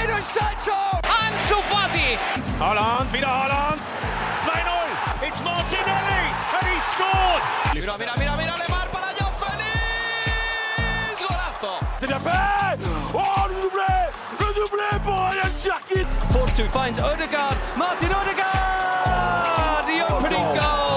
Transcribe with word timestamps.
Jadon 0.00 0.22
Sancho! 0.22 0.72
Ansu 1.04 1.60
Fati! 1.68 2.16
Holland, 2.58 3.12
wieder 3.12 3.28
Holland. 3.28 3.80
2-0. 4.42 5.26
It's 5.26 5.40
Martinelli 5.44 6.22
and 6.56 6.66
he 6.72 6.80
scored. 6.92 7.42
Mira, 7.74 7.98
mira, 7.98 8.14
mira, 8.18 8.36
mira, 8.36 8.54
Lemar 8.56 8.88
para 8.90 9.12
Joao 9.18 9.32
Félix! 9.40 11.20
Golazo! 11.20 11.72
C'est 11.98 12.06
bien 12.06 12.18
fait. 12.18 12.78
Oh, 13.12 13.46
le 13.48 13.54
doublé. 13.60 13.92
Le 14.40 14.46
doublé 14.54 14.88
pour 15.04 15.16
Ryan 15.16 15.52
Cherkit. 15.62 16.08
Force 16.32 16.54
2 16.54 16.68
finds 16.70 16.98
Odegaard. 16.98 17.56
Martin 17.76 18.06
Odegaard! 18.06 19.84
The 19.84 20.00
opening 20.10 20.54
goal! 20.54 20.89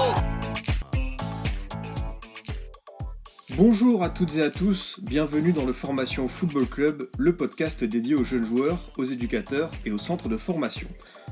Bonjour 3.66 4.02
à 4.02 4.10
toutes 4.10 4.36
et 4.36 4.42
à 4.42 4.50
tous, 4.50 5.00
bienvenue 5.00 5.52
dans 5.52 5.64
le 5.64 5.72
Formation 5.72 6.28
Football 6.28 6.66
Club, 6.66 7.08
le 7.16 7.34
podcast 7.34 7.82
dédié 7.82 8.14
aux 8.14 8.22
jeunes 8.22 8.44
joueurs, 8.44 8.92
aux 8.98 9.04
éducateurs 9.04 9.70
et 9.86 9.90
aux 9.90 9.96
centres 9.96 10.28
de 10.28 10.36
formation. 10.36 10.86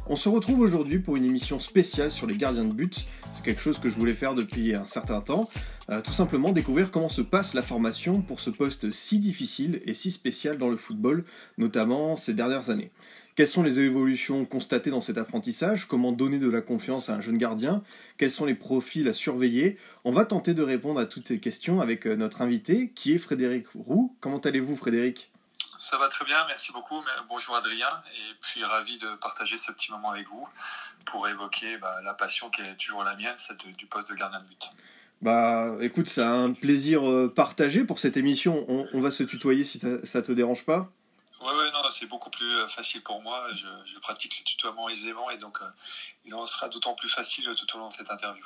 On 0.07 0.17
se 0.17 0.31
retrouve 0.31 0.61
aujourd'hui 0.61 0.99
pour 0.99 1.17
une 1.17 1.27
émission 1.27 1.61
spéciale 1.61 2.11
sur 2.11 2.27
les 2.27 2.39
gardiens 2.39 2.65
de 2.65 2.73
but. 2.73 3.07
C'est 3.35 3.45
quelque 3.45 3.61
chose 3.61 3.79
que 3.79 3.91
je 3.91 3.97
voulais 3.97 4.15
faire 4.15 4.35
depuis 4.35 4.75
un 4.75 4.87
certain 4.87 5.21
temps. 5.21 5.51
Euh, 5.91 6.01
tout 6.01 6.13
simplement 6.13 6.53
découvrir 6.53 6.91
comment 6.91 7.11
se 7.11 7.21
passe 7.21 7.53
la 7.53 7.61
formation 7.61 8.23
pour 8.23 8.41
ce 8.41 8.49
poste 8.49 8.91
si 8.93 9.19
difficile 9.19 9.83
et 9.85 9.93
si 9.93 10.11
spécial 10.11 10.57
dans 10.57 10.71
le 10.71 10.79
football, 10.79 11.25
notamment 11.59 12.17
ces 12.17 12.33
dernières 12.33 12.71
années. 12.71 12.93
Quelles 13.35 13.49
sont 13.49 13.63
les 13.63 13.81
évolutions 13.81 14.45
constatées 14.45 14.91
dans 14.91 15.01
cet 15.01 15.17
apprentissage? 15.17 15.87
Comment 15.87 16.13
donner 16.13 16.39
de 16.39 16.51
la 16.51 16.61
confiance 16.61 17.09
à 17.09 17.15
un 17.15 17.21
jeune 17.23 17.39
gardien? 17.39 17.83
Quels 18.19 18.31
sont 18.31 18.45
les 18.45 18.55
profils 18.55 19.09
à 19.09 19.15
surveiller? 19.15 19.79
On 20.05 20.13
va 20.13 20.27
tenter 20.27 20.53
de 20.53 20.63
répondre 20.63 21.01
à 21.01 21.07
toutes 21.07 21.29
ces 21.29 21.41
questions 21.41 21.81
avec 21.81 22.07
euh, 22.07 22.15
notre 22.15 22.43
invité 22.43 22.91
qui 22.95 23.13
est 23.15 23.19
Frédéric 23.19 23.69
Roux. 23.75 24.15
Comment 24.21 24.39
allez-vous 24.39 24.77
Frédéric? 24.77 25.31
Ça 25.79 25.97
va 25.97 26.09
très 26.09 26.27
bien, 26.27 26.37
merci 26.47 26.73
beaucoup. 26.73 27.03
Bonjour 27.29 27.57
Adrien, 27.57 27.89
et 28.15 28.35
puis 28.43 28.63
ravi 28.63 28.99
de 28.99 29.17
partager 29.17 29.57
ce 29.57 29.73
petit 29.73 29.91
moment 29.91 30.11
avec 30.11 30.29
vous 30.29 30.47
pour 31.07 31.27
évoquer 31.27 31.79
bah, 31.79 32.03
la 32.05 32.15
passion 32.15 32.51
qui 32.51 32.61
est 32.61 32.77
toujours 32.77 33.03
la 33.03 33.17
mienne, 33.17 33.35
celle 33.37 33.57
de- 33.57 33.77
du 33.77 33.87
poste 33.87 34.11
de 34.11 34.15
gardien 34.15 34.41
de 34.41 34.47
but. 34.47 34.71
Bah 35.23 35.75
écoute, 35.81 36.09
c'est 36.09 36.23
un 36.23 36.53
plaisir 36.53 37.09
euh, 37.09 37.33
partagé 37.35 37.85
pour 37.85 37.99
cette 37.99 38.17
émission. 38.17 38.65
On, 38.69 38.87
on 38.93 39.01
va 39.01 39.11
se 39.11 39.23
tutoyer 39.23 39.65
si 39.65 39.79
ça, 39.79 40.05
ça 40.05 40.21
te 40.21 40.33
dérange 40.33 40.65
pas? 40.65 40.93
Ouais, 41.43 41.49
ouais, 41.49 41.71
non, 41.73 41.81
c'est 41.91 42.07
beaucoup 42.07 42.31
plus 42.31 42.57
euh, 42.57 42.69
facile 42.69 43.03
pour 43.03 43.21
moi. 43.21 43.45
Je, 43.55 43.67
je 43.93 43.99
pratique 43.99 44.39
le 44.39 44.45
tutoiement 44.45 44.89
aisément 44.89 45.31
et 45.31 45.39
donc 45.39 45.59
euh, 45.61 45.67
il 46.25 46.35
en 46.35 46.47
sera 46.47 46.69
d'autant 46.69 46.95
plus 46.95 47.09
facile 47.09 47.45
tout 47.57 47.77
au 47.77 47.79
long 47.81 47.89
de 47.89 47.93
cette 47.93 48.11
interview. 48.11 48.45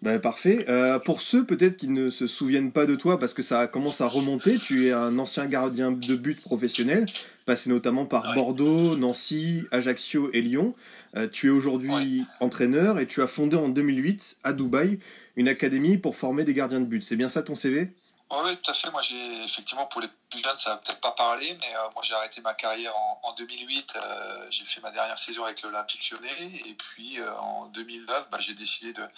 Bah 0.00 0.18
parfait. 0.20 0.64
Euh, 0.68 0.98
pour 1.00 1.20
ceux 1.20 1.44
peut-être 1.44 1.76
qui 1.76 1.88
ne 1.88 2.08
se 2.08 2.26
souviennent 2.28 2.70
pas 2.70 2.86
de 2.86 2.94
toi, 2.94 3.18
parce 3.18 3.34
que 3.34 3.42
ça 3.42 3.66
commence 3.66 4.00
à 4.00 4.06
remonter, 4.06 4.56
tu 4.58 4.86
es 4.86 4.92
un 4.92 5.18
ancien 5.18 5.46
gardien 5.46 5.90
de 5.90 6.14
but 6.14 6.40
professionnel, 6.40 7.04
passé 7.46 7.68
notamment 7.68 8.06
par 8.06 8.28
Ouais. 8.28 8.34
Bordeaux, 8.34 8.96
Nancy, 8.96 9.64
Ajaccio 9.72 10.30
et 10.32 10.40
Lyon. 10.40 10.74
Euh, 11.16 11.26
tu 11.26 11.48
es 11.48 11.50
aujourd'hui 11.50 12.24
entraîneur 12.38 13.00
et 13.00 13.06
tu 13.06 13.22
as 13.22 13.26
fondé 13.26 13.56
en 13.56 13.68
2008 13.68 14.38
à 14.44 14.52
Dubaï 14.52 15.00
une 15.36 15.48
académie 15.48 15.98
pour 15.98 16.14
former 16.16 16.44
des 16.44 16.54
gardiens 16.54 16.80
de 16.80 16.86
but. 16.86 17.02
C'est 17.02 17.16
bien 17.16 17.28
ça 17.28 17.42
ton 17.42 17.56
CV 17.56 17.90
Oui, 18.30 18.56
tout 18.58 18.70
à 18.70 18.74
fait. 18.74 18.90
Moi, 18.90 19.00
j'ai 19.00 19.42
effectivement, 19.44 19.86
pour 19.86 20.02
les 20.02 20.08
plus 20.28 20.42
jeunes, 20.42 20.56
ça 20.58 20.70
va 20.70 20.76
peut-être 20.76 21.00
pas 21.00 21.12
parler, 21.12 21.56
mais 21.60 21.74
euh, 21.76 21.88
moi, 21.94 22.02
j'ai 22.02 22.12
arrêté 22.12 22.42
ma 22.42 22.52
carrière 22.52 22.94
en, 22.96 23.18
en 23.22 23.32
2008. 23.32 23.96
euh, 23.96 24.46
j'ai 24.50 24.66
fait 24.66 24.80
ma 24.82 24.90
dernière 24.90 25.18
saison 25.18 25.44
avec 25.44 25.62
l'Olympique 25.62 26.10
lyonnais. 26.10 26.60
Et 26.66 26.74
puis, 26.74 27.18
euh, 27.20 27.34
en 27.38 27.66
2009, 27.68 28.28
bah, 28.30 28.36
j'ai 28.38 28.52
décidé 28.52 28.92
de, 28.92 29.08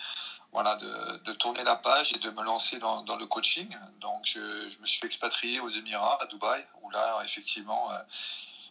voilà, 0.53 0.77
de, 0.77 1.17
de 1.25 1.33
tourner 1.35 1.65
la 1.65 1.77
page 1.77 2.13
et 2.15 2.19
de 2.21 2.31
me 2.31 2.43
lancer 2.43 2.79
dans, 2.79 3.03
dans 3.03 3.17
le 3.17 3.27
coaching. 3.27 3.77
Donc, 4.01 4.23
je, 4.27 4.69
je 4.69 4.79
me 4.81 4.87
suis 4.87 5.05
expatrié 5.07 5.59
aux 5.61 5.69
Émirats, 5.69 6.19
à 6.23 6.27
Dubaï, 6.27 6.65
où 6.83 6.91
là, 6.91 7.21
effectivement, 7.25 7.93
euh, 7.93 7.99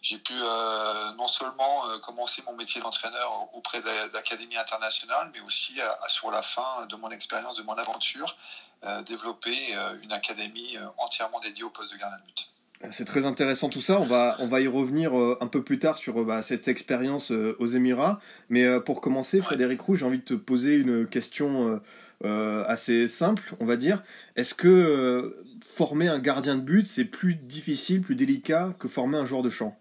j'ai 0.02 0.18
pu 0.18 0.32
euh, 0.34 1.12
non 1.18 1.28
seulement 1.28 1.88
euh, 1.90 1.98
commencer 1.98 2.42
mon 2.46 2.54
métier 2.56 2.80
d'entraîneur 2.80 3.48
auprès 3.54 3.82
d'a- 3.82 4.08
d'académies 4.08 4.56
internationales, 4.56 5.30
mais 5.32 5.40
aussi 5.40 5.80
à- 5.80 5.98
à- 6.04 6.08
sur 6.08 6.30
la 6.30 6.42
fin 6.42 6.86
de 6.88 6.96
mon 6.96 7.10
expérience, 7.10 7.56
de 7.56 7.62
mon 7.62 7.74
aventure, 7.74 8.36
euh, 8.84 9.02
développer 9.02 9.56
euh, 9.76 9.96
une 10.02 10.12
académie 10.12 10.76
euh, 10.76 10.86
entièrement 10.98 11.40
dédiée 11.40 11.64
au 11.64 11.70
poste 11.70 11.92
de 11.92 11.98
gardien 11.98 12.18
de 12.18 12.24
but. 12.24 12.46
C'est 12.92 13.04
très 13.04 13.26
intéressant 13.26 13.68
tout 13.68 13.82
ça. 13.82 14.00
On 14.00 14.06
va, 14.06 14.36
on 14.38 14.48
va 14.48 14.62
y 14.62 14.66
revenir 14.66 15.14
euh, 15.18 15.36
un 15.42 15.48
peu 15.48 15.62
plus 15.62 15.78
tard 15.78 15.98
sur 15.98 16.18
euh, 16.18 16.24
bah, 16.24 16.40
cette 16.40 16.66
expérience 16.66 17.30
euh, 17.30 17.54
aux 17.58 17.66
Émirats. 17.66 18.20
Mais 18.48 18.64
euh, 18.64 18.80
pour 18.80 19.02
commencer, 19.02 19.42
Frédéric 19.42 19.82
Roux, 19.82 19.96
j'ai 19.96 20.06
envie 20.06 20.20
de 20.20 20.24
te 20.24 20.32
poser 20.32 20.76
une 20.76 21.06
question 21.06 21.68
euh, 21.68 21.82
euh, 22.24 22.64
assez 22.66 23.06
simple, 23.06 23.54
on 23.60 23.66
va 23.66 23.76
dire. 23.76 24.02
Est-ce 24.36 24.54
que 24.54 24.66
euh, 24.66 25.44
former 25.70 26.08
un 26.08 26.18
gardien 26.18 26.56
de 26.56 26.62
but, 26.62 26.86
c'est 26.86 27.04
plus 27.04 27.34
difficile, 27.34 28.00
plus 28.00 28.14
délicat 28.14 28.74
que 28.78 28.88
former 28.88 29.18
un 29.18 29.26
joueur 29.26 29.42
de 29.42 29.50
champ? 29.50 29.76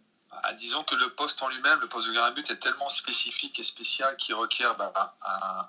Ah, 0.49 0.53
disons 0.53 0.83
que 0.83 0.95
le 0.95 1.07
poste 1.09 1.43
en 1.43 1.47
lui-même, 1.47 1.79
le 1.79 1.87
poste 1.87 2.07
de 2.07 2.11
gardien 2.11 2.31
but, 2.31 2.49
est 2.49 2.55
tellement 2.55 2.89
spécifique 2.89 3.59
et 3.59 3.63
spécial 3.63 4.17
qu'il 4.17 4.33
requiert 4.33 4.73
bah, 4.73 4.91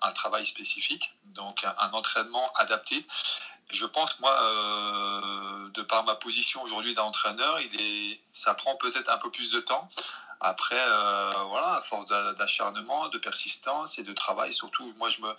un, 0.00 0.12
travail 0.12 0.46
spécifique, 0.46 1.14
donc 1.24 1.64
un, 1.64 1.90
entraînement 1.92 2.50
adapté. 2.54 3.04
Je 3.70 3.84
pense, 3.84 4.18
moi, 4.20 4.34
euh, 4.40 5.68
de 5.74 5.82
par 5.82 6.02
ma 6.04 6.14
position 6.14 6.62
aujourd'hui 6.62 6.94
d'entraîneur, 6.94 7.60
il 7.60 8.18
ça 8.32 8.54
prend 8.54 8.74
peut-être 8.76 9.10
un 9.10 9.18
peu 9.18 9.30
plus 9.30 9.50
de 9.50 9.60
temps. 9.60 9.86
Après, 10.40 10.80
euh, 10.80 11.30
voilà, 11.48 11.74
à 11.74 11.82
force 11.82 12.06
d'a- 12.06 12.32
d'acharnement, 12.32 13.08
de 13.08 13.18
persistance 13.18 13.98
et 13.98 14.02
de 14.02 14.14
travail, 14.14 14.50
surtout, 14.54 14.94
moi, 14.96 15.10
je 15.10 15.20
me, 15.20 15.30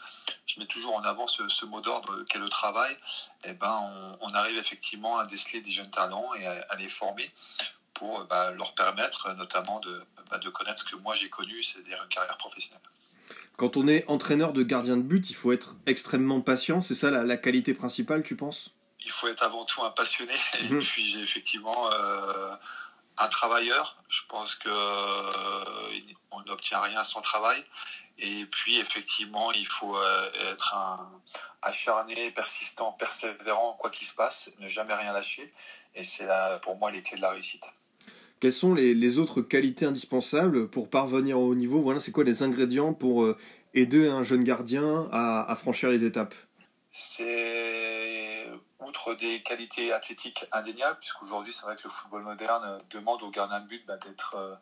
je 0.45 0.59
mets 0.59 0.67
toujours 0.67 0.93
en 0.93 1.03
avant 1.03 1.25
ce, 1.25 1.65
mot 1.65 1.81
d'ordre 1.81 2.21
qu'est 2.29 2.37
le 2.37 2.49
travail. 2.49 2.95
Et 3.43 3.53
ben, 3.53 4.17
on, 4.19 4.33
arrive 4.35 4.59
effectivement 4.59 5.17
à 5.17 5.25
déceler 5.25 5.61
des 5.61 5.71
jeunes 5.71 5.89
talents 5.89 6.35
et 6.35 6.45
à 6.45 6.75
les 6.75 6.89
former 6.89 7.33
pour 8.01 8.25
bah, 8.25 8.49
leur 8.51 8.73
permettre 8.73 9.27
euh, 9.27 9.33
notamment 9.35 9.79
de, 9.79 10.03
bah, 10.31 10.39
de 10.39 10.49
connaître 10.49 10.79
ce 10.79 10.85
que 10.89 10.95
moi 10.95 11.13
j'ai 11.13 11.29
connu, 11.29 11.61
c'est-à-dire 11.61 12.01
une 12.03 12.09
carrière 12.09 12.35
professionnelle. 12.37 12.81
Quand 13.57 13.77
on 13.77 13.87
est 13.87 14.03
entraîneur 14.07 14.53
de 14.53 14.63
gardien 14.63 14.97
de 14.97 15.03
but, 15.03 15.29
il 15.29 15.35
faut 15.35 15.51
être 15.51 15.75
extrêmement 15.85 16.41
patient. 16.41 16.81
C'est 16.81 16.95
ça 16.95 17.11
la, 17.11 17.21
la 17.23 17.37
qualité 17.37 17.75
principale, 17.75 18.23
tu 18.23 18.35
penses? 18.35 18.71
Il 19.01 19.11
faut 19.11 19.27
être 19.27 19.43
avant 19.43 19.65
tout 19.65 19.83
un 19.83 19.91
passionné 19.91 20.33
et 20.61 20.69
Mhm. 20.69 20.79
puis 20.79 21.05
j'ai 21.07 21.19
effectivement 21.19 21.91
euh, 21.91 22.55
un 23.19 23.27
travailleur. 23.27 23.97
Je 24.09 24.21
pense 24.29 24.55
que 24.55 24.69
euh, 24.69 25.99
on 26.31 26.41
n'obtient 26.41 26.81
rien 26.81 27.03
sans 27.03 27.21
travail. 27.21 27.63
Et 28.17 28.45
puis 28.47 28.79
effectivement, 28.79 29.51
il 29.51 29.67
faut 29.67 29.95
euh, 29.95 30.51
être 30.51 30.73
un 30.75 31.07
acharné, 31.61 32.31
persistant, 32.31 32.93
persévérant, 32.93 33.73
quoi 33.79 33.91
qu'il 33.91 34.07
se 34.07 34.15
passe, 34.15 34.49
ne 34.59 34.67
jamais 34.67 34.95
rien 34.95 35.13
lâcher. 35.13 35.53
Et 35.93 36.03
c'est 36.03 36.27
pour 36.63 36.77
moi 36.77 36.89
les 36.89 37.01
clés 37.03 37.17
de 37.17 37.21
la 37.21 37.29
réussite. 37.31 37.65
Quelles 38.41 38.51
sont 38.51 38.73
les, 38.73 39.19
autres 39.19 39.41
qualités 39.41 39.85
indispensables 39.85 40.67
pour 40.67 40.89
parvenir 40.89 41.39
au 41.39 41.49
haut 41.49 41.55
niveau? 41.55 41.79
Voilà, 41.79 41.99
c'est 41.99 42.11
quoi 42.11 42.23
les 42.23 42.41
ingrédients 42.41 42.91
pour 42.91 43.23
euh, 43.23 43.37
aider 43.75 44.09
un 44.09 44.23
jeune 44.23 44.43
gardien 44.43 45.07
à, 45.11 45.49
à 45.49 45.55
franchir 45.55 45.91
les 45.91 46.03
étapes? 46.03 46.33
C'est 46.89 48.47
outre 48.79 49.13
des 49.13 49.43
qualités 49.43 49.93
athlétiques 49.93 50.47
indéniables, 50.51 50.97
puisqu'aujourd'hui 50.99 51.53
c'est 51.53 51.65
vrai 51.67 51.75
que 51.75 51.83
le 51.83 51.91
football 51.91 52.23
moderne 52.23 52.79
demande 52.89 53.21
aux 53.21 53.29
gardiens 53.29 53.59
de 53.59 53.67
but 53.67 53.85
bah, 53.85 53.97
d'être 53.97 54.35
euh, 54.35 54.55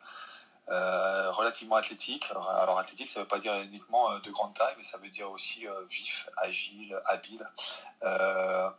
euh, 0.70 1.30
relativement 1.32 1.76
athlétique. 1.76 2.30
Alors, 2.30 2.78
athlétique, 2.78 3.08
ça 3.08 3.18
ne 3.20 3.24
veut 3.24 3.28
pas 3.28 3.38
dire 3.38 3.54
uniquement 3.54 4.12
euh, 4.12 4.20
de 4.20 4.30
grande 4.30 4.54
taille, 4.54 4.74
mais 4.76 4.84
ça 4.84 4.98
veut 4.98 5.08
dire 5.08 5.28
aussi 5.30 5.66
euh, 5.66 5.84
vif, 5.88 6.28
agile, 6.36 6.96
habile. 7.06 7.44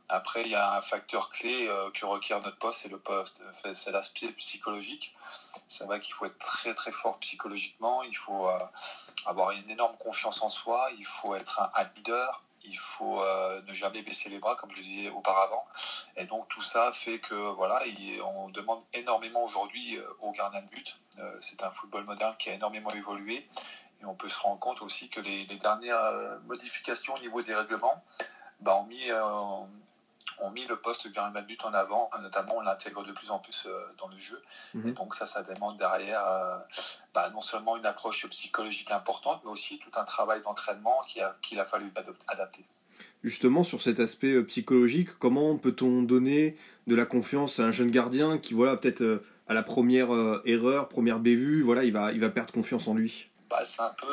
Après, 0.09 0.41
il 0.41 0.47
y 0.47 0.55
a 0.55 0.73
un 0.73 0.81
facteur 0.81 1.29
clé 1.29 1.69
que 1.93 2.05
requiert 2.05 2.41
notre 2.41 2.57
poste, 2.57 2.81
c'est 2.81 2.89
le 2.89 2.97
poste, 2.97 3.41
c'est 3.73 3.91
l'aspect 3.91 4.31
psychologique. 4.31 5.15
C'est 5.67 5.83
vrai 5.83 5.99
qu'il 5.99 6.13
faut 6.13 6.25
être 6.25 6.39
très 6.39 6.73
très 6.73 6.91
fort 6.91 7.19
psychologiquement, 7.19 8.01
il 8.01 8.17
faut 8.17 8.49
avoir 9.25 9.51
une 9.51 9.69
énorme 9.69 9.95
confiance 9.97 10.41
en 10.41 10.49
soi, 10.49 10.89
il 10.97 11.05
faut 11.05 11.35
être 11.35 11.61
un, 11.61 11.69
un 11.75 11.83
leader, 11.95 12.43
il 12.63 12.77
faut 12.77 13.21
euh, 13.21 13.61
ne 13.63 13.73
jamais 13.73 14.01
baisser 14.01 14.29
les 14.29 14.39
bras, 14.39 14.55
comme 14.55 14.71
je 14.71 14.81
disais 14.81 15.09
auparavant. 15.09 15.63
Et 16.15 16.25
donc 16.25 16.47
tout 16.47 16.61
ça 16.61 16.91
fait 16.91 17.19
que 17.19 17.35
voilà, 17.51 17.85
il- 17.85 18.21
on 18.21 18.49
demande 18.49 18.83
énormément 18.93 19.43
aujourd'hui 19.43 19.97
euh, 19.97 20.03
aux 20.19 20.31
gardiens 20.31 20.61
de 20.61 20.67
but. 20.69 20.97
Euh, 21.19 21.37
c'est 21.41 21.63
un 21.63 21.71
football 21.71 22.05
moderne 22.05 22.35
qui 22.39 22.49
a 22.49 22.53
énormément 22.53 22.91
évolué. 22.91 23.47
Et 24.01 24.05
on 24.05 24.15
peut 24.15 24.29
se 24.29 24.39
rendre 24.39 24.59
compte 24.59 24.81
aussi 24.81 25.09
que 25.09 25.19
les, 25.19 25.45
dernières 25.45 26.39
modifications 26.45 27.13
au 27.13 27.19
niveau 27.19 27.43
des 27.43 27.53
règlements 27.53 28.03
bah, 28.59 28.75
ont, 28.75 28.85
mis, 28.85 29.11
ont 30.41 30.51
mis 30.51 30.65
le 30.65 30.75
poste 30.75 31.07
de 31.07 31.13
gardien 31.13 31.41
de 31.41 31.45
but 31.45 31.63
en 31.63 31.73
avant. 31.73 32.09
Notamment, 32.21 32.57
on 32.57 32.61
l'intègre 32.61 33.03
de 33.03 33.11
plus 33.11 33.31
en 33.31 33.39
plus 33.39 33.65
euh, 33.65 33.79
dans 33.97 34.07
le 34.07 34.17
jeu. 34.17 34.41
Mhm. 34.73 34.89
Et 34.89 34.91
donc 34.93 35.15
ça, 35.15 35.25
ça 35.25 35.43
demande 35.43 35.77
derrière 35.77 36.25
euh, 36.27 36.57
bah, 37.13 37.29
non 37.29 37.41
seulement 37.41 37.77
une 37.77 37.85
approche 37.85 38.27
psychologique 38.27 38.91
importante, 38.91 39.41
mais 39.45 39.51
aussi 39.51 39.79
tout 39.79 39.99
un 39.99 40.03
travail 40.03 40.41
d'entraînement 40.41 40.99
qu'il 41.07 41.21
a, 41.21 41.61
a 41.61 41.65
fallu 41.65 41.91
adapter. 42.27 42.65
Justement, 43.23 43.63
sur 43.63 43.81
cet 43.81 43.99
aspect 43.99 44.33
euh, 44.33 44.43
psychologique, 44.43 45.09
comment 45.19 45.57
peut-on 45.57 46.01
donner 46.01 46.57
de 46.87 46.95
la 46.95 47.05
confiance 47.05 47.59
à 47.59 47.63
un 47.63 47.71
jeune 47.71 47.91
gardien 47.91 48.37
qui, 48.37 48.53
voilà, 48.53 48.77
peut-être 48.77 49.23
à 49.47 49.53
la 49.53 49.63
première 49.63 50.09
erreur, 50.45 50.89
première 50.89 51.19
bévue, 51.19 51.61
voilà, 51.61 51.83
il 51.83 51.93
va, 51.93 52.11
il 52.11 52.19
va 52.19 52.29
perdre 52.29 52.53
confiance 52.53 52.87
en 52.87 52.93
lui? 52.93 53.27
Bah, 53.49 53.65
c'est 53.65 53.81
un 53.81 53.93
peu 54.01 54.07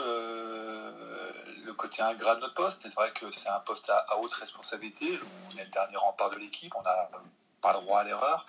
côté 1.78 2.02
ingrat 2.02 2.34
de 2.34 2.40
notre 2.40 2.52
poste. 2.52 2.82
C'est 2.82 2.94
vrai 2.94 3.10
que 3.12 3.32
c'est 3.32 3.48
un 3.48 3.60
poste 3.60 3.88
à, 3.88 4.18
haute 4.18 4.34
responsabilité. 4.34 5.18
On 5.50 5.56
est 5.56 5.64
le 5.64 5.70
dernier 5.70 5.96
rempart 5.96 6.28
de 6.28 6.36
l'équipe. 6.36 6.74
On 6.76 6.82
n'a 6.82 7.08
pas 7.62 7.72
le 7.72 7.80
droit 7.80 8.00
à 8.00 8.04
l'erreur. 8.04 8.44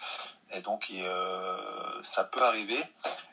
Et 0.51 0.59
donc, 0.59 0.91
euh, 0.91 2.03
ça 2.03 2.25
peut 2.25 2.43
arriver. 2.43 2.83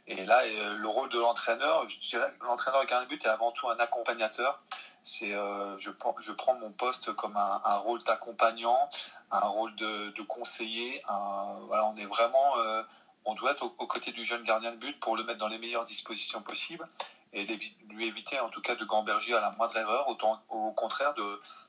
Et 0.06 0.24
là, 0.24 0.46
le 0.46 0.88
rôle 0.88 1.08
de 1.08 1.18
l'entraîneur, 1.18 1.88
je 1.88 1.98
dirais 1.98 2.32
que 2.38 2.46
l'entraîneur 2.46 2.84
gardien 2.86 3.02
de 3.02 3.08
but 3.08 3.24
est 3.24 3.28
avant 3.28 3.50
tout 3.50 3.68
un 3.68 3.78
accompagnateur. 3.78 4.62
C'est, 5.02 5.30
je, 5.30 5.90
prends 5.90 6.54
mon 6.56 6.70
poste 6.70 7.12
comme 7.14 7.36
un, 7.36 7.76
rôle 7.78 8.02
d'accompagnant, 8.04 8.88
un 9.32 9.40
rôle 9.40 9.74
de, 9.76 10.22
conseiller. 10.22 11.02
on 11.08 11.96
est 11.96 12.06
vraiment 12.06 12.54
on 13.26 13.34
doit 13.34 13.50
être 13.50 13.64
aux, 13.64 13.86
côtés 13.86 14.12
du 14.12 14.24
jeune 14.24 14.44
gardien 14.44 14.72
de 14.72 14.76
but 14.76 14.98
pour 15.00 15.16
le 15.16 15.24
mettre 15.24 15.40
dans 15.40 15.48
les 15.48 15.58
meilleures 15.58 15.84
dispositions 15.84 16.40
possibles 16.42 16.88
et 17.32 17.44
lui 17.44 18.06
éviter 18.06 18.38
en 18.40 18.48
tout 18.48 18.60
cas 18.60 18.74
de 18.74 18.84
gamberger 18.84 19.34
à 19.34 19.40
la 19.40 19.50
moindre 19.52 19.76
erreur, 19.76 20.08
autant, 20.08 20.42
au 20.48 20.72
contraire 20.72 21.14
de, 21.14 21.22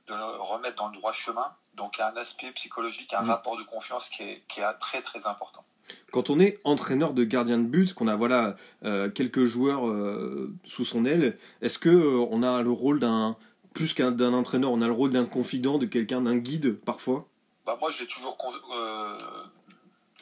le 0.09 0.41
remettre 0.41 0.77
dans 0.77 0.87
le 0.87 0.97
droit 0.97 1.11
chemin. 1.11 1.53
Donc 1.75 1.97
il 1.97 1.99
y 1.99 2.03
a 2.03 2.11
un 2.11 2.17
aspect 2.17 2.51
psychologique, 2.51 3.13
un 3.13 3.21
mmh. 3.21 3.29
rapport 3.29 3.57
de 3.57 3.63
confiance 3.63 4.09
qui 4.09 4.23
est, 4.23 4.43
qui 4.47 4.61
est 4.61 4.73
très 4.79 5.01
très 5.01 5.27
important. 5.27 5.65
Quand 6.11 6.29
on 6.29 6.39
est 6.39 6.59
entraîneur 6.63 7.13
de 7.13 7.23
gardien 7.23 7.57
de 7.57 7.63
but, 7.63 7.93
qu'on 7.93 8.07
a 8.07 8.15
voilà 8.15 8.55
euh, 8.83 9.09
quelques 9.09 9.45
joueurs 9.45 9.87
euh, 9.87 10.53
sous 10.65 10.85
son 10.85 11.05
aile, 11.05 11.37
est-ce 11.61 11.79
que 11.79 11.89
euh, 11.89 12.27
on 12.29 12.43
a 12.43 12.61
le 12.61 12.71
rôle 12.71 12.99
d'un 12.99 13.37
plus 13.73 13.93
qu'un 13.93 14.11
d'un 14.11 14.33
entraîneur, 14.33 14.71
on 14.71 14.81
a 14.81 14.87
le 14.87 14.93
rôle 14.93 15.11
d'un 15.11 15.25
confident, 15.25 15.77
de 15.77 15.85
quelqu'un, 15.85 16.21
d'un 16.21 16.37
guide 16.37 16.79
parfois? 16.79 17.27
Bah 17.65 17.77
moi, 17.79 17.91
j'ai 17.91 18.07
toujours 18.07 18.37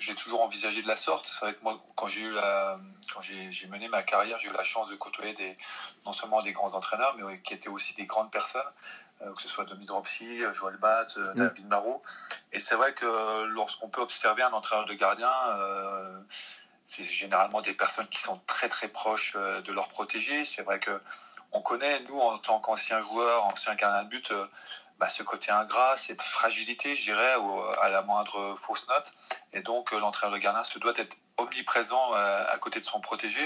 j'ai 0.06 0.16
toujours 0.16 0.42
envisagé 0.44 0.82
de 0.82 0.88
la 0.88 0.96
sorte. 0.96 1.26
C'est 1.26 1.46
vrai 1.46 1.54
que 1.56 1.64
moi, 1.64 1.80
quand 1.96 2.08
j'ai 2.08 2.22
eu 2.22 2.32
la, 2.32 2.80
quand 3.14 3.22
j'ai 3.22 3.68
mené 3.68 3.88
ma 3.88 4.04
carrière, 4.04 4.38
j'ai 4.40 4.50
eu 4.50 4.54
la 4.54 4.64
chance 4.64 4.90
de 4.90 4.96
côtoyer 4.96 5.34
des, 5.34 5.58
non 6.06 6.12
seulement 6.12 6.42
des 6.44 6.54
grands 6.54 6.74
entraîneurs, 6.76 7.16
mais 7.18 7.42
qui 7.42 7.54
étaient 7.54 7.70
aussi 7.70 7.96
des 7.96 8.06
grandes 8.06 8.32
personnes, 8.32 8.62
euh, 9.22 9.34
que 9.34 9.42
ce 9.42 9.48
soit 9.48 9.66
Domi 9.66 9.86
Dropsy, 9.86 10.44
Joël 10.54 10.78
Batz, 10.78 11.18
euh, 11.18 11.34
mm. 11.34 11.38
David 11.38 11.68
Marot. 11.68 12.02
Et 12.54 12.60
c'est 12.60 12.76
vrai 12.76 12.94
que 12.94 13.46
lorsqu'on 13.46 13.90
peut 13.90 14.02
observer 14.02 14.44
un 14.44 14.54
entraîneur 14.54 14.86
de 14.86 14.94
gardien, 14.94 15.34
euh, 15.58 16.20
c'est 16.86 17.04
généralement 17.04 17.62
des 17.62 17.74
personnes 17.74 18.08
qui 18.08 18.22
sont 18.22 18.38
très 18.46 18.70
très 18.70 18.90
proches 18.90 19.36
de 19.36 19.72
leurs 19.74 19.90
protégés. 19.90 20.46
C'est 20.46 20.62
vrai 20.62 20.80
que 20.80 21.02
on 21.52 21.62
connaît, 21.62 22.02
nous, 22.02 22.20
en 22.20 22.38
tant 22.38 22.60
qu'anciens 22.60 23.02
joueurs, 23.02 23.46
anciens 23.46 23.76
gardiens 23.76 24.04
de 24.04 24.10
but, 24.10 24.32
bah, 25.00 25.10
ce 25.10 25.24
côté 25.24 25.52
ingrat, 25.52 25.96
cette 25.98 26.22
fragilité, 26.22 26.96
je 26.96 27.04
dirais, 27.04 27.36
à 27.82 27.90
la 27.90 28.02
moindre 28.02 28.56
fausse 28.58 28.88
note. 28.88 29.14
Et 29.54 29.62
donc, 29.62 29.94
euh, 29.94 30.00
l'entraîneur 30.00 30.36
de 30.36 30.42
gardien 30.42 30.64
se 30.64 30.80
doit 30.80 30.94
être 30.96 31.18
omniprésent 31.38 32.14
euh, 32.14 32.46
à 32.50 32.58
côté 32.58 32.80
de 32.80 32.86
son 32.86 33.02
protégé. 33.02 33.42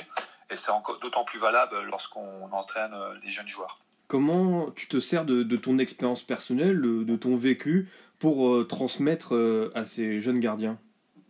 Et 0.52 0.58
c'est 0.58 0.72
d'autant 1.02 1.24
plus 1.24 1.40
valable 1.40 1.82
lorsqu'on 1.84 2.52
entraîne 2.52 2.94
euh, 2.94 3.16
les 3.24 3.30
jeunes 3.30 3.48
joueurs. 3.48 3.80
Comment 4.08 4.72
tu 4.72 4.88
te 4.88 5.00
sers 5.00 5.26
de, 5.26 5.44
ton 5.56 5.78
expérience 5.78 6.24
personnelle, 6.24 6.82
de 6.82 7.16
ton 7.16 7.38
vécu, 7.38 7.88
pour 8.18 8.68
transmettre 8.68 9.70
à 9.76 9.86
ces 9.86 10.20
jeunes 10.20 10.40
gardiens? 10.40 10.80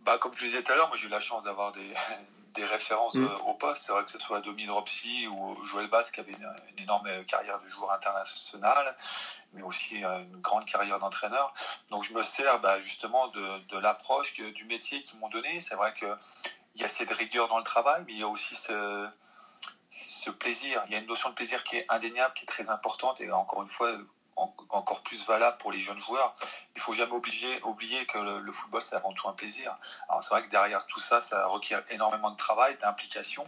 Bah, 0.06 0.16
Comme 0.16 0.32
je 0.34 0.46
disais 0.46 0.62
tout 0.62 0.72
à 0.72 0.76
l'heure, 0.76 0.88
moi 0.88 0.96
j'ai 0.96 1.06
eu 1.06 1.10
la 1.10 1.20
chance 1.20 1.44
d'avoir 1.44 1.72
des, 1.72 1.92
des 2.60 2.66
références 2.66 3.14
mm. 3.14 3.26
au 3.46 3.54
poste. 3.54 3.82
C'est 3.82 3.92
vrai 3.92 4.04
que 4.04 4.10
ce 4.10 4.18
soit 4.18 4.40
Dominique 4.40 4.70
Ropsy 4.70 5.26
ou 5.28 5.64
Joël 5.64 5.88
Bass 5.88 6.10
qui 6.10 6.20
avait 6.20 6.32
une, 6.32 6.82
énorme 6.82 7.08
carrière 7.26 7.60
de 7.60 7.66
joueur 7.66 7.90
international, 7.92 8.96
mais 9.52 9.62
aussi 9.62 10.04
euh, 10.04 10.20
une 10.20 10.40
grande 10.40 10.64
carrière 10.64 10.98
d'entraîneur. 10.98 11.52
Donc 11.90 12.04
je 12.04 12.12
me 12.12 12.22
sers 12.22 12.60
bah, 12.60 12.78
justement 12.78 13.28
de, 13.28 13.78
l'approche 13.78 14.34
du 14.34 14.64
métier 14.64 15.02
qu'ils 15.02 15.18
m'ont 15.20 15.28
donné. 15.28 15.60
C'est 15.60 15.74
vrai 15.74 15.94
qu'il 15.94 16.16
y 16.76 16.84
a 16.84 16.88
cette 16.88 17.10
rigueur 17.10 17.48
dans 17.48 17.58
le 17.58 17.64
travail, 17.64 18.04
mais 18.06 18.12
il 18.12 18.18
y 18.18 18.22
a 18.22 18.28
aussi 18.28 18.56
ce, 18.56 19.08
ce 19.90 20.30
plaisir. 20.30 20.82
Il 20.86 20.92
y 20.92 20.94
a 20.96 20.98
une 20.98 21.06
notion 21.06 21.30
de 21.30 21.34
plaisir 21.34 21.64
qui 21.64 21.76
est 21.76 21.86
indéniable, 21.88 22.34
qui 22.34 22.44
est 22.44 22.48
très 22.48 22.70
importante. 22.70 23.20
Et 23.20 23.30
encore 23.32 23.62
une 23.62 23.68
fois, 23.68 23.92
encore 24.36 25.02
plus 25.02 25.26
valable 25.26 25.58
pour 25.58 25.72
les 25.72 25.80
jeunes 25.80 25.98
joueurs. 25.98 26.32
Il 26.74 26.80
faut 26.80 26.92
jamais 26.92 27.12
oublier, 27.12 27.62
oublier 27.62 28.06
que 28.06 28.18
le, 28.18 28.52
football, 28.52 28.82
c'est 28.82 28.96
avant 28.96 29.12
tout 29.12 29.28
un 29.28 29.32
plaisir. 29.32 29.76
Alors 30.08 30.22
c'est 30.22 30.30
vrai 30.34 30.44
que 30.44 30.50
derrière 30.50 30.86
tout 30.86 31.00
ça, 31.00 31.20
ça 31.20 31.46
requiert 31.46 31.82
énormément 31.90 32.30
de 32.30 32.36
travail, 32.36 32.76
d'implication. 32.80 33.44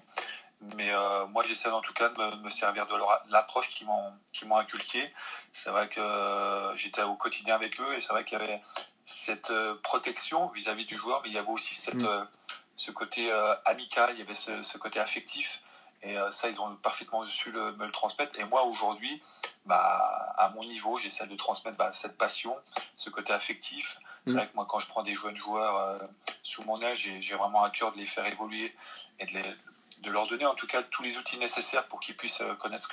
Mais 0.76 0.90
euh, 0.90 1.26
moi, 1.26 1.42
j'essaie 1.44 1.68
en 1.68 1.80
tout 1.80 1.92
cas 1.92 2.08
de 2.08 2.36
me, 2.36 2.50
servir 2.50 2.86
de 2.86 2.96
l'approche 3.30 3.68
qu'ils 3.70 3.86
m'ont 3.86 4.12
qui 4.32 4.46
m'ont 4.46 4.56
inculqué. 4.56 5.12
C'est 5.52 5.70
vrai 5.70 5.88
que 5.88 6.00
euh, 6.00 6.76
j'étais 6.76 7.02
au 7.02 7.16
quotidien 7.16 7.56
avec 7.56 7.80
eux 7.80 7.94
et 7.96 8.00
c'est 8.00 8.12
vrai 8.12 8.24
qu'il 8.24 8.38
y 8.38 8.42
avait 8.42 8.60
cette 9.04 9.50
euh, 9.50 9.74
protection 9.82 10.48
vis-à-vis 10.48 10.86
du 10.86 10.96
joueur, 10.96 11.20
mais 11.22 11.30
il 11.30 11.34
y 11.34 11.38
avait 11.38 11.50
aussi 11.50 11.74
cette, 11.74 11.94
mm. 11.94 12.28
ce 12.76 12.92
côté 12.92 13.32
amical, 13.64 14.10
il 14.14 14.20
y 14.20 14.22
avait 14.22 14.36
ce, 14.36 14.62
ce 14.62 14.78
côté 14.78 15.00
affectif. 15.00 15.62
Et 16.04 16.16
ça, 16.30 16.48
ils 16.48 16.60
ont 16.60 16.74
parfaitement 16.76 17.26
su 17.28 17.52
le, 17.52 17.76
me 17.76 17.86
le 17.86 17.92
transmettre. 17.92 18.38
Et 18.40 18.44
moi, 18.44 18.64
aujourd'hui, 18.64 19.20
bah, 19.66 20.34
à 20.36 20.50
mon 20.50 20.64
niveau, 20.64 20.96
j'essaie 20.96 21.26
de 21.26 21.36
transmettre 21.36 21.76
bah, 21.76 21.92
cette 21.92 22.18
passion, 22.18 22.56
ce 22.96 23.10
côté 23.10 23.32
affectif. 23.32 23.98
C'est 24.26 24.32
mm. 24.32 24.36
vrai 24.36 24.46
que 24.46 24.54
moi, 24.54 24.66
quand 24.68 24.78
je 24.78 24.88
prends 24.88 25.02
des 25.02 25.14
jeunes 25.14 25.36
joueurs 25.36 25.76
euh, 25.76 25.98
sous 26.42 26.64
mon 26.64 26.82
âge, 26.82 27.10
j'ai 27.20 27.34
vraiment 27.34 27.62
à 27.62 27.70
cœur 27.70 27.92
de 27.92 27.98
les 27.98 28.06
faire 28.06 28.26
évoluer 28.26 28.74
et 29.20 29.26
de, 29.26 29.32
les, 29.32 29.54
de, 30.02 30.10
leur 30.10 30.26
donner 30.26 30.46
en 30.46 30.54
tout 30.54 30.66
cas 30.66 30.82
tous 30.82 31.02
les 31.02 31.18
outils 31.18 31.38
nécessaires 31.38 31.86
pour 31.86 32.00
qu'ils 32.00 32.16
puissent 32.16 32.40
euh, 32.40 32.54
connaître 32.54 32.88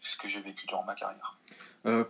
ce 0.00 0.16
que 0.16 0.28
j'ai 0.28 0.40
vécu 0.40 0.66
durant 0.66 0.84
ma 0.84 0.94
carrière. 0.94 1.36
Euh, 1.86 2.04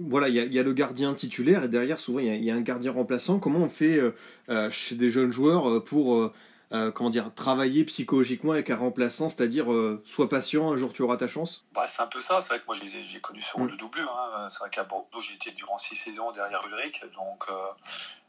voilà, 0.00 0.28
il 0.28 0.34
y, 0.34 0.54
y, 0.54 0.58
a 0.58 0.64
le 0.64 0.72
gardien 0.72 1.14
titulaire 1.14 1.62
et 1.62 1.68
derrière, 1.68 2.00
souvent, 2.00 2.18
il 2.18 2.26
y, 2.26 2.46
y, 2.46 2.50
a 2.50 2.54
un 2.54 2.60
gardien 2.60 2.90
remplaçant. 2.90 3.38
Comment 3.38 3.60
on 3.60 3.68
fait 3.68 4.00
euh, 4.48 4.70
chez 4.72 4.96
des 4.96 5.10
jeunes 5.12 5.30
joueurs 5.30 5.84
pour 5.84 6.32
euh, 6.72 6.90
comment 6.90 7.10
dire, 7.10 7.32
travailler 7.32 7.84
psychologiquement 7.84 8.50
avec 8.50 8.70
un 8.70 8.76
remplaçant, 8.76 9.28
c'est-à-dire 9.28 9.72
euh, 9.72 10.02
sois 10.04 10.28
patient, 10.28 10.72
un 10.72 10.76
jour 10.76 10.92
tu 10.92 11.02
auras 11.02 11.16
ta 11.16 11.28
chance? 11.28 11.64
Bah, 11.72 11.86
C'est 11.86 12.02
un 12.02 12.08
peu 12.08 12.18
ça, 12.18 12.40
c'est 12.40 12.48
vrai 12.48 12.58
que 12.58 12.66
moi 12.66 12.74
j'ai 12.74 13.20
connu 13.20 13.40
ce 13.40 13.52
rôle 13.52 13.68
mm. 13.68 13.70
de 13.70 13.76
doublure, 13.76 14.10
hein. 14.10 14.48
c'est 14.50 14.58
vrai 14.58 14.70
qu'à 14.70 14.82
Bordeaux 14.82 15.20
j'ai 15.20 15.34
été 15.34 15.52
durant 15.52 15.78
six 15.78 15.94
saisons 15.94 16.32
derrière 16.32 16.66
Ulrich, 16.66 17.04
donc 17.14 17.44
euh, 17.48 17.54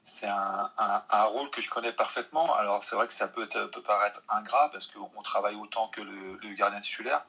c'est 0.04 0.28
un, 0.28 0.72
un, 0.78 1.24
rôle 1.24 1.50
que 1.50 1.62
je 1.62 1.70
connais 1.72 1.92
parfaitement. 1.92 2.56
Alors 2.56 2.84
c'est 2.84 2.96
vrai 2.96 3.08
que 3.08 3.14
ça 3.14 3.28
peut, 3.28 3.48
peut 3.48 3.82
paraître 3.82 4.22
ingrat 4.30 4.70
parce 4.72 4.86
qu'on 4.86 5.22
travaille 5.24 5.56
autant 5.56 5.88
que 5.88 6.02
le, 6.02 6.38
le, 6.42 6.54
gardien 6.54 6.80
titulaire, 6.80 7.26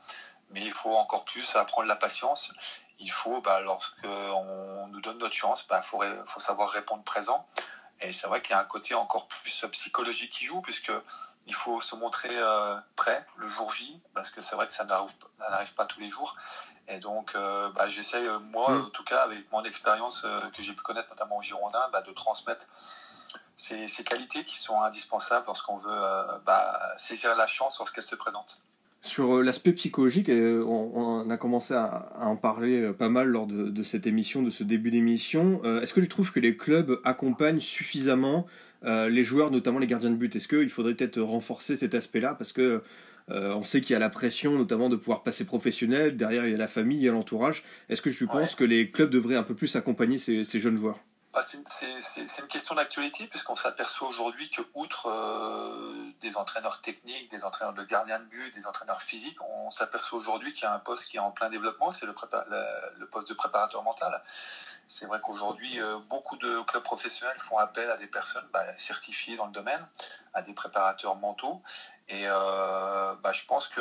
mais 0.50 0.60
il 0.60 0.72
faut 0.72 0.94
encore 0.94 1.24
plus 1.24 1.56
apprendre 1.56 1.88
la 1.88 1.96
patience. 1.96 2.52
Il 3.00 3.10
faut, 3.10 3.40
bah, 3.40 3.60
lorsqu'on 3.60 4.88
nous 4.88 5.00
donne 5.00 5.18
notre 5.18 5.34
chance, 5.34 5.64
il 5.64 5.68
bah, 5.70 5.80
faut, 5.80 6.02
faut 6.26 6.40
savoir 6.40 6.68
répondre 6.68 7.02
présent. 7.02 7.46
Et 8.00 8.12
c'est 8.12 8.26
vrai 8.26 8.40
qu'il 8.40 8.52
y 8.52 8.54
a 8.54 8.60
un 8.60 8.64
côté 8.64 8.94
encore 8.94 9.28
plus 9.28 9.64
psychologique 9.72 10.32
qui 10.32 10.44
joue, 10.44 10.60
puisque 10.62 10.92
il 11.46 11.54
faut 11.54 11.80
se 11.80 11.96
montrer 11.96 12.30
euh, 12.32 12.76
prêt 12.94 13.26
le 13.36 13.46
jour 13.46 13.72
J, 13.72 14.00
parce 14.14 14.30
que 14.30 14.40
c'est 14.40 14.54
vrai 14.54 14.66
que 14.66 14.72
ça 14.72 14.84
n'arrive 14.84 15.74
pas 15.74 15.86
tous 15.86 16.00
les 16.00 16.08
jours. 16.08 16.36
Et 16.86 16.98
donc, 16.98 17.34
euh, 17.34 17.70
bah, 17.72 17.88
j'essaie, 17.88 18.24
euh, 18.24 18.38
moi, 18.38 18.70
mm. 18.70 18.86
en 18.86 18.90
tout 18.90 19.04
cas, 19.04 19.22
avec 19.22 19.50
mon 19.50 19.64
expérience 19.64 20.22
que 20.54 20.62
j'ai 20.62 20.74
pu 20.74 20.82
connaître, 20.82 21.08
notamment 21.10 21.38
au 21.38 21.42
Girondin, 21.42 21.88
bah, 21.92 22.02
de 22.02 22.12
transmettre 22.12 22.66
ces, 23.56 23.86
qualités 24.04 24.44
qui 24.44 24.56
sont 24.56 24.80
indispensables 24.82 25.46
lorsqu'on 25.46 25.76
veut 25.76 26.00
bah, 26.44 26.80
saisir 26.96 27.34
la 27.34 27.46
chance 27.46 27.78
lorsqu'elle 27.78 28.04
se 28.04 28.14
présente. 28.14 28.60
Sur 29.00 29.36
euh, 29.36 29.42
l'aspect 29.42 29.72
psychologique, 29.72 30.28
euh, 30.28 30.62
on, 30.64 31.30
a 31.30 31.36
commencé 31.36 31.72
à, 31.72 32.26
en 32.26 32.36
parler 32.36 32.82
euh, 32.82 32.92
pas 32.92 33.08
mal 33.08 33.28
lors 33.28 33.46
de, 33.46 33.82
cette 33.82 34.06
émission, 34.06 34.42
de 34.42 34.50
ce 34.50 34.64
début 34.64 34.90
d'émission. 34.90 35.62
Est-ce 35.80 35.94
que 35.94 36.00
tu 36.00 36.08
trouves 36.08 36.32
que 36.32 36.40
les 36.40 36.56
clubs 36.56 37.00
accompagnent 37.04 37.60
suffisamment 37.60 38.46
les 38.82 39.24
joueurs, 39.24 39.50
notamment 39.50 39.78
les 39.78 39.86
gardiens 39.86 40.10
de 40.10 40.16
but? 40.16 40.34
Est-ce 40.36 40.48
qu'il 40.48 40.70
faudrait 40.70 40.94
peut-être 40.94 41.20
renforcer 41.20 41.76
cet 41.76 41.94
aspect-là? 41.94 42.34
Parce 42.34 42.52
que 42.52 42.82
on 43.28 43.62
sait 43.62 43.80
qu'il 43.80 43.92
y 43.92 43.96
a 43.96 43.98
la 43.98 44.08
pression, 44.08 44.56
notamment 44.56 44.88
de 44.88 44.96
pouvoir 44.96 45.22
passer 45.22 45.44
professionnel. 45.44 46.16
Derrière, 46.16 46.46
il 46.46 46.52
y 46.52 46.54
a 46.54 46.58
la 46.58 46.68
famille, 46.68 46.98
il 46.98 47.04
y 47.04 47.08
a 47.08 47.12
l'entourage. 47.12 47.62
Est-ce 47.88 48.02
que 48.02 48.10
tu 48.10 48.26
penses 48.26 48.54
que 48.54 48.64
les 48.64 48.90
clubs 48.90 49.10
devraient 49.10 49.36
un 49.36 49.42
peu 49.42 49.54
plus 49.54 49.74
accompagner 49.76 50.18
ces 50.18 50.44
jeunes 50.58 50.76
joueurs? 50.76 51.00
C'est 51.42 52.38
une 52.38 52.48
question 52.48 52.74
d'actualité 52.74 53.26
puisqu'on 53.26 53.56
s'aperçoit 53.56 54.08
aujourd'hui 54.08 54.50
que 54.50 54.62
outre 54.74 55.08
euh, 55.08 56.10
des 56.20 56.36
entraîneurs 56.36 56.80
techniques, 56.80 57.30
des 57.30 57.44
entraîneurs 57.44 57.74
de 57.74 57.82
gardien 57.82 58.18
de 58.18 58.24
but, 58.24 58.52
des 58.54 58.66
entraîneurs 58.66 59.02
physiques, 59.02 59.40
on 59.42 59.70
s'aperçoit 59.70 60.18
aujourd'hui 60.18 60.52
qu'il 60.52 60.62
y 60.62 60.66
a 60.66 60.72
un 60.72 60.78
poste 60.78 61.06
qui 61.06 61.16
est 61.16 61.20
en 61.20 61.30
plein 61.30 61.50
développement, 61.50 61.90
c'est 61.90 62.06
le, 62.06 62.14
le, 62.98 63.06
poste 63.06 63.28
de 63.28 63.34
préparateur 63.34 63.82
mental. 63.82 64.22
C'est 64.86 65.06
vrai 65.06 65.20
qu'aujourd'hui, 65.22 65.80
euh, 65.80 65.98
beaucoup 66.08 66.36
de 66.36 66.62
clubs 66.62 66.82
professionnels 66.82 67.38
font 67.38 67.58
appel 67.58 67.90
à 67.90 67.96
des 67.96 68.06
personnes 68.06 68.46
bah, 68.52 68.64
certifiées 68.76 69.36
dans 69.36 69.46
le 69.46 69.52
domaine, 69.52 69.86
à 70.34 70.42
des 70.42 70.52
préparateurs 70.52 71.16
mentaux. 71.16 71.62
Et 72.08 72.24
euh, 72.26 73.14
bah, 73.22 73.32
je 73.32 73.44
pense 73.44 73.68
que 73.68 73.80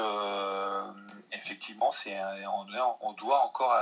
effectivement, 1.31 1.91
c'est 1.91 2.17
on, 3.01 3.13
doit 3.13 3.43
encore 3.43 3.73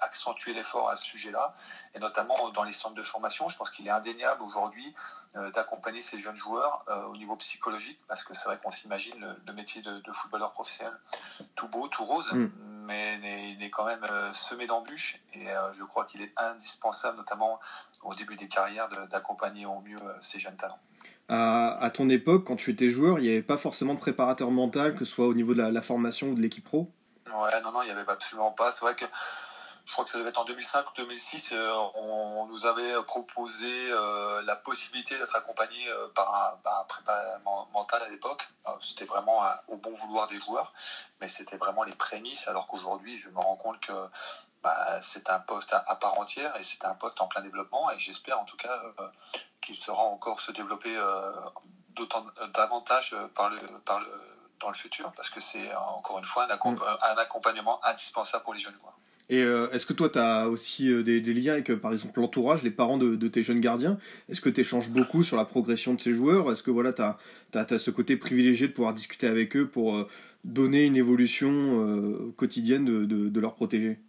accentuer 0.00 0.52
l'effort 0.54 0.90
à 0.90 0.96
ce 0.96 1.04
sujet-là, 1.04 1.54
et 1.94 1.98
notamment 1.98 2.50
dans 2.50 2.62
les 2.62 2.72
centres 2.72 2.94
de 2.94 3.02
formation. 3.02 3.48
Je 3.48 3.56
pense 3.56 3.70
qu'il 3.70 3.86
est 3.86 3.90
indéniable 3.90 4.42
aujourd'hui 4.42 4.94
d'accompagner 5.54 6.02
ces 6.02 6.20
jeunes 6.20 6.36
joueurs 6.36 6.84
au 7.08 7.16
niveau 7.16 7.36
psychologique, 7.36 8.00
parce 8.06 8.22
que 8.22 8.34
c'est 8.34 8.46
vrai 8.46 8.58
qu'on 8.58 8.70
s'imagine 8.70 9.36
le, 9.44 9.52
métier 9.52 9.82
de, 9.82 10.12
footballeur 10.12 10.52
professionnel 10.52 10.96
tout 11.56 11.68
beau, 11.68 11.88
tout 11.88 12.04
rose. 12.04 12.32
Mm 12.32 12.48
mais 12.90 13.52
il 13.52 13.62
est, 13.62 13.70
quand 13.70 13.84
même 13.84 14.04
euh, 14.10 14.32
semé 14.32 14.66
d'embûches 14.66 15.20
et 15.32 15.48
euh, 15.48 15.72
je 15.72 15.84
crois 15.84 16.04
qu'il 16.04 16.22
est 16.22 16.32
indispensable, 16.36 17.16
notamment 17.18 17.60
au 18.02 18.14
début 18.14 18.36
des 18.36 18.48
carrières, 18.48 18.88
d'accompagner 19.08 19.64
au 19.66 19.80
mieux 19.80 19.98
euh, 20.02 20.14
ces 20.20 20.40
jeunes 20.40 20.56
talents. 20.56 20.78
À, 21.32 21.90
ton 21.94 22.08
époque, 22.08 22.44
quand 22.44 22.56
tu 22.56 22.72
étais 22.72 22.88
joueur, 22.88 23.20
il 23.20 23.22
n'y 23.22 23.28
avait 23.28 23.42
pas 23.42 23.56
forcément 23.56 23.94
de 23.94 24.00
préparateur 24.00 24.50
mental, 24.50 24.94
que 24.94 25.04
ce 25.04 25.12
soit 25.12 25.26
au 25.26 25.34
niveau 25.34 25.54
de 25.54 25.62
la, 25.62 25.82
formation 25.82 26.30
ou 26.30 26.34
de 26.34 26.40
l'équipe 26.40 26.64
pro? 26.64 26.90
Ouais, 27.28 27.60
non, 27.62 27.70
non, 27.70 27.82
il 27.82 27.86
n'y 27.86 27.92
avait 27.92 28.10
absolument 28.10 28.50
pas. 28.50 28.72
C'est 28.72 28.84
vrai 28.84 28.96
que 28.96 29.04
je 29.84 29.92
crois 29.92 30.04
que 30.04 30.10
ça 30.10 30.18
devait 30.18 30.30
être 30.30 30.40
en 30.40 30.44
2005 30.44 30.90
ou 30.90 30.92
2006, 30.96 31.54
on, 31.96 32.46
nous 32.46 32.66
avait 32.66 33.00
proposé 33.06 33.68
la 34.44 34.56
possibilité 34.56 35.16
d'être 35.18 35.36
accompagné 35.36 35.78
par 36.16 36.58
un, 36.64 36.84
préparateur 36.88 37.40
mental 37.72 38.02
à 38.02 38.08
l'époque. 38.08 38.48
C'était 38.80 39.04
vraiment 39.04 39.40
au 39.68 39.76
bon 39.76 39.94
vouloir 39.94 40.26
des 40.26 40.38
joueurs, 40.40 40.72
mais 41.20 41.28
c'était 41.28 41.56
vraiment 41.56 41.84
les 41.84 41.94
prémices, 41.94 42.48
alors 42.48 42.66
qu'aujourd'hui, 42.66 43.16
je 43.18 43.30
me 43.30 43.38
rends 43.38 43.56
compte 43.56 43.78
que 43.80 43.92
bah, 44.62 45.00
c'est 45.02 45.28
un 45.30 45.40
poste 45.40 45.72
à, 45.72 45.80
part 45.96 46.18
entière 46.18 46.54
et 46.56 46.64
c'est 46.64 46.84
un 46.84 46.94
poste 46.94 47.20
en 47.20 47.26
plein 47.26 47.40
développement 47.40 47.90
et 47.90 47.98
j'espère 47.98 48.38
en 48.40 48.44
tout 48.44 48.56
cas 48.56 48.82
qu'il 49.60 49.74
sera 49.74 50.02
encore 50.02 50.40
se 50.40 50.52
développer 50.52 50.94
d'autant 51.90 52.24
davantage 52.54 53.16
par 53.34 53.50
le, 53.50 53.58
par 53.84 54.00
le, 54.00 54.06
dans 54.60 54.68
le 54.68 54.74
futur 54.74 55.12
parce 55.16 55.30
que 55.30 55.40
c'est 55.40 55.74
encore 55.74 56.18
une 56.18 56.24
fois 56.24 56.46
un, 56.50 56.70
mm. 56.70 56.78
un, 57.02 57.20
accompagnement 57.20 57.84
indispensable 57.84 58.44
pour 58.44 58.54
les 58.54 58.60
jeunes 58.60 58.74
joueurs. 58.80 58.98
Et 59.28 59.42
euh, 59.42 59.70
est-ce 59.70 59.86
que 59.86 59.92
toi, 59.92 60.08
tu 60.08 60.18
as 60.18 60.48
aussi 60.48 60.90
euh, 60.90 61.02
des, 61.02 61.20
liens 61.20 61.52
avec, 61.52 61.70
euh, 61.70 61.76
par 61.76 61.92
exemple, 61.92 62.20
l'entourage, 62.20 62.62
les 62.62 62.70
parents 62.70 62.98
de, 62.98 63.28
tes 63.28 63.42
jeunes 63.42 63.60
gardiens? 63.60 63.96
Est-ce 64.28 64.40
que 64.40 64.48
tu 64.48 64.60
échanges 64.60 64.90
beaucoup 64.90 65.22
sur 65.22 65.36
la 65.36 65.44
progression 65.44 65.94
de 65.94 66.00
ces 66.00 66.12
joueurs? 66.12 66.50
Est-ce 66.50 66.64
que 66.64 66.70
voilà, 66.70 66.92
tu 66.92 67.02
as, 67.02 67.16
as, 67.54 67.78
ce 67.78 67.90
côté 67.90 68.16
privilégié 68.16 68.66
de 68.66 68.72
pouvoir 68.72 68.92
discuter 68.92 69.28
avec 69.28 69.56
eux 69.56 69.68
pour 69.68 70.04
donner 70.42 70.84
une 70.84 70.96
évolution 70.96 72.32
quotidienne 72.36 72.84
de, 72.84 73.04
de, 73.04 73.28
de 73.28 73.40
leur 73.40 73.54
protéger? 73.54 74.00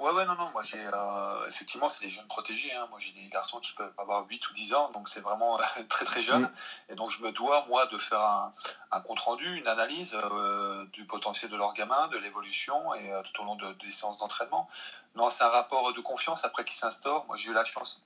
Ouais, 0.00 0.12
ouais, 0.12 0.24
non, 0.24 0.34
non, 0.34 0.48
moi 0.54 0.62
j'ai 0.62 0.82
euh, 0.82 1.46
effectivement 1.46 1.90
c'est 1.90 2.06
des 2.06 2.10
jeunes 2.10 2.26
protégés. 2.26 2.72
Hein. 2.72 2.86
Moi 2.88 2.98
j'ai 3.00 3.12
des 3.12 3.28
garçons 3.28 3.60
qui 3.60 3.72
peuvent 3.74 3.92
avoir 3.98 4.26
8 4.26 4.48
ou 4.48 4.54
10 4.54 4.72
ans, 4.72 4.90
donc 4.92 5.10
c'est 5.10 5.20
vraiment 5.20 5.58
très 5.90 6.06
très 6.06 6.22
jeune. 6.22 6.50
Et 6.88 6.94
donc 6.94 7.10
je 7.10 7.22
me 7.22 7.32
dois, 7.32 7.66
moi, 7.68 7.84
de 7.84 7.98
faire 7.98 8.20
un, 8.20 8.50
un 8.92 9.00
compte 9.02 9.20
rendu, 9.20 9.44
une 9.58 9.68
analyse 9.68 10.16
euh, 10.32 10.86
du 10.94 11.04
potentiel 11.04 11.50
de 11.50 11.56
leur 11.58 11.74
gamin, 11.74 12.08
de 12.08 12.16
l'évolution 12.16 12.94
et 12.94 13.12
euh, 13.12 13.20
tout 13.22 13.42
au 13.42 13.44
long 13.44 13.56
de, 13.56 13.74
des 13.74 13.90
séances 13.90 14.16
d'entraînement. 14.16 14.70
Non, 15.16 15.28
c'est 15.28 15.44
un 15.44 15.50
rapport 15.50 15.92
de 15.92 16.00
confiance 16.00 16.46
après 16.46 16.64
qui 16.64 16.76
s'instaure. 16.76 17.26
Moi 17.26 17.36
j'ai 17.36 17.50
eu 17.50 17.54
la 17.54 17.66
chance 17.66 18.02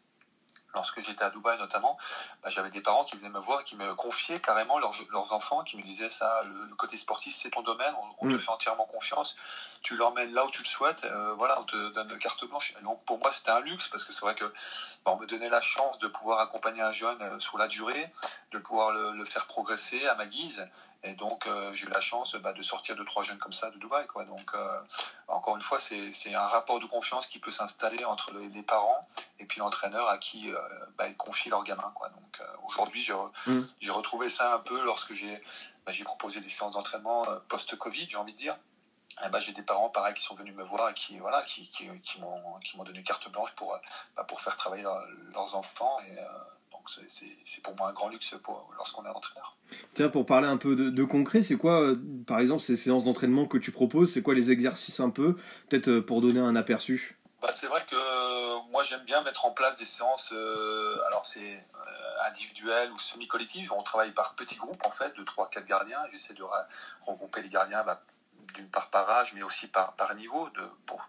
lorsque 0.75 1.01
j'étais 1.01 1.25
à 1.25 1.31
Dubaï 1.31 1.59
notamment, 1.59 1.97
bah, 2.43 2.51
j'avais 2.51 2.71
des 2.71 2.81
parents 2.81 3.05
qui 3.05 3.17
venaient 3.17 3.31
me 3.31 3.39
voir, 3.39 3.65
qui 3.65 3.77
me 3.77 3.95
confiaient 3.95 4.41
carrément 4.41 4.79
leurs, 4.79 4.95
leurs 5.11 5.33
enfants, 5.33 5.65
qui 5.65 5.77
me 5.77 5.83
disaient 5.83 6.11
ça, 6.11 6.43
le, 6.45 6.75
côté 6.77 6.97
sportif 6.97 7.35
c'est 7.35 7.51
ton 7.51 7.63
domaine, 7.63 7.95
on, 8.21 8.29
te 8.29 8.35
mm. 8.35 8.39
fait 8.39 8.51
entièrement 8.51 8.85
confiance, 8.87 9.37
tu 9.83 9.97
l'emmènes 9.97 10.33
là 10.33 10.45
où 10.45 10.51
tu 10.51 10.63
le 10.63 10.67
souhaites, 10.67 11.05
euh, 11.05 11.35
voilà, 11.35 11.61
on 11.61 11.65
te 11.65 11.93
donne 11.93 12.19
carte 12.19 12.45
blanche. 12.45 12.75
donc 12.83 13.05
pour 13.05 13.19
moi 13.19 13.33
c'était 13.33 13.51
un 13.51 13.61
luxe 13.61 13.89
parce 13.89 14.05
que 14.05 14.13
c'est 14.13 14.23
vrai 14.23 14.35
que 14.35 14.45
bah, 15.05 15.13
on 15.13 15.17
me 15.17 15.27
donnait 15.27 15.49
la 15.49 15.61
chance 15.61 15.99
de 15.99 16.09
pouvoir 16.09 16.41
accompagner 16.41 16.83
un 16.83 16.93
jeune 16.93 17.21
euh, 17.23 17.39
sur 17.39 17.59
la 17.59 17.69
durée, 17.69 18.11
de 18.53 18.59
pouvoir 18.59 18.93
le, 18.93 19.13
le 19.13 19.25
faire 19.25 19.47
progresser 19.47 20.07
à 20.07 20.15
ma 20.15 20.27
guise, 20.27 20.67
et 21.05 21.13
donc, 21.13 21.47
euh, 21.47 21.73
j'ai 21.75 21.87
eu 21.87 21.91
la 21.91 22.01
chance 22.01 22.35
bah, 22.37 22.55
de 22.55 22.63
sortir 22.63 22.97
de 22.97 23.05
trois 23.05 23.23
jeunes 23.23 23.39
comme 23.39 23.53
ça 23.53 23.71
de 23.71 23.79
Dubaï. 23.79 24.07
Quoi. 24.07 24.25
Donc, 24.25 24.51
euh, 24.55 24.81
encore 25.29 25.55
une 25.55 25.63
fois, 25.63 25.79
c'est 25.79 26.35
un 26.35 26.47
rapport 26.47 26.81
de 26.81 26.87
confiance 26.87 27.27
qui 27.27 27.39
peut 27.39 27.51
s'installer 27.51 28.05
entre 28.07 28.33
les, 28.33 28.63
parents 28.63 29.07
et 29.39 29.45
puis 29.45 29.61
l'entraîneur 29.61 30.09
à 30.09 30.17
qui 30.17 30.51
euh, 30.51 30.59
bah, 30.97 31.07
ils 31.07 31.17
confient 31.17 31.51
leur 31.51 31.63
gamin. 31.63 31.93
Quoi. 31.95 32.09
Donc, 32.09 32.41
aujourd'hui, 32.67 33.03
j'ai 33.03 33.91
retrouvé 33.91 34.31
ça 34.31 34.55
un 34.55 34.59
peu 34.61 34.83
lorsque 34.83 35.13
j'ai 35.13 35.43
bah, 35.85 35.93
proposé 36.05 36.41
des 36.41 36.49
séances 36.49 36.73
d'entraînement 36.73 37.27
post-Covid, 37.49 38.07
j'ai 38.09 38.17
envie 38.17 38.33
de 38.33 38.39
dire. 38.39 38.57
bah, 39.31 39.41
j'ai 39.41 39.53
des 39.53 39.63
parents 39.63 39.91
pareil 39.91 40.15
qui 40.15 40.23
sont 40.23 40.35
venus 40.35 40.55
me 40.55 40.65
voir 40.65 40.89
et 40.89 40.95
qui 40.95 41.19
voilà 41.19 41.43
qui, 41.43 41.69
qui, 41.69 41.87
qui 42.01 42.21
m'ont 42.21 42.85
donné 42.85 43.03
carte 43.03 43.31
blanche 43.31 43.55
pour 43.57 43.79
bah, 44.17 44.25
pour 44.25 44.41
faire 44.41 44.57
travailler 44.57 44.85
leurs 45.35 45.55
enfants 45.55 45.99
et 46.09 46.17
c'est 46.87 47.63
pour 47.63 47.75
moi 47.77 47.89
un 47.89 47.93
grand 47.93 48.09
luxe 48.09 48.35
lorsqu'on 48.77 49.05
est 49.05 49.09
entraîneur. 49.09 49.57
Tiens, 49.95 50.09
pour 50.09 50.27
parler 50.27 50.49
un 50.49 50.57
peu 50.57 50.77
de, 50.77 51.05
concret, 51.05 51.43
c'est 51.43 51.57
quoi, 51.57 51.81
euh, 51.81 51.97
par 52.27 52.41
exemple, 52.41 52.63
ces 52.63 52.77
séances 52.77 53.05
d'entraînement 53.05 53.47
que 53.47 53.59
tu 53.59 53.73
proposes 53.73 54.13
C'est 54.13 54.23
quoi 54.23 54.35
les 54.35 54.51
exercices 54.51 55.01
un 55.01 55.11
peu 55.11 55.37
Peut-être 55.69 55.89
euh, 55.89 56.01
pour 56.03 56.21
donner 56.21 56.41
un 56.41 56.57
aperçu? 56.57 57.19
Bah, 57.41 57.51
C'est 57.53 57.67
vrai 57.67 57.83
que 57.89 57.97
euh, 57.97 58.59
moi 58.71 58.83
j'aime 58.83 59.05
bien 59.05 59.23
mettre 59.23 59.47
en 59.47 59.51
place 59.51 59.77
des 59.77 59.85
séances, 59.85 60.33
alors 61.07 61.27
c'est 61.27 61.63
individuelles 62.27 62.91
ou 62.93 62.99
semi-collectives. 62.99 63.73
On 63.73 63.83
travaille 63.83 64.13
par 64.13 64.35
petits 64.35 64.57
groupes 64.57 64.85
en 64.87 64.91
fait, 64.91 65.15
de 65.17 65.23
3-4 65.23 65.65
gardiens. 65.65 66.01
J'essaie 66.11 66.35
de 66.35 66.45
regrouper 67.07 67.43
les 67.43 67.51
gardiens 67.51 67.83
bah, 67.85 68.01
d'une 68.55 68.71
part 68.71 68.91
par 68.91 69.09
âge, 69.11 69.35
mais 69.35 69.43
aussi 69.43 69.69
par, 69.69 69.95
par 69.95 70.15
niveau, 70.15 70.49
de, 70.51 70.63
pour, 70.87 71.07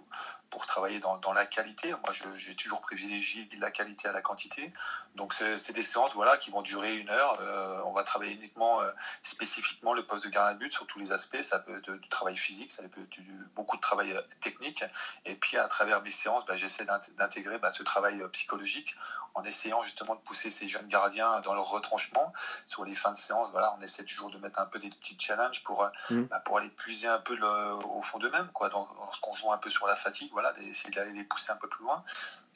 pour 0.49 0.65
travailler 0.65 0.99
dans, 0.99 1.17
dans 1.17 1.33
la 1.33 1.45
qualité. 1.45 1.91
Moi, 1.91 2.13
j'ai 2.35 2.55
toujours 2.55 2.81
privilégié 2.81 3.49
la 3.59 3.71
qualité 3.71 4.07
à 4.07 4.11
la 4.11 4.21
quantité. 4.21 4.71
Donc, 5.15 5.33
c'est 5.33 5.73
des 5.73 5.83
séances 5.83 6.13
voilà, 6.13 6.37
qui 6.37 6.51
vont 6.51 6.61
durer 6.61 6.97
une 6.97 7.09
heure. 7.09 7.37
Euh, 7.39 7.81
on 7.85 7.93
va 7.93 8.03
travailler 8.03 8.33
uniquement, 8.33 8.81
euh, 8.81 8.91
spécifiquement 9.23 9.93
le 9.93 10.05
poste 10.05 10.25
de 10.25 10.29
gardien 10.29 10.53
de 10.53 10.59
but 10.59 10.71
sur 10.71 10.87
tous 10.87 10.99
les 10.99 11.11
aspects. 11.11 11.41
Ça 11.41 11.59
peut 11.59 11.77
être 11.77 11.91
du 11.91 12.09
travail 12.09 12.37
physique, 12.37 12.71
ça 12.71 12.83
peut 12.83 13.01
être 13.01 13.19
beaucoup 13.55 13.75
de 13.77 13.81
travail 13.81 14.11
euh, 14.11 14.21
technique. 14.41 14.83
Et 15.25 15.35
puis, 15.35 15.57
à 15.57 15.67
travers 15.67 16.01
mes 16.01 16.11
séances, 16.11 16.45
bah, 16.45 16.55
j'essaie 16.55 16.85
d'intégrer 16.85 17.57
bah, 17.57 17.71
ce 17.71 17.83
travail 17.83 18.23
psychologique 18.31 18.95
en 19.33 19.43
essayant 19.43 19.83
justement 19.83 20.15
de 20.15 20.21
pousser 20.21 20.51
ces 20.51 20.69
jeunes 20.69 20.87
gardiens 20.87 21.39
dans 21.41 21.53
leur 21.53 21.69
retranchement. 21.69 22.33
Sur 22.65 22.85
les 22.85 22.95
fins 22.95 23.11
de 23.11 23.17
séance, 23.17 23.51
voilà, 23.51 23.75
on 23.77 23.81
essaie 23.81 24.05
toujours 24.05 24.29
de 24.29 24.37
mettre 24.37 24.59
un 24.59 24.65
peu 24.65 24.79
des 24.79 24.89
petits 24.89 25.17
challenges 25.19 25.63
pour, 25.63 25.89
mmh. 26.09 26.21
bah, 26.23 26.39
pour 26.39 26.57
aller 26.57 26.69
puiser 26.69 27.07
un 27.07 27.19
peu 27.19 27.37
au 27.41 28.01
fond 28.01 28.19
d'eux-mêmes. 28.19 28.49
Lorsqu'on 28.61 29.35
joue 29.35 29.51
un 29.51 29.57
peu 29.57 29.69
sur 29.69 29.87
la 29.87 29.95
fatigue, 29.95 30.31
voilà, 30.35 30.51
d'essayer 30.51 30.93
d'aller 30.93 31.13
les 31.13 31.23
pousser 31.23 31.53
un 31.53 31.55
peu 31.55 31.69
plus 31.69 31.85
loin. 31.85 32.03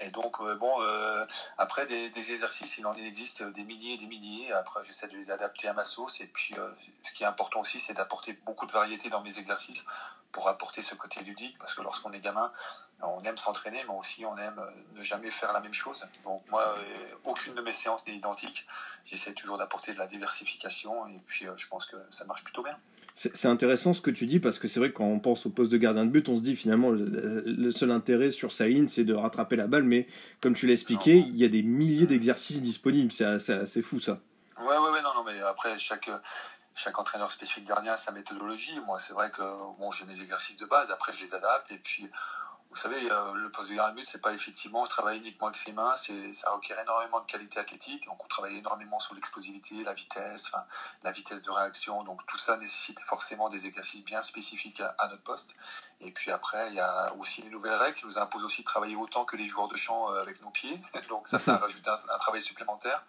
Et 0.01 0.09
donc, 0.09 0.41
euh, 0.41 0.53
bon, 0.55 0.81
euh, 0.81 1.25
après, 1.57 1.85
des, 1.85 2.31
exercices, 2.33 2.77
il 2.77 2.85
en 2.85 2.93
existe 2.93 3.41
des 3.41 3.63
milliers 3.63 3.93
et 3.93 3.97
des 3.97 4.05
milliers. 4.05 4.51
Après, 4.51 4.83
j'essaie 4.83 5.07
de 5.07 5.15
les 5.15 5.31
adapter 5.31 5.69
à 5.69 5.73
ma 5.73 5.85
sauce. 5.85 6.19
Et 6.19 6.27
puis, 6.27 6.53
euh, 6.57 6.69
ce 7.03 7.13
qui 7.13 7.23
est 7.23 7.25
important 7.25 7.61
aussi, 7.61 7.79
c'est 7.79 7.93
d'apporter 7.93 8.33
beaucoup 8.45 8.65
de 8.65 8.73
variété 8.73 9.09
dans 9.09 9.21
mes 9.21 9.39
exercices 9.39 9.85
pour 10.33 10.49
apporter 10.49 10.81
ce 10.81 10.93
côté 10.93 11.21
ludique. 11.21 11.57
Parce 11.57 11.73
que 11.73 11.81
lorsqu'on 11.81 12.11
est 12.11 12.19
gamin, 12.19 12.51
on 13.01 13.23
aime 13.23 13.37
s'entraîner, 13.37 13.81
mais 13.87 13.95
aussi 13.95 14.25
on 14.25 14.37
aime 14.37 14.61
ne 14.95 15.01
jamais 15.01 15.31
faire 15.31 15.53
la 15.53 15.61
même 15.61 15.73
chose. 15.73 16.05
Donc, 16.25 16.43
moi, 16.49 16.75
aucune 17.23 17.55
de 17.55 17.61
mes 17.61 17.71
séances 17.71 18.05
n'est 18.07 18.15
identique. 18.15 18.67
J'essaie 19.05 19.33
toujours 19.33 19.57
d'apporter 19.57 19.93
de 19.93 19.99
la 19.99 20.07
diversification. 20.07 21.07
Et 21.07 21.21
puis, 21.27 21.47
je 21.55 21.67
pense 21.69 21.85
que 21.85 21.95
ça 22.09 22.25
marche 22.25 22.43
plutôt 22.43 22.61
bien. 22.61 22.77
C'est 23.13 23.47
intéressant 23.47 23.93
ce 23.93 24.01
que 24.01 24.11
tu 24.11 24.25
dis 24.25 24.39
parce 24.39 24.59
que 24.59 24.67
c'est 24.67 24.79
vrai 24.79 24.91
que 24.91 24.97
quand 24.97 25.05
on 25.05 25.19
pense 25.19 25.45
au 25.45 25.49
poste 25.49 25.71
de 25.71 25.77
gardien 25.77 26.05
de 26.05 26.09
but, 26.09 26.29
on 26.29 26.37
se 26.37 26.41
dit 26.41 26.55
finalement 26.55 26.89
le, 26.89 27.71
seul 27.71 27.91
intérêt 27.91 28.31
sur 28.31 28.51
sa 28.51 28.67
ligne 28.67 28.87
c'est 28.87 29.03
de 29.03 29.13
rattraper 29.13 29.55
la 29.55 29.67
balle, 29.67 29.83
mais 29.83 30.07
comme 30.41 30.53
tu 30.53 30.67
l'as 30.67 30.73
expliqué, 30.73 31.17
il 31.17 31.35
y 31.35 31.43
a 31.43 31.49
des 31.49 31.63
milliers 31.63 32.07
d'exercices 32.07 32.61
disponibles, 32.61 33.11
c'est 33.11 33.25
assez, 33.25 33.81
fou 33.81 33.99
ça. 33.99 34.19
Ouais, 34.59 34.65
ouais, 34.67 34.89
ouais, 34.91 35.01
non, 35.01 35.09
non, 35.15 35.23
mais 35.25 35.39
après 35.41 35.77
chaque, 35.77 36.09
chaque 36.75 36.97
entraîneur 36.97 37.31
spécifique 37.31 37.65
gardien 37.65 37.93
a 37.93 37.97
sa 37.97 38.11
méthodologie. 38.11 38.79
Moi, 38.85 38.99
c'est 38.99 39.13
vrai 39.13 39.31
que 39.31 39.41
bon, 39.79 39.91
j'ai 39.91 40.05
mes 40.05 40.21
exercices 40.21 40.57
de 40.57 40.65
base, 40.65 40.91
après 40.91 41.11
je 41.11 41.25
les 41.25 41.35
adapte. 41.35 41.71
Et 41.71 41.77
puis 41.77 42.09
vous 42.69 42.75
savez, 42.75 43.01
le 43.01 43.49
poste 43.49 43.71
de 43.71 43.75
gardien 43.75 43.93
de 43.93 43.99
but, 43.99 44.05
c'est 44.05 44.21
pas 44.21 44.31
effectivement 44.33 44.85
travailler 44.85 45.19
uniquement 45.19 45.47
avec 45.47 45.57
ses 45.57 45.71
mains, 45.71 45.95
c'est, 45.97 46.33
ça 46.33 46.51
requiert 46.51 46.79
énormément 46.79 47.19
de 47.19 47.25
qualité 47.25 47.59
athlétique. 47.59 48.05
Donc, 48.05 48.23
on 48.23 48.27
travaille 48.27 48.57
énormément 48.57 48.99
sur 48.99 49.15
l'explosivité, 49.15 49.81
la 49.83 49.93
vitesse, 49.93 50.45
enfin, 50.47 50.63
la 51.01 51.11
vitesse 51.11 51.43
de 51.43 51.51
réaction. 51.51 52.03
Donc, 52.03 52.23
tout 52.27 52.37
ça 52.37 52.57
nécessite 52.57 52.99
forcément 52.99 53.49
des 53.49 53.65
exercices 53.65 54.03
bien 54.03 54.21
spécifiques 54.21 54.81
à, 54.99 55.07
notre 55.07 55.23
poste. 55.23 55.55
Et 55.99 56.11
puis 56.11 56.29
après, 56.31 56.69
il 56.69 56.75
y 56.75 56.79
a 56.79 57.11
aussi 57.15 57.41
les 57.41 57.49
nouvelles 57.49 57.73
règles 57.73 57.97
qui 57.97 58.05
nous 58.05 58.19
imposent 58.19 58.43
aussi 58.43 58.61
de 58.61 58.67
travailler 58.67 58.95
autant 58.95 59.25
que 59.25 59.35
les 59.35 59.47
joueurs 59.47 59.67
de 59.67 59.75
champ 59.75 60.11
euh, 60.11 60.21
avec 60.21 60.39
nos 60.43 60.51
pieds. 60.51 60.79
Donc, 61.09 61.27
ça, 61.27 61.39
ça 61.39 61.57
rajoute 61.57 61.87
un, 61.87 61.97
un 62.13 62.17
travail 62.19 62.41
supplémentaire. 62.41 63.03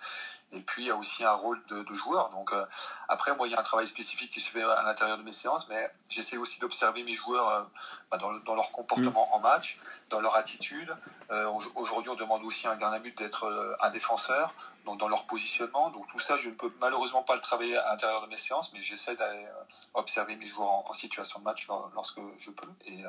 Et 0.53 0.63
puis, 0.63 0.83
il 0.83 0.87
y 0.89 0.91
a 0.91 0.97
aussi 0.97 1.25
un 1.25 1.33
rôle 1.33 1.63
de, 1.67 1.83
de 1.83 1.95
joueur. 1.95 2.31
Donc, 2.31 2.53
euh, 2.53 2.65
après, 3.09 3.35
moi, 3.37 3.47
il 3.47 3.53
y 3.53 3.55
a 3.55 3.61
un 3.61 3.63
travail 3.63 3.87
spécifique 3.87 4.33
qui 4.33 4.41
se 4.41 4.51
fait 4.51 4.63
à 4.63 4.83
l'intérieur 4.83 5.17
de 5.17 5.23
mes 5.23 5.33
séances, 5.33 5.69
mais 5.69 5.91
j'essaie 6.09 6.37
aussi 6.37 6.59
d'observer 6.59 7.05
mes 7.05 7.15
joueurs 7.15 7.49
euh, 7.49 7.63
bah, 8.11 8.19
dans, 8.19 8.33
dans, 8.33 8.57
leur 8.57 8.73
comportement 8.73 9.29
mm. 9.31 9.35
en 9.35 9.39
match, 9.39 9.79
dans 10.09 10.21
leur 10.21 10.35
attitude. 10.35 10.97
Euh, 11.31 11.49
aujourd'hui, 11.77 12.11
on 12.11 12.17
demande 12.17 12.45
aussi 12.45 12.67
à 12.67 12.73
un 12.73 12.77
gardien 12.77 12.99
but 12.99 13.17
d'être 13.17 13.77
un 13.81 13.91
défenseur, 13.91 14.53
donc 14.87 14.99
dans 14.99 15.09
leur 15.09 15.27
positionnement. 15.27 15.91
Donc, 15.91 16.09
tout 16.09 16.19
ça, 16.19 16.37
je 16.37 16.49
ne 16.49 16.55
peux 16.55 16.73
malheureusement 16.81 17.23
pas 17.23 17.37
le 17.37 17.41
travailler 17.41 17.77
à 17.77 17.91
l'intérieur 17.93 18.23
de 18.23 18.27
mes 18.27 18.37
séances, 18.37 18.73
mais 18.73 18.83
j'essaie 18.83 19.15
d'aller 19.15 19.47
observer 19.95 20.35
mes 20.35 20.47
joueurs 20.47 20.71
en, 20.71 20.93
situation 20.93 21.39
de 21.39 21.45
match 21.45 21.69
lorsque 21.95 22.21
je 22.39 22.51
peux. 22.51 22.69
Et 22.87 23.05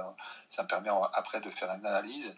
ça 0.48 0.62
me 0.62 0.67
permet 0.67 0.89
après 1.13 1.41
de 1.41 1.50
faire 1.50 1.71
une 1.71 1.86
analyse 1.86 2.33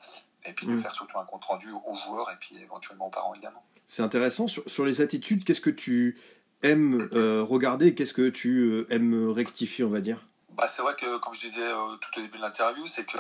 et 0.46 0.54
puis 0.54 0.66
de 0.66 0.72
mm. 0.72 0.82
faire 0.82 0.96
surtout 0.96 1.20
un 1.20 1.26
compte 1.26 1.44
rendu 1.44 1.72
aux 1.72 1.96
joueurs 2.06 2.32
et 2.32 2.38
puis 2.38 2.58
éventuellement 2.58 3.08
aux 3.08 3.12
parents 3.12 3.34
également. 3.34 3.64
C'est 3.94 4.02
intéressant. 4.02 4.48
Sur, 4.48 4.86
les 4.86 5.02
attitudes, 5.02 5.44
qu'est-ce 5.44 5.62
que 5.62 5.70
tu 5.70 6.18
aimes 6.64 7.10
euh, 7.14 7.44
regarder 7.44 7.94
qu'est-ce 7.94 8.16
que 8.16 8.30
tu 8.30 8.58
euh, 8.58 8.88
aimes 8.90 9.30
rectifier, 9.30 9.86
on 9.86 9.92
va 9.92 10.02
dire? 10.02 10.26
Bah, 10.54 10.68
C'est 10.68 10.82
vrai 10.82 10.96
que, 10.96 11.18
comme 11.20 11.36
je 11.36 11.48
disais 11.48 11.62
euh, 11.62 11.96
tout 11.98 12.18
au 12.18 12.24
début 12.24 12.40
de 12.40 12.42
l'interview, 12.42 12.88
c'est 12.88 13.06
que 13.06 13.20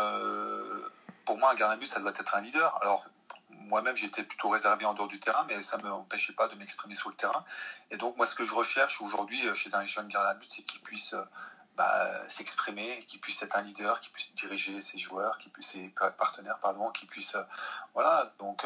pour 1.26 1.38
moi, 1.38 1.52
un 1.52 1.54
gardien 1.54 1.76
de 1.76 1.82
but, 1.82 1.86
ça 1.86 2.00
doit 2.00 2.10
être 2.10 2.34
un 2.34 2.42
leader. 2.42 2.76
Alors, 2.82 3.06
moi-même, 3.52 3.96
j'étais 3.96 4.24
plutôt 4.24 4.50
réservé 4.50 4.86
en 4.86 4.96
dehors 4.96 5.08
du 5.08 5.20
terrain, 5.20 5.46
mais 5.48 5.62
ça 5.62 5.78
ne 5.78 5.84
m'empêchait 5.84 6.34
pas 6.34 6.48
de 6.48 6.56
m'exprimer 6.56 6.96
sur 6.96 7.10
le 7.10 7.16
terrain. 7.16 7.46
Et 7.92 7.98
donc, 7.98 8.18
moi, 8.18 8.26
ce 8.26 8.34
que 8.34 8.44
je 8.44 8.56
recherche 8.56 9.00
aujourd'hui 9.00 9.42
chez 9.54 9.76
un 9.76 9.86
jeune 9.86 10.08
gardien 10.08 10.34
de 10.34 10.40
but, 10.40 10.50
c'est 10.50 10.64
qu'il 10.64 10.82
puisse 10.82 11.14
bah, 11.76 12.30
s'exprimer, 12.30 13.00
qu'il 13.08 13.20
puisse 13.20 13.42
être 13.42 13.56
un 13.56 13.62
leader, 13.62 14.00
qu'il 14.00 14.12
puisse 14.12 14.34
diriger 14.36 14.80
ses 14.82 15.00
joueurs, 15.00 15.38
qu'il 15.40 15.52
puisse 15.52 15.72
ses 15.72 15.94
partenaires, 16.18 16.60
pardon, 16.60 16.92
qu'il 16.92 17.08
puisse, 17.08 17.36
voilà. 17.94 18.32
Donc, 18.40 18.64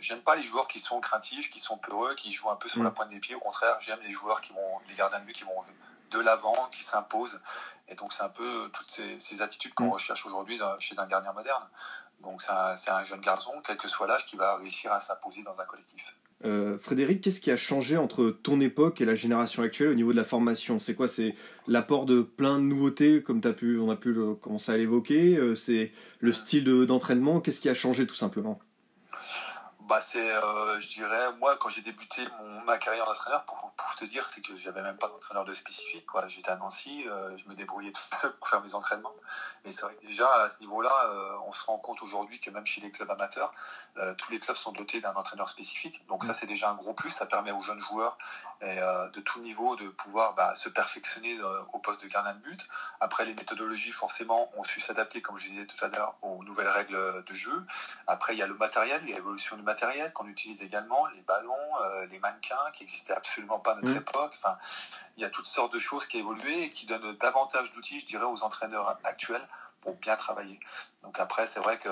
j'aime 0.00 0.22
pas 0.22 0.36
les 0.36 0.42
joueurs 0.42 0.68
qui 0.68 0.80
sont 0.80 1.00
craintifs, 1.00 1.50
qui 1.50 1.58
sont 1.58 1.76
peureux, 1.76 2.14
qui 2.14 2.32
jouent 2.32 2.50
un 2.50 2.56
peu 2.56 2.68
sur 2.68 2.82
la 2.82 2.90
mm. 2.90 2.94
pointe 2.94 3.08
des 3.08 3.20
pieds. 3.20 3.34
Au 3.34 3.40
contraire, 3.40 3.78
j'aime 3.80 4.00
les 4.02 4.10
joueurs 4.10 4.40
qui 4.40 4.52
vont, 4.52 4.80
les 4.88 4.94
gardiens 4.94 5.20
de 5.20 5.24
but 5.24 5.34
qui 5.34 5.44
vont 5.44 5.62
de 6.10 6.18
l'avant, 6.18 6.68
qui 6.72 6.82
s'imposent. 6.82 7.40
Et 7.88 7.94
donc, 7.94 8.12
c'est 8.12 8.22
un 8.22 8.28
peu 8.28 8.70
toutes 8.72 8.88
ces, 9.18 9.42
attitudes 9.42 9.74
qu'on 9.74 9.86
mm. 9.86 9.92
recherche 9.92 10.26
aujourd'hui 10.26 10.58
chez 10.78 10.98
un 10.98 11.06
gardien 11.06 11.32
moderne. 11.32 11.66
Donc, 12.20 12.42
c'est 12.42 12.90
un, 12.90 13.04
jeune 13.04 13.20
garçon, 13.20 13.60
quel 13.64 13.76
que 13.76 13.88
soit 13.88 14.06
l'âge, 14.06 14.26
qui 14.26 14.36
va 14.36 14.56
réussir 14.56 14.92
à 14.92 15.00
s'imposer 15.00 15.42
dans 15.42 15.60
un 15.60 15.64
collectif. 15.64 16.16
Euh, 16.44 16.78
Frédéric, 16.78 17.20
qu'est-ce 17.20 17.40
qui 17.40 17.50
a 17.50 17.56
changé 17.56 17.96
entre 17.96 18.30
ton 18.30 18.60
époque 18.60 19.00
et 19.00 19.04
la 19.04 19.16
génération 19.16 19.62
actuelle 19.62 19.88
au 19.88 19.94
niveau 19.94 20.12
de 20.12 20.16
la 20.16 20.24
formation? 20.24 20.78
C'est 20.78 20.94
quoi? 20.94 21.08
C'est 21.08 21.34
l'apport 21.66 22.06
de 22.06 22.22
plein 22.22 22.58
de 22.58 22.64
nouveautés, 22.64 23.22
comme 23.22 23.40
as 23.44 23.52
pu, 23.52 23.78
on 23.78 23.90
a 23.90 23.96
pu 23.96 24.14
commencer 24.40 24.70
à 24.72 24.76
l'évoquer? 24.76 25.36
Euh, 25.36 25.54
C'est 25.54 25.92
le 26.20 26.32
style 26.32 26.64
d'entraînement? 26.64 27.40
Qu'est-ce 27.40 27.60
qui 27.60 27.68
a 27.68 27.74
changé 27.74 28.06
tout 28.06 28.14
simplement? 28.14 28.60
Bah 29.88 30.02
c'est, 30.02 30.30
euh, 30.30 30.78
je 30.78 30.88
dirais, 30.88 31.32
moi 31.40 31.56
quand 31.56 31.70
j'ai 31.70 31.80
débuté 31.80 32.22
mon, 32.38 32.60
ma 32.64 32.76
carrière 32.76 33.06
d'entraîneur, 33.06 33.42
pour, 33.46 33.72
pour 33.74 33.94
te 33.96 34.04
dire, 34.04 34.26
c'est 34.26 34.42
que 34.42 34.54
j'avais 34.54 34.82
même 34.82 34.98
pas 34.98 35.08
d'entraîneur 35.08 35.46
de 35.46 35.54
spécifique. 35.54 36.04
Quoi. 36.04 36.28
J'étais 36.28 36.50
à 36.50 36.56
Nancy, 36.56 37.08
euh, 37.08 37.34
je 37.38 37.48
me 37.48 37.54
débrouillais 37.54 37.92
tout 37.92 38.02
seul 38.12 38.36
pour 38.36 38.48
faire 38.48 38.60
mes 38.60 38.74
entraînements. 38.74 39.14
Et 39.64 39.72
c'est 39.72 39.82
vrai 39.82 39.94
que 39.94 40.06
déjà 40.06 40.30
à 40.42 40.50
ce 40.50 40.60
niveau-là, 40.60 40.92
euh, 41.06 41.36
on 41.46 41.52
se 41.52 41.64
rend 41.64 41.78
compte 41.78 42.02
aujourd'hui 42.02 42.38
que 42.38 42.50
même 42.50 42.66
chez 42.66 42.82
les 42.82 42.90
clubs 42.90 43.10
amateurs, 43.10 43.50
tous 44.18 44.30
les 44.30 44.38
clubs 44.38 44.56
sont 44.56 44.72
dotés 44.72 45.00
d'un 45.00 45.14
entraîneur 45.14 45.48
spécifique. 45.48 46.06
Donc 46.06 46.22
ça 46.22 46.34
c'est 46.34 46.46
déjà 46.46 46.68
un 46.68 46.74
gros 46.74 46.92
plus. 46.92 47.10
Ça 47.10 47.24
permet 47.24 47.50
aux 47.50 47.60
jeunes 47.60 47.80
joueurs 47.80 48.18
et, 48.60 48.76
de 48.76 49.20
tout 49.20 49.40
niveau 49.40 49.74
de 49.76 49.88
pouvoir 49.88 50.34
bah, 50.34 50.54
se 50.54 50.68
perfectionner 50.68 51.38
au 51.72 51.78
poste 51.78 52.02
de 52.02 52.08
gardien 52.08 52.34
de 52.34 52.40
but. 52.40 52.68
Après 53.00 53.24
les 53.24 53.34
méthodologies 53.34 53.92
forcément 53.92 54.50
ont 54.56 54.62
su 54.62 54.80
s'adapter, 54.80 55.22
comme 55.22 55.36
je 55.36 55.48
disais 55.48 55.66
tout 55.66 55.82
à 55.84 55.88
l'heure, 55.88 56.14
aux 56.22 56.44
nouvelles 56.44 56.68
règles 56.68 57.24
de 57.24 57.32
jeu. 57.32 57.64
Après 58.06 58.34
il 58.34 58.38
y 58.38 58.42
a 58.42 58.46
le 58.46 58.54
matériel, 58.54 59.02
l'évolution 59.04 59.56
du 59.56 59.62
matériel 59.62 59.77
qu'on 60.14 60.26
utilise 60.26 60.62
également, 60.62 61.06
les 61.06 61.20
ballons, 61.22 61.54
euh, 61.82 62.06
les 62.06 62.18
mannequins 62.18 62.70
qui 62.74 62.84
n'existaient 62.84 63.14
absolument 63.14 63.58
pas 63.58 63.72
à 63.72 63.74
notre 63.76 63.92
mmh. 63.92 63.96
époque. 63.96 64.34
Enfin, 64.36 64.58
il 65.16 65.22
y 65.22 65.24
a 65.24 65.30
toutes 65.30 65.46
sortes 65.46 65.72
de 65.72 65.78
choses 65.78 66.06
qui 66.06 66.16
ont 66.16 66.20
évolué 66.20 66.64
et 66.64 66.70
qui 66.70 66.86
donnent 66.86 67.16
davantage 67.16 67.72
d'outils, 67.72 68.00
je 68.00 68.06
dirais, 68.06 68.24
aux 68.24 68.42
entraîneurs 68.42 68.98
actuels 69.04 69.46
pour 69.80 69.94
bien 69.96 70.16
travailler. 70.16 70.58
Donc 71.02 71.18
après, 71.18 71.46
c'est 71.46 71.60
vrai 71.60 71.78
que 71.78 71.88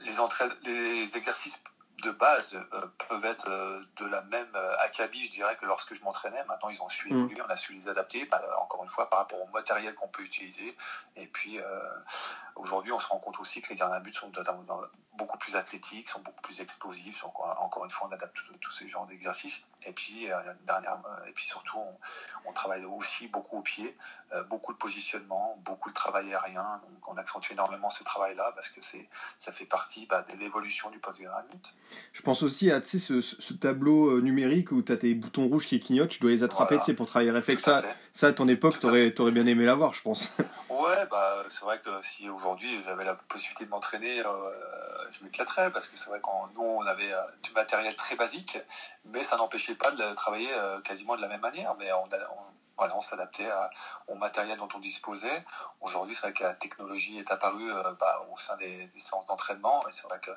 les, 0.00 0.20
les 0.64 1.16
exercices 1.16 1.62
de 2.02 2.10
base 2.10 2.54
euh, 2.74 2.86
peuvent 3.08 3.24
être 3.24 3.48
euh, 3.48 3.80
de 3.96 4.06
la 4.06 4.22
même 4.22 4.50
euh, 4.54 4.76
acabit, 4.80 5.24
je 5.24 5.30
dirais, 5.30 5.56
que 5.56 5.66
lorsque 5.66 5.94
je 5.94 6.02
m'entraînais. 6.02 6.44
Maintenant, 6.46 6.68
ils 6.68 6.82
ont 6.82 6.88
su 6.88 7.08
mm. 7.08 7.16
évoluer, 7.16 7.42
on 7.42 7.50
a 7.50 7.56
su 7.56 7.72
les 7.72 7.88
adapter, 7.88 8.24
bah, 8.26 8.42
encore 8.60 8.82
une 8.82 8.88
fois, 8.88 9.08
par 9.08 9.20
rapport 9.20 9.40
au 9.40 9.46
matériel 9.48 9.94
qu'on 9.94 10.08
peut 10.08 10.22
utiliser. 10.22 10.76
Et 11.16 11.26
puis, 11.28 11.58
aujourd'hui, 12.56 12.92
on 12.92 12.98
se 12.98 13.08
rend 13.08 13.18
compte 13.18 13.40
aussi 13.40 13.62
que 13.62 13.70
les 13.70 13.76
gardiens 13.76 13.98
de 13.98 14.04
but 14.04 14.14
sont 14.14 14.30
beaucoup 15.14 15.38
plus 15.38 15.56
athlétiques, 15.56 16.08
sont 16.08 16.20
beaucoup 16.20 16.42
plus 16.42 16.60
explosifs. 16.60 17.20
Sont, 17.20 17.32
encore 17.58 17.84
une 17.84 17.90
fois, 17.90 18.08
on 18.10 18.14
adapte 18.14 18.38
tous 18.60 18.72
ces 18.72 18.88
genres 18.88 19.06
d'exercices. 19.06 19.66
Et 19.86 19.92
puis, 19.92 20.28
dernière, 20.66 21.00
et 21.28 21.32
puis 21.32 21.44
surtout, 21.44 21.78
on, 22.46 22.52
travaille 22.52 22.84
aussi 22.84 23.28
beaucoup 23.28 23.58
au 23.58 23.62
pied, 23.62 23.96
beaucoup 24.48 24.72
de 24.72 24.78
positionnement, 24.78 25.56
beaucoup 25.64 25.88
de 25.88 25.94
travail 25.94 26.32
aérien. 26.32 26.80
Donc, 26.88 27.08
on 27.08 27.16
accentue 27.16 27.52
énormément 27.52 27.90
ce 27.90 28.04
travail-là 28.04 28.52
parce 28.54 28.68
que 28.68 28.80
c'est, 28.82 29.08
ça 29.38 29.52
fait 29.52 29.64
partie 29.64 30.06
bah, 30.06 30.24
de 30.30 30.36
l'évolution 30.36 30.90
du 30.90 30.98
poste 30.98 31.20
gardien 31.20 31.44
de 31.44 31.56
but. 31.56 31.74
Je 32.12 32.22
pense 32.22 32.42
aussi 32.42 32.70
à 32.70 32.82
ce, 32.82 33.20
ce, 33.20 33.52
tableau 33.54 34.10
euh, 34.10 34.20
numérique 34.20 34.72
où 34.72 34.82
tu 34.82 34.92
as 34.92 34.96
tes 34.96 35.14
boutons 35.14 35.48
rouges 35.48 35.66
qui 35.66 35.80
clignotent, 35.80 36.10
tu 36.10 36.20
dois 36.20 36.30
les 36.30 36.42
attraper 36.42 36.78
pour 36.94 37.06
travailler 37.06 37.30
les 37.30 37.36
réflexes. 37.36 37.62
Ça, 37.62 37.82
ça, 38.12 38.28
à 38.28 38.32
ton 38.32 38.48
époque, 38.48 38.78
tu 38.80 38.86
aurais, 38.86 39.18
aurais, 39.20 39.30
bien 39.30 39.46
aimé 39.46 39.64
l'avoir, 39.64 39.94
je 39.94 40.02
pense. 40.02 40.28
Ouais, 40.68 41.06
bah, 41.10 41.44
c'est 41.48 41.64
vrai 41.64 41.80
que 41.84 41.90
si 42.02 42.28
aujourd'hui 42.28 42.41
j'avais 42.84 43.04
la 43.04 43.14
possibilité 43.14 43.64
de 43.64 43.70
m'entraîner, 43.70 44.20
euh, 44.20 45.10
je 45.10 45.22
m'éclaterais 45.24 45.70
parce 45.70 45.88
que 45.88 45.96
c'est 45.96 46.10
vrai 46.10 46.20
qu'en 46.20 46.48
nous, 46.54 46.62
on 46.62 46.86
avait 46.86 47.12
euh, 47.12 47.22
du 47.42 47.52
matériel 47.52 47.94
très 47.96 48.16
basique, 48.16 48.58
mais 49.04 49.22
ça 49.22 49.36
n'empêchait 49.36 49.74
pas 49.74 49.90
de 49.90 50.14
travailler 50.14 50.50
quasiment 50.84 51.16
de 51.16 51.20
la 51.20 51.28
même 51.28 51.40
manière. 51.40 51.74
Mais 51.76 51.90
on, 51.92 53.00
s'adaptait 53.00 53.50
au 54.08 54.14
matériel 54.14 54.58
dont 54.58 54.68
on 54.74 54.78
disposait. 54.78 55.44
Aujourd'hui, 55.80 56.14
c'est 56.14 56.22
vrai 56.22 56.32
que 56.32 56.42
la 56.42 56.54
technologie 56.54 57.18
est 57.18 57.30
apparue 57.30 57.70
euh, 57.70 57.92
bah, 57.98 58.24
au 58.32 58.36
sein 58.36 58.56
des, 58.56 58.88
séances 58.96 59.26
d'entraînement, 59.26 59.86
et 59.88 59.92
c'est 59.92 60.06
vrai 60.06 60.20
que 60.20 60.30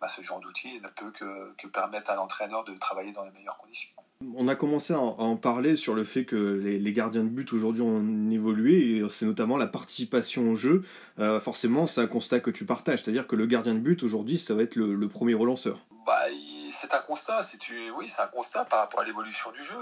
bah, 0.00 0.08
ce 0.08 0.20
genre 0.20 0.40
d'outil 0.40 0.80
ne 0.80 0.88
peut 0.88 1.10
que, 1.10 1.66
permettre 1.68 2.10
à 2.10 2.14
l'entraîneur 2.14 2.64
de 2.64 2.76
travailler 2.76 3.12
dans 3.12 3.24
les 3.24 3.30
meilleures 3.30 3.58
conditions. 3.58 4.01
On 4.36 4.48
a 4.48 4.54
commencé 4.54 4.92
à 4.92 5.00
en 5.00 5.36
parler 5.36 5.76
sur 5.76 5.94
le 5.94 6.04
fait 6.04 6.24
que 6.24 6.36
les, 6.36 6.92
gardiens 6.92 7.24
de 7.24 7.28
but 7.28 7.52
aujourd'hui 7.52 7.82
ont 7.82 8.30
évolué, 8.30 8.96
et 8.96 9.04
c'est 9.10 9.26
notamment 9.26 9.56
la 9.56 9.66
participation 9.66 10.50
au 10.50 10.56
jeu. 10.56 10.82
Euh, 11.18 11.40
forcément, 11.40 11.86
c'est 11.86 12.00
un 12.00 12.06
constat 12.06 12.40
que 12.40 12.50
tu 12.50 12.64
partages, 12.64 13.02
c'est-à-dire 13.02 13.26
que 13.26 13.36
le 13.36 13.46
gardien 13.46 13.74
de 13.74 13.80
but 13.80 14.02
aujourd'hui, 14.02 14.38
ça 14.38 14.54
va 14.54 14.62
être 14.62 14.76
le, 14.76 15.08
premier 15.08 15.34
relanceur. 15.34 15.86
Bah, 16.06 16.18
c'est 16.70 16.94
un 16.94 17.00
constat, 17.00 17.40
oui, 17.98 18.08
c'est 18.08 18.22
un 18.22 18.26
constat 18.26 18.64
par 18.64 18.80
rapport 18.80 19.00
à 19.00 19.04
l'évolution 19.04 19.50
du 19.52 19.62
jeu 19.62 19.76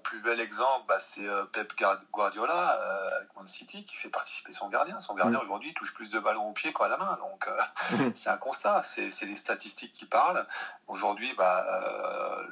mon 0.00 0.02
plus 0.02 0.20
bel 0.20 0.40
exemple, 0.40 0.86
bah, 0.88 0.98
c'est 0.98 1.26
euh, 1.26 1.44
Pep 1.44 1.72
Guardiola 2.12 2.78
euh, 2.78 3.16
avec 3.16 3.36
Man 3.36 3.46
City 3.46 3.84
qui 3.84 3.96
fait 3.96 4.08
participer 4.08 4.52
son 4.52 4.68
gardien. 4.68 4.98
Son 4.98 5.14
gardien 5.14 5.38
mm. 5.38 5.42
aujourd'hui 5.42 5.74
touche 5.74 5.94
plus 5.94 6.08
de 6.08 6.18
ballons 6.18 6.48
au 6.48 6.52
pied 6.52 6.72
qu'à 6.72 6.88
la 6.88 6.96
main. 6.96 7.18
Donc 7.20 7.48
euh, 7.48 7.96
mm. 7.96 8.12
c'est 8.14 8.30
un 8.30 8.36
constat, 8.36 8.82
c'est 8.82 9.10
les 9.22 9.36
statistiques 9.36 9.92
qui 9.92 10.06
parlent. 10.06 10.46
Aujourd'hui, 10.88 11.32
bah, 11.36 11.64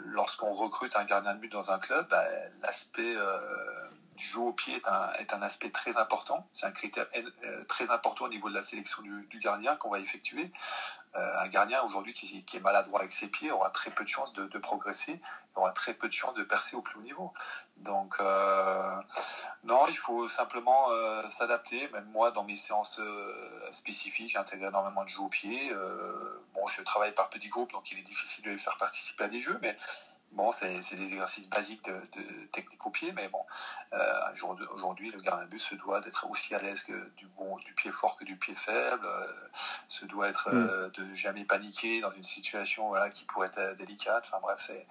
lorsqu'on 0.07 0.51
recrute 0.51 0.97
un 0.97 1.05
gardien 1.05 1.35
de 1.35 1.41
but 1.41 1.51
dans 1.51 1.73
un 1.73 1.79
club, 1.79 2.07
bah, 2.09 2.25
l'aspect 2.63 3.17
du 4.19 4.25
jeu 4.25 4.41
au 4.41 4.53
pied 4.53 4.83
est 5.19 5.33
un, 5.33 5.43
aspect 5.43 5.71
très 5.71 5.97
important. 5.97 6.47
C'est 6.53 6.67
un 6.67 6.73
critère 6.73 7.07
très 7.69 7.91
important 7.91 8.27
au 8.27 8.29
niveau 8.29 8.51
de 8.51 8.55
la 8.55 8.63
sélection 8.63 9.03
du, 9.03 9.39
gardien 9.39 9.77
qu'on 9.77 9.91
va 9.91 10.01
effectuer. 10.01 10.53
un 11.15 11.49
gardien 11.49 11.83
aujourd'hui 11.83 12.13
qui, 12.13 12.45
est 12.57 12.61
maladroit 12.61 13.01
avec 13.01 13.13
ses 13.13 13.29
pieds 13.29 13.51
aura 13.51 13.71
très 13.71 13.91
peu 13.91 14.03
de 14.03 14.09
chances 14.09 14.33
de, 14.33 14.59
progresser 14.59 15.21
aura 15.55 15.73
très 15.73 15.95
peu 15.95 16.09
de 16.09 16.13
chances 16.13 16.35
de 16.35 16.43
percer 16.43 16.77
au 16.77 16.83
plus 16.83 16.99
haut 16.99 17.03
niveau. 17.03 17.33
Donc, 17.79 18.17
euh, 18.21 19.01
non, 19.65 19.87
il 19.89 19.97
faut 19.97 20.29
simplement 20.29 20.91
euh, 20.91 21.29
s'adapter. 21.31 21.89
Même 21.89 22.09
moi, 22.13 22.31
dans 22.31 22.45
mes 22.45 22.57
séances 22.57 23.01
euh, 23.01 23.73
spécifiques, 23.73 24.31
j'intègre 24.31 24.67
énormément 24.67 25.05
de 25.05 25.09
jeux 25.09 25.21
au 25.21 25.29
pied. 25.29 25.73
bon, 26.55 26.67
je 26.67 26.83
travaille 26.83 27.13
par 27.13 27.31
petits 27.31 27.49
groupes, 27.49 27.73
donc 27.73 27.91
il 27.93 27.99
est 27.99 28.03
difficile 28.03 28.45
de 28.45 28.51
les 28.51 28.59
faire 28.59 28.77
participer 28.79 29.25
à 29.25 29.29
des 29.29 29.41
jeux, 29.41 29.59
mais 29.63 29.77
bon, 30.33 30.53
c'est 30.53 30.79
des 30.95 31.13
exercices 31.13 31.49
basiques 31.49 31.85
de, 31.85 32.47
technique 32.53 32.85
au 32.87 32.91
pied, 32.91 33.13
mais 33.13 33.29
bon, 33.29 33.45
aujourd'hui, 34.73 35.11
le 35.11 35.21
gardien 35.21 35.47
but 35.47 35.59
se 35.59 35.75
doit 35.75 36.01
d'être 36.01 36.29
aussi 36.31 36.55
à 36.55 36.59
l'aise 36.59 36.85
du, 37.17 37.27
bon, 37.37 37.57
du 37.59 37.75
pied 37.75 37.91
fort 37.93 38.17
que 38.17 38.25
du 38.25 38.37
pied 38.37 38.55
faible, 38.55 39.07
se 39.89 40.05
doit 40.07 40.29
être 40.29 40.51
mm. 40.51 40.91
de 40.91 41.13
jamais 41.13 41.45
paniquer 41.45 42.01
dans 42.01 42.11
une 42.11 42.23
situation 42.23 42.89
voilà, 42.89 43.11
qui 43.11 43.25
pourrait 43.25 43.49
être 43.49 43.77
délicate. 43.77 44.25
Enfin 44.27 44.39
bref, 44.41 44.59
c'est 44.59 44.87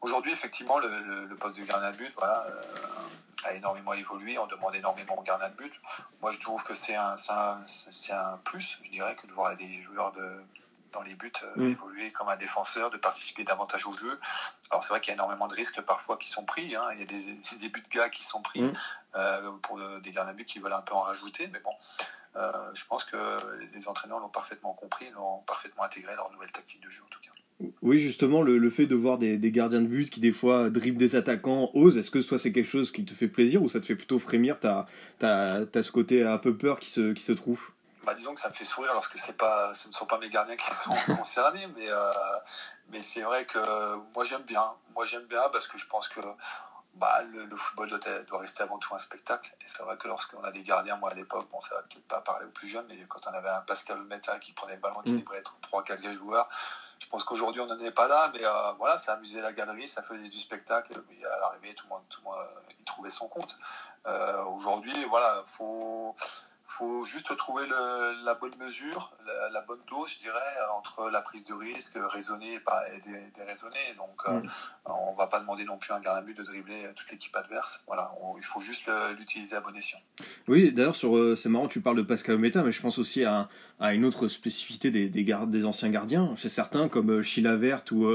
Aujourd'hui, 0.00 0.32
effectivement, 0.32 0.78
le, 0.78 1.34
poste 1.36 1.58
de 1.58 1.64
gardien 1.64 1.90
de 1.90 1.96
but 1.96 2.12
voilà, 2.16 2.44
euh, 2.46 3.48
a 3.48 3.52
énormément 3.54 3.94
évolué. 3.94 4.38
On 4.38 4.46
demande 4.46 4.74
énormément 4.76 5.18
au 5.18 5.22
gardien 5.22 5.48
de 5.48 5.54
but. 5.54 5.72
Moi, 6.22 6.30
je 6.30 6.38
trouve 6.38 6.62
que 6.62 6.74
c'est 6.74 6.94
un, 6.94 7.16
c'est 7.16 8.12
un, 8.12 8.38
plus, 8.44 8.80
je 8.84 8.90
dirais, 8.90 9.16
que 9.16 9.26
de 9.26 9.32
voir 9.32 9.56
des 9.56 9.80
joueurs 9.80 10.12
de, 10.12 10.40
dans 10.92 11.02
les 11.02 11.14
buts 11.14 11.32
euh, 11.42 11.52
mm. 11.56 11.70
évoluer 11.70 12.10
comme 12.12 12.28
un 12.28 12.36
défenseur, 12.36 12.90
de 12.90 12.96
participer 12.96 13.44
davantage 13.44 13.86
au 13.86 13.96
jeu. 13.96 14.18
Alors, 14.70 14.84
c'est 14.84 14.90
vrai 14.90 15.00
qu'il 15.00 15.08
y 15.08 15.12
a 15.12 15.14
énormément 15.14 15.46
de 15.46 15.54
risques 15.54 15.80
parfois 15.82 16.16
qui 16.16 16.28
sont 16.28 16.44
pris. 16.44 16.74
Hein. 16.74 16.84
Il 16.94 17.00
y 17.00 17.02
a 17.02 17.06
des, 17.06 17.58
des 17.60 17.68
buts 17.68 17.82
de 17.82 17.94
gars 17.96 18.08
qui 18.08 18.24
sont 18.24 18.42
pris 18.42 18.62
mm. 18.62 18.72
euh, 19.16 19.50
pour 19.62 19.80
des 20.00 20.12
gardiens 20.12 20.32
de 20.32 20.38
but 20.38 20.46
qui 20.46 20.58
veulent 20.58 20.72
un 20.72 20.82
peu 20.82 20.94
en 20.94 21.02
rajouter. 21.02 21.48
Mais 21.48 21.60
bon, 21.60 21.72
je 22.74 22.86
pense 22.86 23.04
que 23.04 23.16
les 23.72 23.88
entraîneurs 23.88 24.20
l'ont 24.20 24.28
parfaitement 24.28 24.72
compris, 24.72 25.10
l'ont 25.10 25.38
parfaitement 25.46 25.82
intégré 25.82 26.14
leur 26.14 26.30
nouvelle 26.32 26.52
tactique 26.52 26.82
de 26.82 26.90
jeu 26.90 27.02
en 27.04 27.08
tout 27.08 27.20
cas. 27.20 27.28
Oui, 27.82 27.98
justement, 27.98 28.42
le, 28.42 28.70
fait 28.70 28.86
de 28.86 28.94
voir 28.94 29.18
des, 29.18 29.38
gardiens 29.50 29.80
de 29.80 29.88
but 29.88 30.10
qui, 30.10 30.20
des 30.20 30.30
fois, 30.30 30.70
dribblent 30.70 30.98
des 30.98 31.16
attaquants, 31.16 31.70
osent, 31.74 31.96
est-ce 31.96 32.10
que 32.10 32.20
toi, 32.20 32.38
c'est 32.38 32.52
quelque 32.52 32.70
chose 32.70 32.92
qui 32.92 33.04
te 33.04 33.14
fait 33.14 33.26
plaisir 33.26 33.62
ou 33.62 33.68
ça 33.68 33.80
te 33.80 33.86
fait 33.86 33.96
plutôt 33.96 34.20
frémir? 34.20 34.60
T'as 34.60 34.86
as, 35.22 35.64
as, 35.74 35.82
ce 35.82 35.90
côté 35.90 36.22
un 36.22 36.38
peu 36.38 36.56
peur 36.56 36.78
qui 36.78 36.88
se, 36.90 37.12
qui 37.12 37.22
se 37.22 37.32
trouve? 37.32 37.72
Bah, 38.08 38.14
Disons 38.14 38.32
que 38.32 38.40
ça 38.40 38.48
me 38.48 38.54
fait 38.54 38.64
sourire 38.64 38.94
lorsque 38.94 39.18
pas, 39.36 39.74
ce 39.74 39.86
ne 39.86 39.92
sont 39.92 40.06
pas 40.06 40.16
mes 40.16 40.30
gardiens 40.30 40.56
qui 40.56 40.70
sont 40.70 40.94
concernés, 41.16 41.66
mais, 41.76 41.90
euh, 41.90 42.12
mais 42.88 43.02
c'est 43.02 43.20
vrai 43.20 43.44
que 43.44 43.96
moi, 44.14 44.24
j'aime 44.24 44.44
bien. 44.44 44.64
Moi, 44.94 45.04
j'aime 45.04 45.26
bien 45.26 45.42
parce 45.52 45.66
que 45.66 45.76
je 45.76 45.86
pense 45.86 46.08
que 46.08 46.20
bah, 46.94 47.22
le, 47.22 47.54
football 47.54 47.88
doit, 47.88 48.22
doit, 48.22 48.40
rester 48.40 48.62
avant 48.62 48.78
tout 48.78 48.94
un 48.94 48.98
spectacle. 48.98 49.54
Et 49.60 49.64
c'est 49.66 49.82
vrai 49.82 49.98
que 49.98 50.08
lorsqu'on 50.08 50.42
a 50.42 50.50
des 50.50 50.62
gardiens, 50.62 50.96
moi 50.96 51.10
à 51.10 51.14
l'époque, 51.14 51.48
bon, 51.50 51.60
ça 51.60 51.74
va 51.74 51.82
peut-être 51.82 52.08
pas 52.08 52.22
parler 52.22 52.46
aux 52.46 52.50
plus 52.50 52.66
jeunes, 52.66 52.86
mais 52.88 52.98
quand 53.08 53.20
on 53.26 53.34
avait 53.34 53.50
un 53.50 53.60
Pascal 53.60 54.02
Meta 54.04 54.38
qui 54.38 54.52
prenait 54.52 54.76
le 54.76 54.80
ballon, 54.80 55.02
qui 55.04 55.20
devrait 55.20 55.38
être 55.38 55.58
3-4 55.70 56.10
joueurs, 56.12 56.48
je 56.98 57.06
pense 57.08 57.24
qu'aujourd'hui 57.24 57.60
on 57.60 57.66
n'en 57.66 57.78
est 57.78 57.92
pas 57.92 58.08
là, 58.08 58.30
mais 58.34 58.44
euh, 58.44 58.72
voilà, 58.78 58.98
ça 58.98 59.12
amusait 59.12 59.40
la 59.42 59.52
galerie, 59.52 59.86
ça 59.86 60.02
faisait 60.02 60.28
du 60.28 60.38
spectacle. 60.38 60.94
Et 61.10 61.24
à 61.26 61.38
l'arrivée, 61.40 61.74
tout 61.74 61.84
le 61.86 61.90
monde, 61.90 62.02
tout 62.08 62.20
le 62.22 62.30
monde 62.30 62.38
il 62.78 62.84
trouvait 62.84 63.10
son 63.10 63.28
compte. 63.28 63.56
Euh, 64.06 64.42
aujourd'hui, 64.44 65.04
voilà, 65.04 65.42
faut 65.44 66.16
faut 66.78 67.04
juste 67.04 67.36
trouver 67.36 67.64
la 68.24 68.34
bonne 68.34 68.56
mesure, 68.60 69.12
la, 69.52 69.60
bonne 69.62 69.80
dose, 69.90 70.12
je 70.12 70.18
dirais, 70.20 70.38
entre 70.76 71.10
la 71.10 71.20
prise 71.20 71.44
de 71.44 71.54
risque, 71.54 71.98
raisonnée 72.08 72.54
et, 72.54 72.60
déraisonnée. 73.36 73.94
Donc, 73.96 74.22
on 74.26 74.40
mm. 74.40 74.50
on 74.86 75.14
va 75.14 75.26
pas 75.26 75.40
demander 75.40 75.64
non 75.64 75.76
plus 75.76 75.92
à 75.92 75.96
un 75.96 76.00
gardien 76.00 76.22
but 76.22 76.36
de 76.36 76.42
dribbler 76.44 76.88
toute 76.94 77.10
l'équipe 77.10 77.34
adverse. 77.34 77.82
Voilà, 77.86 78.12
il 78.36 78.44
faut 78.44 78.60
juste 78.60 78.90
l'utiliser 79.18 79.56
à 79.56 79.60
bon 79.60 79.74
escient. 79.74 79.98
Oui, 80.46 80.72
d'ailleurs, 80.72 80.94
sur, 80.94 81.36
c'est 81.36 81.48
marrant, 81.48 81.68
tu 81.68 81.80
parles 81.80 81.96
de 81.96 82.02
Pascal 82.02 82.36
Ometa, 82.36 82.62
mais 82.62 82.72
je 82.72 82.80
pense 82.80 82.98
aussi 82.98 83.24
à, 83.24 83.48
une 83.80 84.04
autre 84.04 84.28
spécificité 84.28 84.90
des, 84.90 85.08
des, 85.08 85.24
des 85.24 85.64
anciens 85.64 85.90
gardiens. 85.90 86.34
Chez 86.36 86.48
certains, 86.48 86.88
comme 86.88 87.22
Sheila 87.22 87.56
Vert 87.56 87.82
ou 87.90 88.06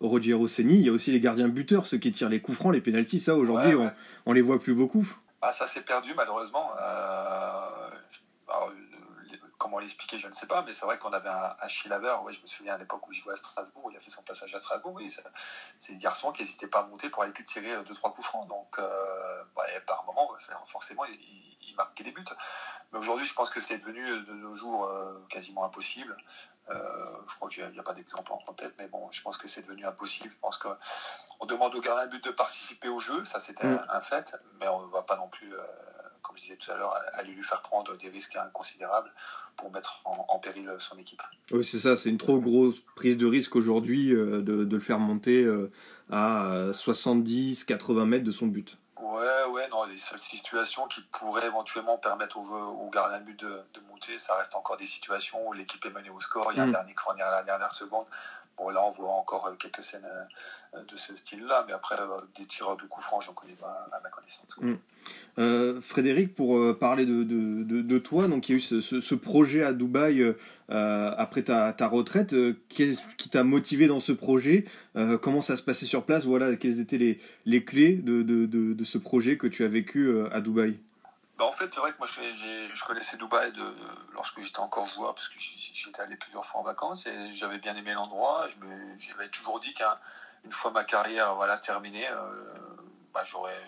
Roger 0.00 0.34
Rossini, 0.34 0.74
il 0.74 0.86
y 0.86 0.88
a 0.88 0.92
aussi 0.92 1.10
les 1.10 1.20
gardiens 1.20 1.48
buteurs, 1.48 1.86
ceux 1.86 1.98
qui 1.98 2.12
tirent 2.12 2.28
les 2.28 2.40
coups 2.40 2.58
francs, 2.58 2.72
les 2.72 2.80
pénalties. 2.80 3.20
Ça, 3.20 3.34
aujourd'hui, 3.34 3.74
on, 3.74 3.90
on, 4.26 4.32
les 4.32 4.42
voit 4.42 4.60
plus 4.60 4.74
beaucoup. 4.74 5.06
Ah, 5.42 5.52
ça 5.52 5.66
s'est 5.66 5.82
perdu, 5.82 6.12
malheureusement. 6.16 6.70
Euh, 6.80 7.83
comment 9.58 9.78
l'expliquer, 9.78 10.18
je 10.18 10.26
ne 10.26 10.32
sais 10.32 10.46
pas, 10.46 10.62
mais 10.62 10.72
c'est 10.72 10.84
vrai 10.84 10.98
qu'on 10.98 11.10
avait 11.10 11.28
un, 11.28 11.54
un 11.60 11.68
Chilaver, 11.68 12.16
ouais, 12.22 12.32
je 12.32 12.40
me 12.42 12.46
souviens 12.46 12.74
à 12.74 12.78
l'époque 12.78 13.06
où 13.08 13.12
il 13.12 13.18
jouait 13.18 13.32
à 13.32 13.36
Strasbourg, 13.36 13.90
il 13.90 13.96
a 13.96 14.00
fait 14.00 14.10
son 14.10 14.22
passage 14.22 14.54
à 14.54 14.60
Strasbourg, 14.60 14.92
oui, 14.94 15.08
c'est 15.78 15.92
des 15.92 15.98
garçons 15.98 16.32
qui 16.32 16.42
n'hésitaient 16.42 16.68
pas 16.68 16.80
à 16.80 16.82
monter 16.84 17.08
pour 17.08 17.22
aller 17.22 17.32
tirer 17.32 17.82
deux, 17.84 17.94
trois 17.94 18.12
coups 18.12 18.26
francs. 18.26 18.46
Donc, 18.48 18.78
euh, 18.78 19.44
par 19.86 20.04
moment, 20.04 20.30
forcément, 20.66 21.04
il, 21.04 21.18
il, 21.68 21.74
marquait 21.76 22.04
des 22.04 22.12
buts. 22.12 22.24
Mais 22.92 22.98
aujourd'hui, 22.98 23.26
je 23.26 23.34
pense 23.34 23.50
que 23.50 23.60
c'est 23.60 23.78
devenu 23.78 24.02
de 24.24 24.32
nos 24.32 24.54
jours 24.54 24.86
euh, 24.86 25.24
quasiment 25.28 25.64
impossible. 25.64 26.16
Euh, 26.70 27.22
je 27.28 27.34
crois 27.36 27.48
qu'il 27.48 27.68
n'y 27.70 27.78
a, 27.78 27.82
pas 27.82 27.92
d'exemple 27.92 28.32
en 28.32 28.54
tête, 28.54 28.74
mais 28.78 28.88
bon, 28.88 29.10
je 29.10 29.20
pense 29.22 29.36
que 29.36 29.48
c'est 29.48 29.62
devenu 29.62 29.84
impossible. 29.84 30.30
Je 30.30 30.38
pense 30.38 30.58
qu'on 30.58 31.46
demande 31.46 31.74
au 31.74 31.80
gardien 31.80 32.06
de 32.06 32.10
but 32.10 32.24
de 32.24 32.30
participer 32.30 32.88
au 32.88 32.98
jeu, 32.98 33.24
ça 33.24 33.40
c'était 33.40 33.66
mm. 33.66 33.86
un 33.88 34.00
fait, 34.00 34.36
mais 34.60 34.68
on 34.68 34.86
ne 34.86 34.90
va 34.90 35.02
pas 35.02 35.16
non 35.16 35.28
plus, 35.28 35.52
euh, 35.52 35.66
comme 36.24 36.36
je 36.36 36.42
disais 36.42 36.56
tout 36.56 36.72
à 36.72 36.76
l'heure, 36.76 36.92
aller 37.12 37.32
lui 37.32 37.44
faire 37.44 37.62
prendre 37.62 37.96
des 37.96 38.08
risques 38.08 38.34
inconsidérables 38.34 39.12
pour 39.56 39.70
mettre 39.70 40.02
en, 40.04 40.38
péril 40.40 40.68
son 40.78 40.98
équipe. 40.98 41.22
Oui, 41.52 41.64
c'est 41.64 41.78
ça, 41.78 41.96
c'est 41.96 42.10
une 42.10 42.18
trop 42.18 42.40
grosse 42.40 42.80
prise 42.96 43.16
de 43.16 43.26
risque 43.26 43.54
aujourd'hui 43.54 44.08
de, 44.08 44.40
de, 44.40 44.76
le 44.76 44.80
faire 44.80 44.98
monter 44.98 45.46
à 46.10 46.70
70-80 46.72 48.04
mètres 48.04 48.24
de 48.24 48.32
son 48.32 48.48
but. 48.48 48.78
Ouais, 49.14 49.44
ouais, 49.50 49.68
non, 49.68 49.84
les 49.84 49.98
seules 49.98 50.18
situations 50.18 50.88
qui 50.88 51.00
pourraient 51.02 51.46
éventuellement 51.46 51.98
permettre 51.98 52.38
au, 52.38 52.42
au 52.42 52.90
gardien 52.90 53.20
de 53.20 53.24
but 53.24 53.38
de, 53.38 53.62
de, 53.74 53.80
monter, 53.88 54.18
ça 54.18 54.34
reste 54.34 54.54
encore 54.56 54.76
des 54.76 54.86
situations 54.86 55.46
où 55.46 55.52
l'équipe 55.52 55.84
est 55.84 55.90
menée 55.90 56.10
au 56.10 56.20
score, 56.20 56.52
il 56.52 56.56
y 56.56 56.60
a 56.60 56.64
un 56.64 56.66
mm. 56.66 56.72
dernier 56.72 56.94
corner 56.94 57.26
à 57.26 57.30
la 57.30 57.42
dernière 57.42 57.70
seconde. 57.70 58.06
Bon, 58.56 58.68
là, 58.68 58.84
on 58.86 58.90
voit 58.90 59.10
encore 59.10 59.46
euh, 59.46 59.54
quelques 59.58 59.82
scènes 59.82 60.06
euh, 60.74 60.78
de 60.88 60.96
ce 60.96 61.16
style-là, 61.16 61.64
mais 61.66 61.72
après, 61.72 61.96
euh, 61.96 62.20
des 62.38 62.46
tireurs 62.46 62.76
de 62.76 62.82
coups 62.82 63.04
francs, 63.04 63.22
j'en 63.22 63.32
connais 63.32 63.54
pas 63.54 63.88
à 63.92 64.00
ma 64.02 64.10
connaissance. 64.10 64.46
Mm. 64.60 65.80
Frédéric, 65.80 66.34
pour 66.34 66.78
parler 66.78 67.04
de, 67.04 67.24
de, 67.24 67.82
de, 67.82 67.98
toi, 67.98 68.26
donc 68.26 68.48
il 68.48 68.52
y 68.52 68.54
a 68.54 68.58
eu 68.58 68.60
ce, 68.60 68.80
ce, 68.80 69.14
projet 69.14 69.62
à 69.62 69.74
Dubaï 69.74 70.24
après 70.68 71.42
ta, 71.42 71.74
ta 71.74 71.88
retraite. 71.88 72.34
Qu'est-ce 72.70 73.00
qui 73.18 73.28
t'a 73.28 73.44
motivé 73.44 73.86
dans 73.86 74.00
ce 74.00 74.12
projet 74.12 74.64
Comment 75.20 75.42
ça 75.42 75.58
se 75.58 75.62
passait 75.62 75.84
sur 75.84 76.04
place 76.04 76.24
Voilà, 76.24 76.56
quelles 76.56 76.80
étaient 76.80 76.96
les, 76.96 77.20
les 77.44 77.64
clés 77.64 77.96
de, 77.96 78.22
de, 78.22 78.84
ce 78.84 78.96
projet 78.96 79.36
que 79.36 79.46
tu 79.46 79.64
as 79.64 79.68
vécu 79.68 80.10
à 80.32 80.40
Dubaï? 80.40 80.78
Bah 81.36 81.46
en 81.46 81.52
fait, 81.52 81.72
c'est 81.72 81.80
vrai 81.80 81.92
que 81.92 81.98
moi, 81.98 82.06
je, 82.06 82.84
connaissais 82.84 83.16
Dubaï 83.16 83.52
lorsque 84.12 84.40
j'étais 84.40 84.60
encore 84.60 84.86
joueur, 84.86 85.14
parce 85.14 85.28
que 85.28 85.38
j'étais 85.38 86.00
allé 86.00 86.16
plusieurs 86.16 86.44
fois 86.44 86.60
en 86.60 86.64
vacances 86.64 87.06
et 87.06 87.32
j'avais 87.32 87.58
bien 87.58 87.74
aimé 87.74 87.92
l'endroit. 87.92 88.46
J'avais 88.98 89.28
toujours 89.30 89.58
dit 89.58 89.74
qu'une 89.74 90.52
fois 90.52 90.70
ma 90.70 90.84
carrière 90.84 91.34
terminée, 91.60 92.08
euh, 92.08 92.54
bah, 93.12 93.24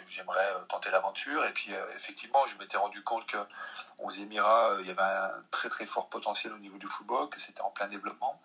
j'aimerais 0.07 0.53
euh, 0.53 0.65
tenter 0.69 0.91
l'aventure. 0.91 1.45
Et 1.45 1.53
puis, 1.53 1.75
euh, 1.75 1.85
effectivement, 1.97 2.47
je 2.47 2.57
m'étais 2.59 2.77
rendu 2.77 3.03
compte 3.03 3.27
qu'aux 3.27 4.11
Émirats, 4.11 4.77
il 4.81 4.87
y 4.87 4.91
avait 4.91 5.03
un 5.03 5.35
très 5.51 5.69
très 5.69 5.87
fort 5.87 6.09
potentiel 6.09 6.53
au 6.53 6.59
niveau 6.59 6.79
du 6.79 6.87
football, 6.87 7.29
que 7.31 7.41
c'était 7.41 7.63
en 7.63 7.71
plein 7.71 7.89
développement. 7.89 8.39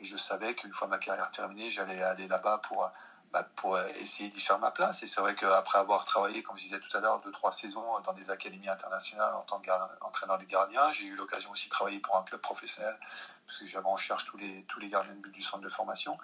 Et 0.00 0.04
je 0.04 0.16
savais 0.16 0.52
qu'une 0.56 0.72
fois 0.72 0.88
ma 0.88 0.98
carrière 0.98 1.30
terminée, 1.30 1.70
j'allais 1.70 2.02
aller 2.02 2.26
là-bas 2.26 2.58
pour 2.58 2.90
bah, 3.34 3.42
pour 3.56 3.76
essayer 3.80 4.28
d'y 4.28 4.38
faire 4.38 4.60
ma 4.60 4.70
place. 4.70 5.02
Et 5.02 5.08
c'est 5.08 5.20
vrai 5.20 5.34
qu'après 5.34 5.80
avoir 5.80 6.04
travaillé, 6.04 6.44
comme 6.44 6.56
je 6.56 6.62
disais 6.62 6.78
tout 6.78 6.96
à 6.96 7.00
l'heure, 7.00 7.18
deux, 7.18 7.32
trois 7.32 7.50
saisons 7.50 7.84
dans 8.06 8.12
des 8.12 8.30
académies 8.30 8.68
internationales 8.68 9.34
en 9.34 9.40
tant 9.40 9.60
qu'entraîneur 9.60 10.38
des 10.38 10.46
gardiens, 10.46 10.92
j'ai 10.92 11.06
eu 11.06 11.16
l'occasion 11.16 11.50
aussi 11.50 11.66
de 11.66 11.72
travailler 11.72 11.98
pour 11.98 12.16
un 12.16 12.22
club 12.22 12.40
professionnel, 12.40 12.96
parce 13.44 13.58
que 13.58 13.66
j'avais 13.66 13.88
en 13.88 13.96
charge 13.96 14.24
tous 14.26 14.36
les, 14.36 14.64
tous 14.68 14.78
les 14.78 14.88
gardiens 14.88 15.14
de 15.14 15.18
but 15.18 15.32
du 15.32 15.42
centre 15.42 15.64
de 15.64 15.68
formation. 15.68 16.16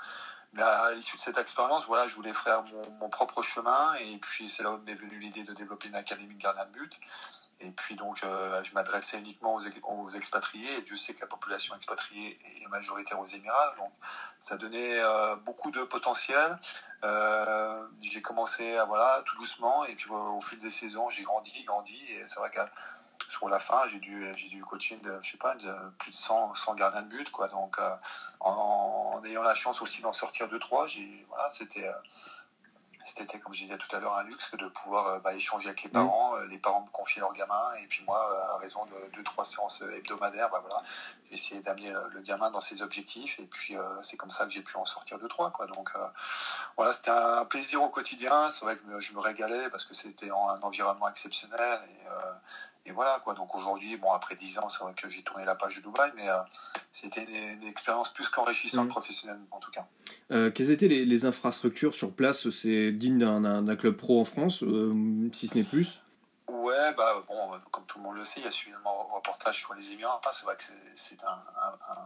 Mais 0.52 0.62
à 0.62 0.92
l'issue 0.92 1.16
de 1.16 1.20
cette 1.20 1.36
expérience, 1.36 1.84
voilà, 1.86 2.06
je 2.06 2.14
voulais 2.14 2.32
faire 2.32 2.62
mon, 3.00 3.08
propre 3.08 3.42
chemin, 3.42 3.92
et 3.94 4.16
puis 4.18 4.48
c'est 4.48 4.62
là 4.62 4.70
où 4.70 4.78
m'est 4.78 4.94
venue 4.94 5.18
l'idée 5.18 5.42
de 5.42 5.52
développer 5.52 5.88
une 5.88 5.96
académie 5.96 6.36
de 6.36 6.40
gardien 6.40 6.64
de 6.66 6.70
but. 6.70 6.92
Et 7.60 7.70
puis 7.72 7.94
donc, 7.94 8.24
euh, 8.24 8.62
je 8.64 8.72
m'adressais 8.72 9.18
uniquement 9.18 9.54
aux, 9.54 9.60
aux, 9.84 10.08
expatriés, 10.10 10.78
et 10.78 10.82
Dieu 10.82 10.96
sait 10.96 11.14
que 11.14 11.20
la 11.20 11.26
population 11.26 11.76
expatriée 11.76 12.38
est 12.62 12.68
majoritaire 12.68 13.20
aux 13.20 13.26
Émirats, 13.26 13.74
donc 13.76 13.92
ça 14.38 14.56
donnait 14.56 14.98
euh, 14.98 15.36
beaucoup 15.36 15.70
de 15.70 15.82
potentiel. 15.84 16.58
Euh, 17.04 17.86
j'ai 18.00 18.22
commencé 18.22 18.76
à, 18.78 18.84
voilà, 18.84 19.22
tout 19.26 19.36
doucement, 19.36 19.84
et 19.84 19.94
puis 19.94 20.08
au 20.10 20.40
fil 20.40 20.58
des 20.58 20.70
saisons, 20.70 21.10
j'ai 21.10 21.22
grandi, 21.22 21.62
grandi, 21.64 22.00
et 22.08 22.24
c'est 22.24 22.40
vrai 22.40 22.50
que 22.50 22.60
sur 23.28 23.48
la 23.50 23.58
fin, 23.58 23.86
j'ai 23.88 24.00
dû, 24.00 24.32
j'ai 24.34 24.48
dû 24.48 24.64
coaching 24.64 25.00
de, 25.02 25.18
je 25.20 25.32
sais 25.32 25.38
pas, 25.38 25.54
plus 25.98 26.10
de 26.10 26.16
100, 26.16 26.54
100 26.54 26.74
gardiens 26.76 27.02
de 27.02 27.08
but, 27.08 27.30
quoi. 27.30 27.48
Donc, 27.48 27.78
en, 28.40 28.50
en, 28.50 29.24
ayant 29.24 29.42
la 29.42 29.54
chance 29.54 29.82
aussi 29.82 30.00
d'en 30.00 30.12
sortir 30.12 30.48
deux, 30.48 30.58
trois, 30.58 30.86
j'ai, 30.86 31.26
voilà, 31.28 31.48
c'était, 31.50 31.88
c'était, 33.04 33.38
comme 33.38 33.54
je 33.54 33.62
disais 33.62 33.78
tout 33.78 33.94
à 33.96 34.00
l'heure, 34.00 34.16
un 34.16 34.24
luxe 34.24 34.54
de 34.54 34.68
pouvoir 34.68 35.06
euh, 35.06 35.18
bah, 35.20 35.34
échanger 35.34 35.68
avec 35.68 35.82
les 35.82 35.90
parents. 35.90 36.36
Euh, 36.36 36.46
les 36.46 36.58
parents 36.58 36.82
me 36.82 36.90
confiaient 36.90 37.20
leurs 37.20 37.32
gamins, 37.32 37.74
et 37.82 37.86
puis 37.86 38.04
moi, 38.04 38.30
euh, 38.32 38.54
à 38.54 38.58
raison 38.58 38.84
de 38.86 39.16
deux, 39.16 39.22
trois 39.22 39.44
séances 39.44 39.82
hebdomadaires, 39.82 40.50
bah, 40.50 40.62
voilà, 40.68 40.82
j'ai 41.28 41.34
essayé 41.34 41.60
d'amener 41.62 41.92
le 42.12 42.20
gamin 42.20 42.50
dans 42.50 42.60
ses 42.60 42.82
objectifs, 42.82 43.38
et 43.38 43.44
puis 43.44 43.76
c'est 44.02 44.16
comme 44.16 44.30
ça 44.30 44.44
que 44.44 44.50
j'ai 44.50 44.62
pu 44.62 44.76
en 44.76 44.84
sortir 44.84 45.18
deux, 45.18 45.28
trois. 45.28 45.50
Quoi. 45.50 45.66
Donc 45.66 45.90
voilà, 46.76 46.92
c'était 46.92 47.10
un 47.10 47.44
plaisir 47.44 47.82
au 47.82 47.88
quotidien. 47.88 48.50
C'est 48.50 48.64
vrai 48.64 48.76
que 48.76 49.00
je 49.00 49.12
me 49.12 49.20
régalais 49.20 49.70
parce 49.70 49.84
que 49.84 49.94
c'était 49.94 50.30
un 50.30 50.60
environnement 50.62 51.08
exceptionnel. 51.08 51.80
Et, 51.88 52.06
et 52.86 52.92
voilà 52.92 53.20
quoi. 53.24 53.34
Donc 53.34 53.54
aujourd'hui, 53.54 53.96
bon 53.96 54.12
après 54.12 54.34
10 54.34 54.58
ans, 54.58 54.68
c'est 54.68 54.82
vrai 54.82 54.94
que 54.94 55.08
j'ai 55.08 55.22
tourné 55.22 55.44
la 55.44 55.54
page 55.54 55.76
de 55.76 55.82
Dubaï, 55.82 56.10
mais 56.16 56.28
euh, 56.28 56.38
c'était 56.92 57.24
une, 57.24 57.66
expérience 57.66 58.12
plus 58.12 58.28
qu'enrichissante 58.28 58.86
mmh. 58.86 58.90
professionnellement 58.90 59.46
en 59.50 59.60
tout 59.60 59.70
cas. 59.70 59.86
Euh, 60.30 60.50
quelles 60.50 60.70
étaient 60.70 60.88
les, 60.88 61.24
infrastructures 61.24 61.94
sur 61.94 62.12
place? 62.12 62.48
C'est 62.50 62.92
digne 62.92 63.18
d'un 63.18 63.76
club 63.76 63.96
pro 63.96 64.20
en 64.20 64.24
France, 64.24 64.62
euh, 64.62 65.28
si 65.32 65.48
ce 65.48 65.54
n'est 65.56 65.64
plus? 65.64 66.00
Ouais, 66.48 66.94
bah 66.96 67.22
bon, 67.28 67.50
comme 67.70 67.84
tout 67.86 67.98
le 67.98 68.04
monde 68.04 68.16
le 68.16 68.24
sait, 68.24 68.40
il 68.40 68.44
y 68.44 68.48
a 68.48 68.50
suffisamment 68.50 69.06
de 69.08 69.14
reportages 69.14 69.58
sur 69.58 69.74
les 69.74 69.92
Émirats. 69.92 70.20
c'est 70.32 70.44
vrai 70.44 70.56
que 70.56 70.64
c'est 70.94 71.22
un, 71.24 71.28
un, 71.28 71.96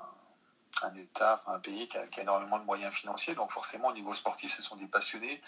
État, 0.94 1.40
un 1.47 1.59
pays 1.59 1.88
qui 1.88 1.97
a, 1.99 2.05
énormément 2.20 2.59
de 2.59 2.64
moyens 2.64 2.94
financiers, 2.94 3.35
donc 3.35 3.51
forcément 3.51 3.88
au 3.88 3.92
niveau 3.92 4.12
sportif, 4.12 4.53
ce 4.53 4.62
sont 4.62 4.77
des 4.77 4.87
passionnés, 4.87 5.40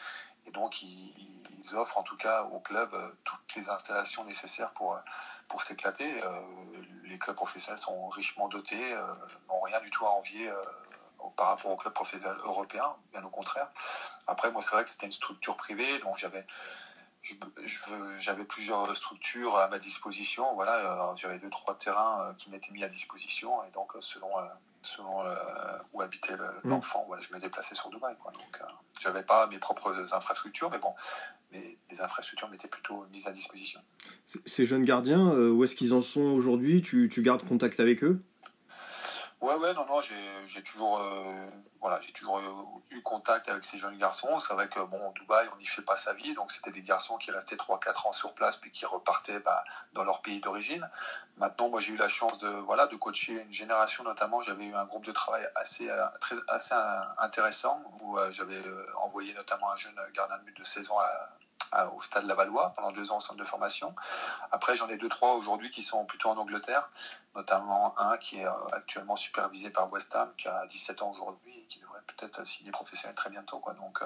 et 0.47 0.51
donc 0.51 0.83
ils 0.83 1.75
offrent 1.75 1.99
en 1.99 2.03
tout 2.03 2.17
cas 2.17 2.43
au 2.45 2.61
club 2.61 2.93
euh, 2.95 3.11
toutes 3.25 3.55
les 3.57 3.69
installations 3.69 4.25
nécessaires 4.25 4.71
pour, 4.71 4.95
euh, 4.95 5.01
pour 5.49 5.63
s'éclater. 5.63 6.23
Euh, 6.25 6.41
les 7.05 7.19
clubs 7.19 7.37
professionnels 7.37 7.79
sont 7.79 8.09
richement 8.09 8.49
dotés, 8.49 8.97
n'ont 9.49 9.61
rien 9.61 9.81
du 9.81 9.91
tout 9.91 10.05
à 10.05 10.11
envier 10.11 10.51
par 11.37 11.49
rapport 11.49 11.71
aux 11.71 11.77
clubs 11.77 11.93
professionnels 11.93 12.37
européens, 12.43 12.97
bien 13.13 13.23
au 13.23 13.31
contraire. 13.31 13.69
Après, 14.27 14.51
moi, 14.51 14.61
c'est 14.61 14.73
vrai 14.73 14.85
que 14.85 14.91
c'était 14.91 15.07
une 15.07 15.13
structure 15.13 15.57
privée, 15.57 15.99
donc 16.01 16.17
j'avais 16.19 16.47
j'avais 18.19 18.45
plusieurs 18.45 18.95
structures 18.95 19.57
à 19.57 19.69
ma 19.69 19.79
disposition. 19.79 20.55
Voilà, 20.55 21.13
j'avais 21.17 21.39
deux 21.39 21.51
trois 21.51 21.77
terrains 21.77 22.35
qui 22.39 22.51
m'étaient 22.51 22.73
mis 22.73 22.85
à 22.85 22.89
disposition 22.89 23.65
et 23.65 23.71
donc 23.71 23.93
selon 24.01 24.29
selon 24.87 25.25
où 25.93 26.01
habitait 26.01 26.37
mmh. 26.37 26.69
l'enfant, 26.69 27.05
voilà, 27.07 27.23
je 27.23 27.35
me 27.35 27.39
déplaçais 27.39 27.75
sur 27.75 27.91
Dubaï. 27.91 28.17
Quoi. 28.19 28.33
Donc, 28.33 28.61
j'avais 29.01 29.23
pas 29.23 29.47
mes 29.49 29.59
propres 29.59 30.15
infrastructures, 30.15 30.71
mais 30.71 30.79
bon, 30.79 30.93
mais 31.53 31.79
les 31.91 32.01
infrastructures 32.01 32.49
m'étaient 32.49 32.69
plutôt 32.69 33.07
mises 33.13 33.27
à 33.27 33.33
disposition. 33.33 33.81
Ces 34.45 34.67
jeunes 34.67 34.85
gardiens, 34.85 35.33
euh, 35.33 35.51
où 35.51 35.65
est-ce 35.65 35.77
qu'ils 35.77 35.95
en 35.95 36.03
sont 36.03 36.21
aujourd'hui? 36.21 36.83
Tu, 36.83 37.09
tu, 37.13 37.23
gardes 37.23 37.47
contact 37.47 37.81
avec 37.81 38.03
eux? 38.03 38.23
Ouais, 39.43 39.55
ouais, 39.55 39.75
non, 39.75 39.85
non, 39.85 40.01
j'ai 40.01 40.63
toujours, 40.63 40.99
euh, 40.99 41.47
voilà, 41.81 42.01
j'ai 42.01 42.13
toujours 42.13 42.41
eu 42.91 43.03
contact 43.03 43.49
avec 43.51 43.67
ces 43.67 43.79
jeunes 43.79 43.99
garçons. 43.99 44.41
C'est 44.41 44.55
vrai 44.55 44.67
que 44.69 44.81
bon, 44.81 45.13
Dubaï, 45.13 45.47
on 45.53 45.59
n'y 45.59 45.67
fait 45.67 45.83
pas 45.83 45.95
sa 45.95 46.15
vie, 46.15 46.33
donc 46.33 46.51
c'était 46.51 46.71
des 46.71 46.81
garçons 46.81 47.19
qui 47.19 47.31
restaient 47.31 47.57
3-4 47.57 48.09
ans 48.09 48.13
sur 48.13 48.35
place 48.35 48.57
puis 48.57 48.71
qui 48.73 48.87
repartaient 48.87 49.39
bah, 49.41 49.63
dans 49.93 50.05
leur 50.05 50.23
pays 50.23 50.41
d'origine. 50.41 50.87
Maintenant, 51.37 51.69
moi, 51.69 51.81
j'ai 51.81 51.93
eu 51.93 51.99
la 51.99 52.09
chance 52.09 52.39
de, 52.39 52.49
voilà, 52.49 52.87
de 52.87 52.97
coacher 52.97 53.35
une 53.43 53.53
génération, 53.53 54.05
notamment. 54.05 54.41
J'avais 54.41 54.65
eu 54.65 54.75
un 54.75 54.87
groupe 54.87 55.05
de 55.05 55.13
travail 55.13 55.47
assez, 55.55 55.91
euh, 55.91 56.07
très, 56.19 56.37
assez 56.49 56.75
intéressant 57.19 57.83
où 58.01 58.19
j'avais 58.31 58.63
envoyé 59.03 59.35
notamment 59.35 59.71
un 59.71 59.77
jeune 59.77 59.97
gardien 60.15 60.39
de 60.39 60.45
but 60.45 60.57
de 60.57 60.65
saison 60.65 60.99
à, 60.99 61.11
au 61.95 62.01
stade 62.01 62.25
Lavallois 62.25 62.73
pendant 62.75 62.93
deux 62.93 63.13
ans 63.13 63.19
au 63.19 63.21
centre 63.21 63.39
de 63.39 63.45
formation. 63.45 63.95
Après, 64.53 64.77
j'en 64.77 64.89
ai 64.89 64.97
deux, 64.97 65.09
trois 65.09 65.35
aujourd'hui 65.35 65.71
qui 65.71 65.83
sont 65.83 66.05
plutôt 66.05 66.31
en 66.31 66.37
Angleterre, 66.37 66.89
notamment 67.35 67.99
un 67.99 68.17
qui 68.19 68.39
est 68.39 68.47
euh, 68.47 68.67
actuellement 68.73 69.17
supervisé 69.17 69.71
par 69.71 69.93
West 69.93 70.15
Ham, 70.15 70.31
qui 70.37 70.49
a 70.49 70.67
17 70.67 71.03
ans 71.03 71.11
aujourd'hui, 71.11 71.67
qui 71.69 71.81
devrait 71.81 72.01
peut-être 72.07 72.47
signer 72.47 72.71
professionnel 72.71 73.15
très 73.15 73.31
bientôt. 73.31 73.59
Quoi. 73.59 73.75
Donc, 73.75 74.01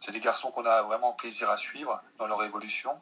c'est 0.00 0.12
des 0.12 0.20
garçons 0.20 0.50
qu'on 0.50 0.64
a 0.64 0.82
vraiment 0.82 1.12
plaisir 1.12 1.50
à 1.50 1.56
suivre 1.56 2.00
dans 2.18 2.26
leur 2.26 2.42
évolution. 2.44 2.98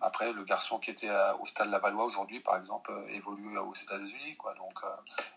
Après, 0.00 0.32
le 0.32 0.42
garçon 0.42 0.78
qui 0.78 0.90
était 0.90 1.10
au 1.40 1.46
stade 1.46 1.68
Lavallois 1.68 2.04
aujourd'hui, 2.04 2.40
par 2.40 2.56
exemple, 2.56 2.92
évolue 3.08 3.58
aux 3.58 3.74
États-Unis. 3.74 4.36
Quoi. 4.36 4.54
Donc, 4.54 4.80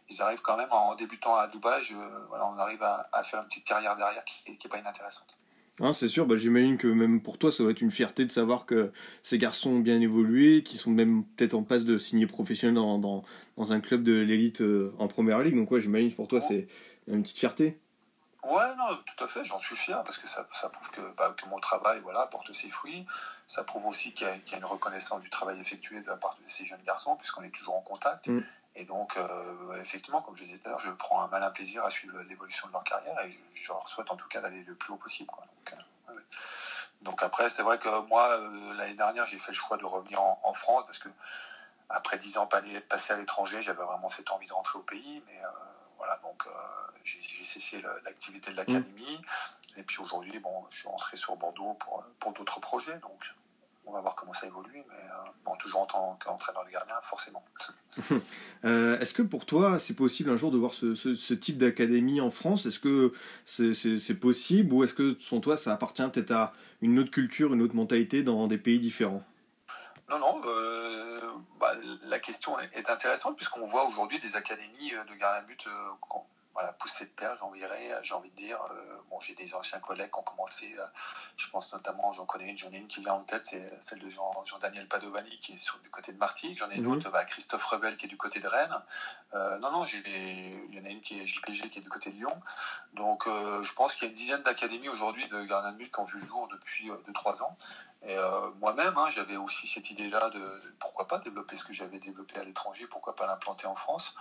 ils 0.10 0.22
arrivent 0.22 0.42
quand 0.42 0.58
même 0.58 0.72
en 0.72 0.96
débutant 0.96 1.36
à 1.36 1.48
Dubaï, 1.48 1.84
on 2.32 2.58
arrive 2.58 2.84
à, 2.84 3.24
faire 3.24 3.42
une 3.42 3.48
petite 3.48 3.66
carrière 3.66 3.96
derrière 3.96 4.24
qui 4.26 4.52
n'est 4.52 4.70
pas 4.70 4.78
inintéressante. 4.78 5.36
Hein, 5.80 5.92
c'est 5.92 6.08
sûr, 6.08 6.28
bah, 6.28 6.38
j'imagine 6.38 6.78
que 6.78 6.88
même 6.88 7.22
pour 7.22 7.40
toi, 7.40 7.52
ça 7.52 7.64
doit 7.64 7.72
être 7.72 7.82
une 7.82 7.92
fierté 7.92 8.26
de 8.26 8.32
savoir 8.32 8.68
que 8.68 8.92
ces 9.24 9.40
garçons 9.40 9.72
ont 9.72 9.80
bien 9.80 10.00
évolué, 10.00 10.62
qu'ils 10.62 10.80
sont 10.80 10.92
même 10.92 11.26
peut-être 11.36 11.56
en 11.56 11.64
passe 11.64 11.84
de 11.84 11.98
signer 11.98 12.28
professionnel 12.28 12.76
dans, 12.76 13.00
dans, 13.00 13.24
dans 13.58 13.74
un 13.74 13.80
club 13.80 14.04
de 14.04 14.14
l'élite 14.14 14.62
euh, 14.62 14.94
en 15.00 15.08
première 15.08 15.40
ligue. 15.42 15.56
Donc, 15.56 15.72
ouais, 15.72 15.82
j'imagine 15.82 16.12
que 16.12 16.16
pour 16.16 16.28
toi, 16.28 16.42
c'est 16.42 16.68
une 17.08 17.24
petite 17.24 17.40
fierté. 17.40 17.80
Ouais, 18.44 18.76
non, 18.78 18.98
tout 19.06 19.24
à 19.24 19.28
fait, 19.28 19.44
j'en 19.46 19.58
suis 19.58 19.76
fier 19.76 20.04
parce 20.04 20.18
que 20.18 20.28
ça, 20.28 20.48
ça 20.52 20.70
prouve 20.70 20.92
que, 20.92 21.02
bah, 21.18 21.34
que, 21.36 21.48
mon 21.50 21.60
travail 21.60 22.02
voilà, 22.04 22.28
porte 22.28 22.52
ses 22.52 22.70
fruits. 22.70 23.06
Ça 23.48 23.64
prouve 23.64 23.88
aussi 23.88 24.14
qu'il 24.14 24.28
y, 24.28 24.52
y, 24.52 24.54
a 24.54 24.58
une 24.58 24.66
reconnaissance 24.66 25.22
du 25.22 25.30
travail 25.30 25.60
effectué 25.60 26.02
de 26.02 26.08
la 26.08 26.18
part 26.18 26.38
de 26.44 26.48
ces 26.48 26.66
jeunes 26.66 26.84
garçons, 26.86 27.16
puisqu'on 27.16 27.42
est 27.42 27.56
toujours 27.56 27.76
en 27.76 27.82
contact. 27.82 28.28
Mm. 28.28 28.42
Et 28.76 28.86
donc, 28.86 29.18
euh, 29.18 29.82
effectivement, 29.82 30.22
comme 30.22 30.36
je 30.36 30.44
disais 30.44 30.58
tout 30.58 30.68
à 30.68 30.70
l'heure, 30.70 30.80
je 30.80 30.90
prends 30.92 31.22
un 31.22 31.28
malin 31.28 31.52
plaisir 31.52 31.86
à 31.86 31.92
suivre 31.92 32.20
l'évolution 32.24 32.68
de 32.68 32.74
leur 32.74 32.84
carrière 32.84 33.20
et 33.22 33.32
je, 33.54 33.68
leur 33.68 33.88
souhaite 33.88 34.10
en 34.10 34.16
tout 34.16 34.28
cas 34.28 34.42
d'aller 34.42 34.64
le 34.64 34.74
plus 34.74 34.94
haut 34.94 34.98
possible. 34.98 35.30
Quoi. 35.30 35.46
Donc, 35.46 35.80
euh, 36.10 36.20
donc, 37.02 37.22
après, 37.22 37.50
c'est 37.50 37.62
vrai 37.62 37.78
que 37.78 38.08
moi, 38.08 38.30
euh, 38.32 38.74
l'année 38.74 38.96
dernière, 38.96 39.28
j'ai 39.28 39.38
fait 39.38 39.52
le 39.52 39.58
choix 39.58 39.78
de 39.78 39.86
revenir 39.86 40.20
en, 40.22 40.54
France 40.54 40.84
parce 40.86 40.98
que 40.98 41.10
après 41.90 42.18
dix 42.18 42.38
ans 42.38 42.48
passés 42.48 43.14
à 43.14 43.18
l'étranger, 43.18 43.62
j'avais 43.62 43.84
vraiment 43.84 44.10
cette 44.10 44.32
envie 44.32 44.48
de 44.48 44.54
rentrer 44.54 44.80
au 44.80 44.84
pays. 44.84 45.22
Mais 45.28 45.40
voilà, 45.98 46.18
donc 46.24 46.44
j'ai 47.04 47.44
cessé 47.44 47.84
l'activité 48.06 48.52
de 48.52 48.58
l'académie. 48.58 49.22
Et 49.76 49.84
puis 49.84 50.00
aujourd'hui, 50.00 50.40
bon, 50.40 50.66
je 50.70 50.80
suis 50.80 50.88
rentré 50.88 51.18
sur 51.18 51.36
Bordeaux 51.36 51.74
pour, 51.76 52.04
pour 52.20 52.34
d'autres 52.34 52.60
projets. 52.60 52.98
Donc 53.00 53.24
on 53.86 53.92
va 53.92 54.02
voir 54.02 54.16
comment 54.16 54.34
ça 54.34 54.48
évolue, 54.48 54.84
mais 54.90 54.96
euh, 54.96 55.30
bon, 55.46 55.56
toujours 55.58 55.82
en 55.82 55.86
tant 55.86 56.20
qu'entraîneur 56.24 56.66
de 56.66 56.72
gardien, 56.72 56.96
forcément. 57.04 57.44
Euh, 58.66 58.98
est-ce 59.02 59.14
que 59.14 59.22
pour 59.22 59.46
toi, 59.46 59.78
c'est 59.78 59.94
possible 59.94 60.30
un 60.30 60.38
jour 60.38 60.50
de 60.50 60.58
voir 60.58 60.74
ce, 60.74 60.96
ce, 60.96 61.34
type 61.34 61.58
d'académie 61.58 62.22
en 62.22 62.32
France? 62.32 62.66
Est-ce 62.66 62.80
que 62.80 63.12
c'est 63.46 64.18
possible 64.18 64.74
ou 64.74 64.86
est-ce 64.86 64.94
que, 64.94 65.18
selon 65.20 65.42
toi, 65.42 65.58
ça 65.58 65.74
appartient 65.74 66.02
peut-être 66.14 66.32
à 66.32 66.54
une 66.82 66.98
autre 66.98 67.12
culture, 67.12 67.54
une 67.54 67.62
autre 67.62 67.76
mentalité 67.76 68.24
dans 68.24 68.48
des 68.48 68.58
pays 68.58 68.80
différents? 68.80 69.22
Non, 70.10 70.18
non. 70.18 70.42
Euh, 70.46 71.20
bah, 71.60 71.74
la 72.04 72.20
question 72.20 72.58
est 72.58 72.90
intéressante 72.90 73.36
puisqu'on 73.36 73.66
voit 73.66 73.86
aujourd'hui 73.86 74.18
des 74.20 74.38
académies 74.38 74.92
de 74.92 75.16
gardien 75.20 75.42
de 75.42 75.48
but 75.48 75.68
voilà, 76.54 76.74
pousser 76.74 77.06
de 77.06 77.12
terre, 77.12 77.36
j'ai 78.04 78.14
envie 78.14 78.30
de 78.30 78.36
dire. 78.36 78.60
Euh, 78.72 78.98
bon, 79.10 79.20
j'ai 79.20 79.34
des 79.34 79.56
anciens 79.56 79.80
collègues 79.80 80.12
qui 80.12 80.20
ont 80.20 80.24
commencé, 80.24 80.76
euh, 80.78 80.86
je 81.36 81.50
pense 81.50 81.74
notamment, 81.74 82.12
j'en 82.12 82.26
connais 82.26 82.50
une, 82.50 82.58
j'en 82.58 82.72
ai 82.72 82.78
une 82.78 82.88
qui 82.88 83.02
vient 83.02 83.14
en 83.14 83.24
tête, 83.24 83.46
c'est 83.46 83.82
celle 83.82 84.00
de 84.00 84.10
Jean, 84.10 84.32
daniel 84.62 84.88
Padovani 84.88 85.38
qui 85.40 85.54
est 85.54 85.58
sur, 85.58 85.80
du 85.80 85.90
côté 85.90 86.14
de 86.14 86.18
Martigues, 86.18 86.58
j'en 86.58 86.70
ai 86.70 86.76
une 86.76 86.84
mhm. 86.84 86.94
autre, 86.94 87.10
bah, 87.10 87.26
Christophe 87.26 87.66
Rebel 87.66 87.98
qui 87.98 88.06
est 88.06 88.10
du 88.10 88.18
côté 88.18 88.40
de 88.40 88.48
Rennes. 88.48 88.76
Euh, 89.34 89.58
non, 89.60 89.72
non, 89.72 89.86
il 89.86 90.76
y 90.76 90.80
en 90.80 90.86
a 90.86 90.90
une 90.90 91.02
qui 91.02 91.20
est 91.20 91.26
JPG 91.26 91.70
qui 91.70 91.80
est 91.80 91.82
du 91.82 91.90
côté 91.90 92.12
de 92.12 92.18
Lyon. 92.18 92.38
Donc, 92.94 93.26
je 93.26 93.74
pense 93.74 93.96
qu'il 93.96 94.04
y 94.04 94.06
a 94.06 94.10
une 94.10 94.16
dizaine 94.16 94.44
d'académies 94.44 94.90
aujourd'hui 94.90 95.28
de 95.30 95.44
gardiens 95.46 95.72
de 95.72 95.78
but 95.78 95.92
qui 95.92 96.00
ont 96.00 96.04
vu 96.04 96.20
le 96.20 96.26
jour 96.26 96.48
depuis 96.50 96.92
2-3 97.08 97.42
ans. 97.42 97.58
Et 98.06 98.18
moi-même, 98.60 98.98
hein, 98.98 99.10
j'avais 99.12 99.38
aussi 99.38 99.66
cette 99.66 99.90
idée-là 99.90 100.30
de 100.30 100.62
pourquoi 100.80 101.08
pas 101.08 101.20
développer 101.20 101.56
ce 101.56 101.64
que 101.64 101.72
j'avais 101.72 102.00
développé 102.00 102.38
à 102.38 102.44
l'étranger, 102.44 102.86
pourquoi 102.88 103.16
pas 103.16 103.26
l'implanter 103.28 103.66
en 103.66 103.76
France. 103.76 104.14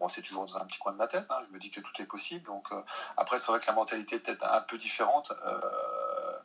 Bon, 0.00 0.08
c'est 0.08 0.22
toujours 0.22 0.46
dans 0.46 0.56
un 0.56 0.64
petit 0.64 0.78
coin 0.78 0.92
de 0.92 0.96
ma 0.96 1.06
tête. 1.06 1.26
Hein. 1.28 1.42
Je 1.46 1.52
me 1.52 1.58
dis 1.58 1.70
que 1.70 1.80
tout 1.80 1.92
est 2.00 2.06
possible. 2.06 2.46
Donc 2.46 2.72
euh, 2.72 2.82
après, 3.18 3.38
c'est 3.38 3.48
vrai 3.48 3.60
que 3.60 3.66
la 3.66 3.74
mentalité 3.74 4.16
est 4.16 4.20
peut-être 4.20 4.50
un 4.50 4.62
peu 4.62 4.78
différente. 4.78 5.32
Euh, 5.44 6.38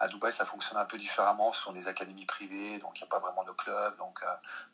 à 0.00 0.08
Dubaï, 0.08 0.32
ça 0.32 0.46
fonctionne 0.46 0.78
un 0.78 0.86
peu 0.86 0.96
différemment. 0.96 1.52
Ce 1.52 1.62
sont 1.62 1.72
des 1.72 1.86
académies 1.86 2.24
privées, 2.24 2.78
donc 2.78 2.98
il 2.98 3.02
n'y 3.02 3.06
a 3.06 3.10
pas 3.10 3.18
vraiment 3.18 3.44
de 3.44 3.52
club. 3.52 3.96
Donc 3.98 4.18
euh, 4.22 4.26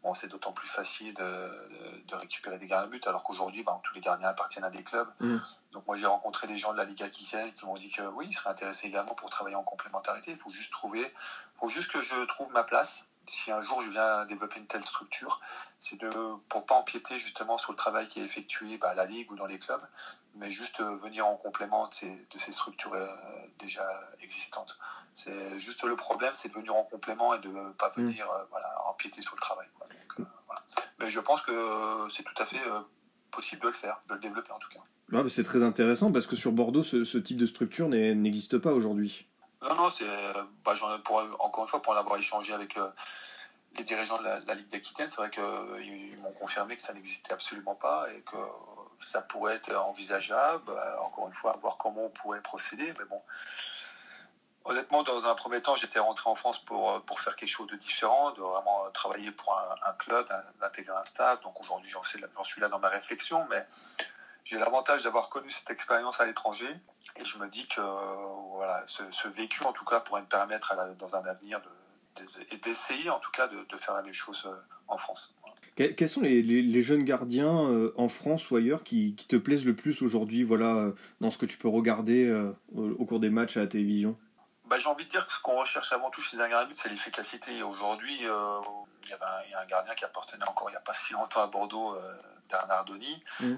bon, 0.03 0.15
c'est 0.15 0.29
d'autant 0.29 0.53
plus 0.53 0.69
facile 0.69 1.15
de, 1.15 2.15
récupérer 2.17 2.59
des 2.59 2.67
gardiens 2.67 2.87
de 2.87 2.93
but, 2.93 3.07
alors 3.09 3.25
qu'aujourd'hui, 3.25 3.65
ben, 3.65 3.79
tous 3.83 3.95
les 3.95 4.01
gardiens 4.01 4.29
appartiennent 4.29 4.65
à 4.65 4.71
des 4.71 4.85
clubs. 4.85 5.09
Mm. 5.21 5.39
Donc 5.73 5.87
moi, 5.87 5.97
j'ai 5.97 6.07
rencontré 6.07 6.47
des 6.47 6.57
gens 6.57 6.73
de 6.73 6.79
la 6.79 6.85
Liga 6.85 7.07
Aquitaine 7.07 7.53
qui 7.53 7.67
m'ont 7.67 7.75
dit 7.75 7.91
que 7.91 8.03
oui, 8.03 8.27
ils 8.29 8.33
seraient 8.33 8.51
intéressés 8.51 8.87
également 8.87 9.15
pour 9.15 9.29
travailler 9.29 9.57
en 9.57 9.65
complémentarité. 9.65 10.31
Il 10.31 10.39
faut 10.39 10.51
juste 10.51 10.73
trouver, 10.73 11.01
il 11.03 11.59
faut 11.59 11.69
juste 11.69 11.91
que 11.91 12.01
je 12.01 12.25
trouve 12.27 12.53
ma 12.53 12.63
place 12.63 13.09
si 13.27 13.51
un 13.51 13.61
jour 13.61 13.83
je 13.83 13.91
viens 13.91 14.25
développer 14.27 14.61
une 14.61 14.67
telle 14.67 14.85
structure, 14.85 15.41
c'est 15.79 16.01
de 16.01 16.11
pour 16.49 16.67
pas 16.67 16.77
empiéter 16.77 17.19
justement 17.19 17.59
sur 17.59 17.73
le 17.73 17.77
travail 17.77 18.09
qui 18.09 18.21
est 18.21 18.25
effectué 18.25 18.79
bah, 18.79 18.91
à 18.91 18.95
la 18.95 19.05
ligue 19.05 19.31
ou 19.31 19.37
dans 19.37 19.47
les 19.47 19.59
clubs, 19.59 19.81
mais 20.37 20.51
juste 20.51 20.81
euh, 20.81 20.97
venir 20.97 21.27
en 21.27 21.37
complément 21.37 21.89
de 21.89 22.39
ces, 22.39 22.53
structures 22.53 22.95
euh, 22.95 23.07
déjà 23.59 23.85
existantes. 24.23 24.79
C'est 25.15 25.59
juste 25.59 25.83
le 25.85 25.97
problème, 25.97 26.33
c'est 26.35 26.49
de 26.49 26.55
venir 26.55 26.75
en 26.75 26.85
complément 26.85 27.35
et 27.35 27.41
de 27.41 27.53
pas 27.79 27.89
mm. 27.97 28.03
venir 28.03 28.31
euh, 28.31 28.45
voilà, 28.51 28.69
empiéter 28.89 29.23
sur 29.23 29.35
le 29.35 29.41
travail. 29.41 29.67
Mais 30.99 31.09
je 31.09 31.21
pense 31.21 31.43
que 31.43 32.07
c'est 32.09 32.23
tout 32.23 32.43
à 32.43 32.47
fait 32.47 32.61
possible 33.31 33.63
de 33.63 33.67
le 33.69 33.75
faire, 33.75 34.01
de 34.09 34.15
le 34.15 34.21
développer 34.21 34.51
en 34.51 34.59
tout 34.59 34.71
cas. 34.71 35.29
c'est 35.29 35.45
très 35.45 35.63
intéressant 35.63 36.11
parce 36.11 36.27
que 36.27 36.37
sur 36.37 36.53
Bordeaux, 36.53 36.83
ce 36.83 37.19
type 37.19 37.37
de 37.37 37.47
structure 37.47 37.89
n'existe 37.89 38.59
pas 38.59 38.73
aujourd'hui. 38.73 39.27
Non, 39.69 39.75
non, 39.75 39.91
c'est 39.91 40.07
bah, 40.65 40.75
pour, 41.05 41.19
encore 41.41 41.65
une 41.65 41.69
fois 41.69 41.83
pour 41.83 41.93
en 41.93 41.97
avoir 41.97 42.19
échangé 42.19 42.53
avec 42.53 42.77
euh, 42.77 42.89
les 43.77 43.85
dirigeants 43.85 44.19
de 44.19 44.25
la, 44.25 44.55
Ligue 44.55 44.69
d'Aquitaine, 44.69 45.09
c'est 45.09 45.17
vrai 45.17 45.31
qu'ils 45.31 45.43
euh, 45.43 46.17
m'ont 46.23 46.33
confirmé 46.33 46.77
que 46.77 46.83
ça 46.83 46.95
n'existait 46.95 47.33
absolument 47.33 47.75
pas 47.75 48.07
et 48.15 48.23
que 48.23 48.37
ça 49.05 49.23
pourrait 49.23 49.57
être 49.57 49.75
envisageable. 49.75 50.73
Encore 51.01 51.27
une 51.27 51.35
fois, 51.35 51.57
voir 51.61 51.79
comment 51.79 52.05
on 52.05 52.11
pourrait 52.11 52.43
procéder, 52.43 52.95
mais 52.99 53.05
bon. 53.07 53.19
Honnêtement, 54.65 55.03
dans 55.05 55.27
un 55.27 55.35
premier 55.35 55.63
temps, 55.63 55.77
j'étais 55.77 56.01
rentré 56.01 56.29
en 56.29 56.35
France 56.35 56.59
pour, 56.65 56.91
euh, 56.91 57.01
pour 57.01 57.21
faire 57.21 57.35
quelque 57.37 57.49
chose 57.49 57.69
de 57.69 57.77
différent, 57.77 58.33
de 58.33 58.41
vraiment 58.41 58.91
travailler 58.93 59.33
pour 59.33 59.59
un, 59.85 59.93
club, 59.95 60.29
d'intégrer 60.61 60.97
un 60.97 61.05
staff. 61.05 61.41
Donc 61.43 61.61
aujourd'hui, 61.61 61.91
j'en 61.91 62.03
suis 62.03 62.61
là 62.61 62.69
dans 62.69 62.79
ma 62.79 62.89
réflexion, 62.89 63.45
mais 63.51 63.65
j'ai 64.47 64.59
l'avantage 64.59 65.03
d'avoir 65.03 65.29
connu 65.29 65.51
cette 65.51 65.71
expérience 65.71 66.21
à 66.21 66.27
l'étranger 66.27 66.69
et 67.17 67.25
je 67.25 67.39
me 67.39 67.49
dis 67.49 67.67
que 67.67 67.81
voilà, 68.55 68.83
ce, 68.87 69.29
vécu 69.29 69.65
en 69.65 69.73
tout 69.73 69.85
cas 69.85 70.01
pourrait 70.01 70.23
me 70.23 70.27
permettre 70.27 70.75
dans 70.97 71.17
un 71.17 71.25
avenir 71.25 71.61
d'essayer 72.63 73.11
en 73.11 73.19
tout 73.19 73.31
cas 73.31 73.49
de, 73.49 73.77
faire 73.77 73.95
la 73.95 74.03
même 74.03 74.15
chose 74.15 74.47
euh, 74.47 74.57
en 74.89 74.97
France. 74.97 75.35
Quels 75.75 76.09
sont 76.09 76.23
les, 76.23 76.83
jeunes 76.83 77.05
gardiens 77.05 77.69
euh, 77.69 77.93
en 77.97 78.09
France 78.09 78.51
ou 78.51 78.57
ailleurs 78.57 78.83
qui, 78.83 79.15
te 79.15 79.37
plaisent 79.37 79.67
le 79.67 79.77
plus 79.77 80.01
aujourd'hui 80.01 80.43
voilà, 80.43 80.75
euh, 80.77 80.93
dans 81.21 81.31
ce 81.31 81.37
que 81.37 81.45
tu 81.45 81.59
peux 81.59 81.69
regarder 81.69 82.33
au, 82.75 83.05
cours 83.05 83.21
des 83.21 83.29
matchs 83.29 83.59
à 83.59 83.61
la 83.61 83.67
télévision? 83.67 84.17
Bah, 84.69 84.79
J'ai 84.79 84.89
envie 84.89 85.05
de 85.05 85.11
dire 85.11 85.27
que 85.27 85.33
ce 85.33 85.41
qu'on 85.41 85.59
recherche 85.59 85.93
avant 85.93 86.09
tout 86.09 86.23
chez 86.23 86.41
un 86.41 86.49
gardien 86.49 86.75
c'est 86.75 86.89
l'efficacité. 86.89 87.63
Aujourd'hui, 87.63 88.19
il 89.07 89.51
y, 89.51 89.55
a 89.55 89.61
un 89.61 89.67
gardien 89.67 89.95
qui 89.95 90.05
appartenait 90.05 90.49
encore 90.49 90.69
il 90.69 90.73
n'y 90.73 90.79
a 90.79 90.81
pas 90.81 90.95
si 90.95 91.13
longtemps 91.13 91.43
à 91.43 91.47
Bordeaux, 91.47 91.97
Bernard 92.49 92.85
Denis, 92.85 93.23
mmh. 93.41 93.55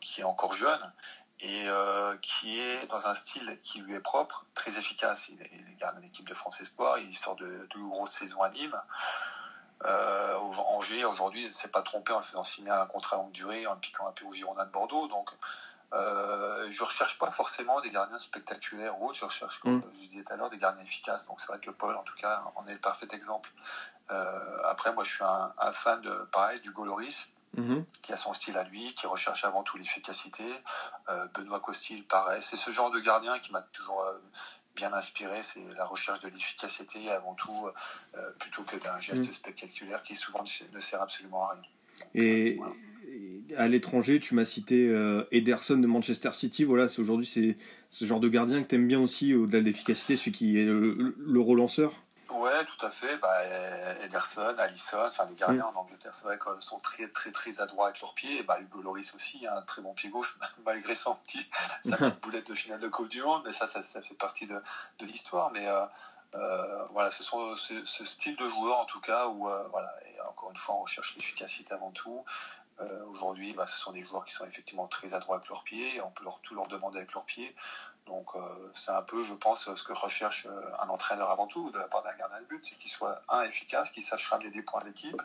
qui, 0.00 0.20
est 0.20 0.24
encore 0.24 0.52
jeune 0.52 0.92
et 1.40 1.64
euh, 1.68 2.16
qui 2.22 2.58
est 2.58 2.86
dans 2.86 3.06
un 3.06 3.14
style 3.14 3.58
qui 3.62 3.80
lui 3.80 3.94
est 3.94 4.00
propre, 4.00 4.46
très 4.54 4.78
efficace. 4.78 5.28
Il, 5.28 5.42
est 5.42 5.76
garde 5.78 6.00
l'équipe 6.00 6.28
de 6.28 6.34
France 6.34 6.60
Espoir, 6.60 6.98
il 6.98 7.16
sort 7.16 7.36
de, 7.36 7.46
de 7.46 7.90
grosses 7.90 8.12
saisons 8.12 8.42
à 8.42 8.50
Nîmes. 8.50 8.80
Euh, 9.84 10.36
Angers, 10.36 11.04
aujourd'hui, 11.04 11.44
ne 11.44 11.50
s'est 11.50 11.68
pas 11.68 11.82
trompé 11.82 12.12
en 12.12 12.18
le 12.18 12.22
faisant 12.22 12.44
signer 12.44 12.70
un 12.70 12.86
contrat 12.86 13.16
longue 13.16 13.32
durée, 13.32 13.66
en 13.66 13.74
le 13.74 13.80
piquant 13.80 14.06
un 14.06 14.12
peu 14.12 14.24
au 14.24 14.32
Girondin 14.32 14.64
de 14.64 14.70
Bordeaux. 14.70 15.08
Donc, 15.08 15.28
euh, 15.92 16.70
je 16.70 16.82
recherche 16.82 17.18
pas 17.18 17.30
forcément 17.30 17.80
des 17.80 17.90
gardiens 17.90 18.18
spectaculaires 18.18 18.98
ou 19.00 19.08
autres, 19.08 19.18
je 19.18 19.24
recherche, 19.24 19.58
comme 19.60 19.78
mm. 19.78 19.84
je 19.94 20.08
disais 20.08 20.24
tout 20.24 20.32
à 20.32 20.36
l'heure, 20.36 20.50
des 20.50 20.56
gardiens 20.56 20.82
efficaces. 20.82 21.26
Donc, 21.26 21.40
c'est 21.40 21.48
vrai 21.48 21.58
que 21.58 21.70
Paul, 21.70 21.96
en 21.96 22.02
tout 22.02 22.16
cas, 22.16 22.42
en 22.54 22.66
est 22.66 22.72
le 22.72 22.78
parfait 22.78 23.08
exemple. 23.12 23.50
Euh, 24.10 24.62
après, 24.64 24.92
moi, 24.92 25.04
je 25.04 25.14
suis 25.14 25.24
un, 25.24 25.52
un 25.58 25.72
fan 25.72 26.00
de, 26.02 26.10
pareil, 26.30 26.60
du 26.60 26.72
Goloris 26.72 27.34
Mhm. 27.56 27.84
qui 28.02 28.12
a 28.12 28.16
son 28.16 28.32
style 28.32 28.56
à 28.56 28.64
lui, 28.64 28.94
qui 28.94 29.06
recherche 29.06 29.44
avant 29.44 29.62
tout 29.62 29.78
l'efficacité. 29.78 30.44
Euh, 31.08 31.26
Benoît 31.34 31.60
Costil, 31.60 32.04
pareil. 32.04 32.40
C'est 32.42 32.56
ce 32.56 32.70
genre 32.70 32.90
de 32.90 33.00
gardien 33.00 33.38
qui 33.38 33.52
m'a 33.52 33.62
toujours 33.62 34.02
euh, 34.02 34.18
bien 34.74 34.92
inspiré. 34.92 35.42
C'est 35.42 35.64
la 35.76 35.86
recherche 35.86 36.20
de 36.20 36.28
l'efficacité 36.28 37.10
avant 37.10 37.34
tout, 37.34 37.68
euh, 38.14 38.32
plutôt 38.38 38.62
que 38.62 38.76
d'un 38.76 38.98
geste 39.00 39.26
mhm. 39.26 39.32
spectaculaire 39.32 40.02
qui 40.02 40.14
souvent 40.14 40.44
ne 40.72 40.80
sert 40.80 41.02
absolument 41.02 41.48
à 41.48 41.54
rien. 41.54 41.62
et, 42.14 42.58
à 43.56 43.68
l'étranger, 43.68 44.18
tu 44.18 44.34
m'as 44.34 44.44
cité 44.46 44.88
Ederson 45.30 45.76
de 45.76 45.86
Manchester 45.86 46.32
City. 46.32 46.64
Voilà, 46.64 46.88
aujourd'hui 46.98 47.26
c'est 47.26 47.56
ce 47.90 48.04
genre 48.04 48.18
de 48.18 48.28
gardien 48.28 48.62
que 48.62 48.68
tu 48.68 48.74
aimes 48.74 48.88
bien 48.88 48.98
aussi, 48.98 49.34
au-delà 49.34 49.60
de 49.60 49.66
l'efficacité, 49.66 50.16
celui 50.16 50.32
qui 50.32 50.58
est 50.58 50.64
le, 50.64 51.14
le 51.16 51.40
relanceur. 51.40 51.92
Ouais, 52.34 52.64
tout 52.64 52.84
à 52.84 52.90
fait. 52.90 53.16
Bah, 53.18 53.44
Ederson, 54.02 54.54
Allison, 54.58 55.06
enfin 55.06 55.24
les 55.26 55.36
gardiens 55.36 55.64
mm. 55.64 55.76
en 55.76 55.80
Angleterre, 55.80 56.14
c'est 56.14 56.24
vrai 56.24 56.38
qu'ils 56.38 56.62
sont 56.62 56.80
très 56.80 57.08
très 57.08 57.30
très 57.30 57.60
adroits 57.60 57.86
avec 57.86 58.00
leurs 58.00 58.14
pieds. 58.14 58.38
Et 58.38 58.42
bah, 58.42 58.58
Hugo 58.60 58.82
Loris 58.82 59.14
aussi, 59.14 59.46
un 59.46 59.62
très 59.62 59.82
bon 59.82 59.94
pied 59.94 60.10
gauche, 60.10 60.36
malgré 60.64 60.94
son 60.94 61.14
petit, 61.14 61.48
sa 61.84 61.96
petite 61.96 62.20
boulette 62.20 62.48
de 62.48 62.54
finale 62.54 62.80
de 62.80 62.88
Coupe 62.88 63.08
du 63.08 63.22
Monde. 63.22 63.42
Mais 63.44 63.52
ça, 63.52 63.66
ça, 63.66 63.82
ça 63.82 64.02
fait 64.02 64.14
partie 64.14 64.46
de, 64.46 64.60
de 64.98 65.06
l'histoire. 65.06 65.52
Mais 65.52 65.66
euh, 65.68 65.84
euh, 66.34 66.84
voilà, 66.90 67.10
ce 67.12 67.22
sont 67.22 67.54
ce, 67.54 67.84
style 67.84 68.36
de 68.36 68.48
joueur 68.48 68.78
en 68.78 68.84
tout 68.84 69.00
cas 69.00 69.28
où 69.28 69.48
euh, 69.48 69.62
voilà, 69.70 69.90
et 70.06 70.20
encore 70.22 70.50
une 70.50 70.56
fois, 70.56 70.74
on 70.74 70.82
recherche 70.82 71.14
l'efficacité 71.14 71.72
avant 71.72 71.90
tout. 71.90 72.24
Aujourd'hui, 73.08 73.52
bah, 73.52 73.66
ce 73.66 73.78
sont 73.78 73.92
des 73.92 74.02
joueurs 74.02 74.24
qui 74.24 74.32
sont 74.32 74.44
effectivement 74.46 74.88
très 74.88 75.14
adroits 75.14 75.36
avec 75.36 75.48
leurs 75.48 75.62
pieds, 75.62 76.00
on 76.00 76.10
peut 76.10 76.24
leur, 76.24 76.40
tout 76.40 76.56
leur 76.56 76.66
demander 76.66 76.98
avec 76.98 77.12
leurs 77.12 77.24
pieds. 77.24 77.54
Donc 78.06 78.28
c'est 78.74 78.90
un 78.90 79.02
peu, 79.02 79.24
je 79.24 79.34
pense, 79.34 79.72
ce 79.74 79.84
que 79.84 79.92
recherche 79.92 80.46
un 80.78 80.88
entraîneur 80.88 81.30
avant 81.30 81.46
tout 81.46 81.70
de 81.70 81.78
la 81.78 81.88
part 81.88 82.02
d'un 82.02 82.14
gardien 82.18 82.40
de 82.40 82.46
but, 82.46 82.60
c'est 82.62 82.76
qu'il 82.76 82.90
soit 82.90 83.22
un 83.28 83.42
efficace, 83.42 83.90
qu'il 83.90 84.02
sache 84.02 84.28
ramener 84.28 84.50
des 84.50 84.62
points 84.62 84.80
à 84.80 84.84
l'équipe 84.84 85.20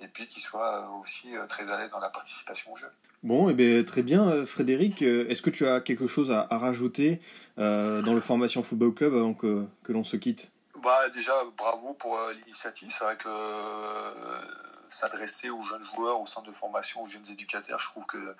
et 0.00 0.08
puis 0.08 0.26
qu'il 0.26 0.42
soit 0.42 0.90
aussi 1.00 1.32
très 1.48 1.70
à 1.70 1.78
l'aise 1.78 1.90
dans 1.92 2.00
la 2.00 2.10
participation 2.10 2.72
au 2.72 2.76
jeu. 2.76 2.90
Bon, 3.22 3.48
et 3.48 3.52
eh 3.52 3.54
bien, 3.54 3.84
très 3.84 4.02
bien, 4.02 4.44
Frédéric. 4.44 5.02
Est-ce 5.02 5.40
que 5.40 5.50
tu 5.50 5.66
as 5.66 5.80
quelque 5.80 6.06
chose 6.06 6.30
à, 6.30 6.46
rajouter 6.50 7.20
dans 7.56 8.12
le 8.12 8.20
Formation 8.20 8.62
Football 8.62 8.94
Club 8.94 9.14
avant 9.14 9.34
que, 9.34 9.64
que 9.84 9.92
l'on 9.92 10.04
se 10.04 10.16
quitte? 10.16 10.50
Bah, 10.82 11.08
Déjà, 11.14 11.32
bravo 11.56 11.94
pour 11.94 12.18
l'initiative. 12.34 12.90
C'est 12.90 13.04
vrai 13.04 13.16
que 13.16 13.28
s'adresser 14.88 15.50
aux 15.50 15.62
jeunes 15.62 15.82
joueurs, 15.82 16.20
au 16.20 16.26
centre 16.26 16.46
de 16.46 16.52
formation, 16.52 17.02
aux 17.02 17.06
jeunes 17.06 17.28
éducateurs. 17.30 17.78
Je 17.78 17.86
trouve 17.86 18.06
que 18.06 18.34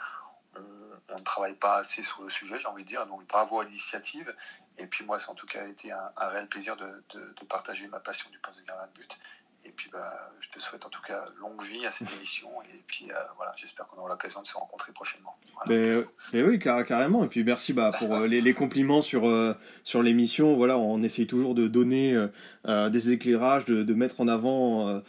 on, 1.08 1.18
ne 1.18 1.22
travaille 1.22 1.54
pas 1.54 1.76
assez 1.76 2.02
sur 2.02 2.22
le 2.22 2.28
sujet, 2.28 2.58
j'ai 2.58 2.68
envie 2.68 2.84
de 2.84 2.88
dire. 2.88 3.06
Donc 3.06 3.26
bravo 3.26 3.60
à 3.60 3.64
l'initiative. 3.64 4.34
Et 4.78 4.86
puis 4.86 5.04
moi, 5.04 5.18
c'est 5.18 5.30
en 5.30 5.34
tout 5.34 5.46
cas 5.46 5.66
été 5.66 5.92
un, 5.92 6.10
réel 6.16 6.48
plaisir 6.48 6.76
de, 6.76 7.02
de, 7.10 7.44
partager 7.48 7.86
ma 7.88 8.00
passion 8.00 8.28
du 8.30 8.38
poste 8.38 8.60
de 8.60 8.64
gardien 8.64 8.86
de 8.88 8.92
but. 8.92 9.18
Et 9.66 9.72
puis, 9.72 9.90
bah, 9.92 10.31
je 10.40 10.48
te 10.48 10.61
souhaite 10.61 10.87
en 10.87 10.88
tout 10.88 11.02
cas 11.02 11.24
longue 11.40 11.61
vie 11.62 11.85
à 11.87 11.90
cette 11.90 12.12
émission. 12.14 12.48
Et 12.72 12.83
puis, 12.87 13.11
euh, 13.11 13.14
voilà, 13.37 13.52
j'espère 13.57 13.88
qu'on 13.88 13.98
aura 13.98 14.11
l'occasion 14.11 14.40
de 14.40 14.46
se 14.46 14.55
rencontrer 14.55 14.92
prochainement. 14.92 15.35
mais, 15.68 16.42
oui, 16.42 16.59
carrément. 16.61 17.24
Et 17.24 17.29
puis, 17.29 17.42
merci 17.42 17.72
bah, 17.72 17.90
pour 17.98 18.14
euh, 18.14 18.26
les, 18.29 18.55
compliments 18.55 19.02
sur, 19.02 19.26
euh, 19.26 19.55
sur 19.83 20.02
l'émission. 20.02 20.55
Voilà, 20.55 20.79
on 20.79 21.02
essaye 21.02 21.26
toujours 21.26 21.55
de 21.55 21.66
donner 21.66 22.16
des 22.64 23.11
éclairages, 23.11 23.64
de, 23.64 23.83
de, 23.83 23.94
mettre 23.94 24.20
en 24.20 24.29
avant 24.29 25.02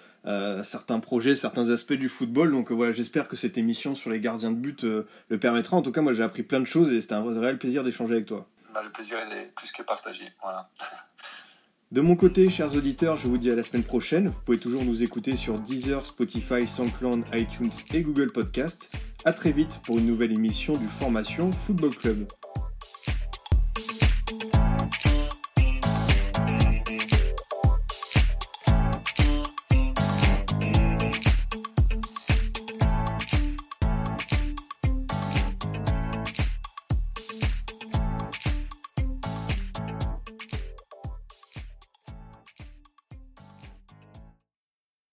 certains 0.63 1.00
projets, 1.00 1.36
certains 1.36 1.70
aspects 1.70 1.93
du 1.93 2.10
football. 2.10 2.52
Donc, 2.52 2.72
voilà, 2.72 2.91
j'espère 2.91 3.28
que 3.28 3.36
cette 3.36 3.60
émission 3.60 3.93
sur 3.93 4.10
les 4.10 4.20
gardiens 4.20 4.52
de 4.52 4.58
but 4.58 4.84
le 4.84 5.39
permettra. 5.39 5.78
En 5.78 5.84
tout 5.84 5.91
cas, 5.91 6.02
moi, 6.02 6.13
j'ai 6.13 6.24
appris 6.24 6.43
plein 6.43 6.60
de 6.60 6.65
choses 6.65 6.91
et 6.91 7.00
c'était 7.00 7.13
un 7.13 7.39
réel 7.39 7.60
plaisir 7.60 7.84
d'échanger 7.84 8.15
avec 8.15 8.26
toi. 8.26 8.48
Bah, 8.74 8.82
le 8.84 8.91
plaisir 8.91 9.17
est 9.17 9.54
plus 9.56 9.72
que 9.72 9.84
partagé. 9.84 10.34
Voilà. 10.41 10.70
De 11.89 12.02
mon 12.02 12.17
côté, 12.17 12.50
chers 12.50 12.76
auditeurs, 12.76 13.15
je 13.15 13.30
vous 13.30 13.38
dis 13.38 13.50
à 13.50 13.56
la 13.56 13.63
semaine 13.63 13.84
prochaine. 13.84 14.28
Vous 14.28 14.41
pouvez 14.45 14.58
toujours 14.58 14.84
nous 14.84 15.04
écouter 15.04 15.38
sur 15.38 15.58
Deezer, 15.58 16.06
Spotify, 16.06 16.67
SoundCloud, 16.67 17.23
iTunes 17.32 17.71
et 17.93 18.02
Google 18.02 18.30
Podcast. 18.30 18.91
A 19.23 19.32
très 19.32 19.54
vite 19.54 19.80
pour 19.86 19.97
une 19.97 20.06
nouvelle 20.06 20.34
émission 20.34 20.73
du 20.73 20.86
Formation 20.86 21.50
Football 21.50 21.95
Club. 21.95 22.28